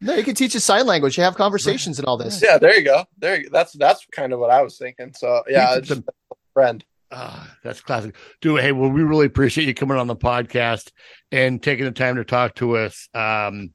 No, 0.00 0.14
you 0.14 0.22
can 0.22 0.34
teach 0.34 0.54
a 0.54 0.60
sign 0.60 0.86
language. 0.86 1.16
You 1.16 1.24
have 1.24 1.34
conversations 1.34 1.98
and 1.98 2.06
all 2.06 2.16
this. 2.16 2.42
yeah, 2.42 2.58
there 2.58 2.76
you 2.76 2.84
go. 2.84 3.04
There 3.18 3.36
you 3.36 3.44
go. 3.44 3.50
That's 3.52 3.72
that's 3.72 4.06
kind 4.12 4.32
of 4.32 4.38
what 4.38 4.50
I 4.50 4.62
was 4.62 4.78
thinking. 4.78 5.12
So 5.16 5.42
yeah, 5.48 5.76
it's 5.76 5.88
just 5.88 6.02
a 6.02 6.34
friend. 6.52 6.84
Ah, 7.12 7.56
that's 7.64 7.80
classic. 7.80 8.14
Dude, 8.40 8.60
hey, 8.60 8.70
well, 8.70 8.88
we 8.90 9.02
really 9.02 9.26
appreciate 9.26 9.66
you 9.66 9.74
coming 9.74 9.98
on 9.98 10.06
the 10.06 10.14
podcast 10.14 10.92
and 11.32 11.60
taking 11.60 11.84
the 11.84 11.90
time 11.90 12.14
to 12.16 12.24
talk 12.24 12.54
to 12.56 12.76
us. 12.76 13.08
Um, 13.14 13.72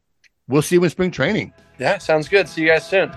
we'll 0.47 0.61
see 0.61 0.75
you 0.75 0.83
in 0.83 0.89
spring 0.89 1.11
training. 1.11 1.53
Yeah, 1.79 1.97
sounds 1.97 2.29
good. 2.29 2.47
See 2.47 2.61
you 2.61 2.67
guys 2.67 2.87
soon. 2.87 3.11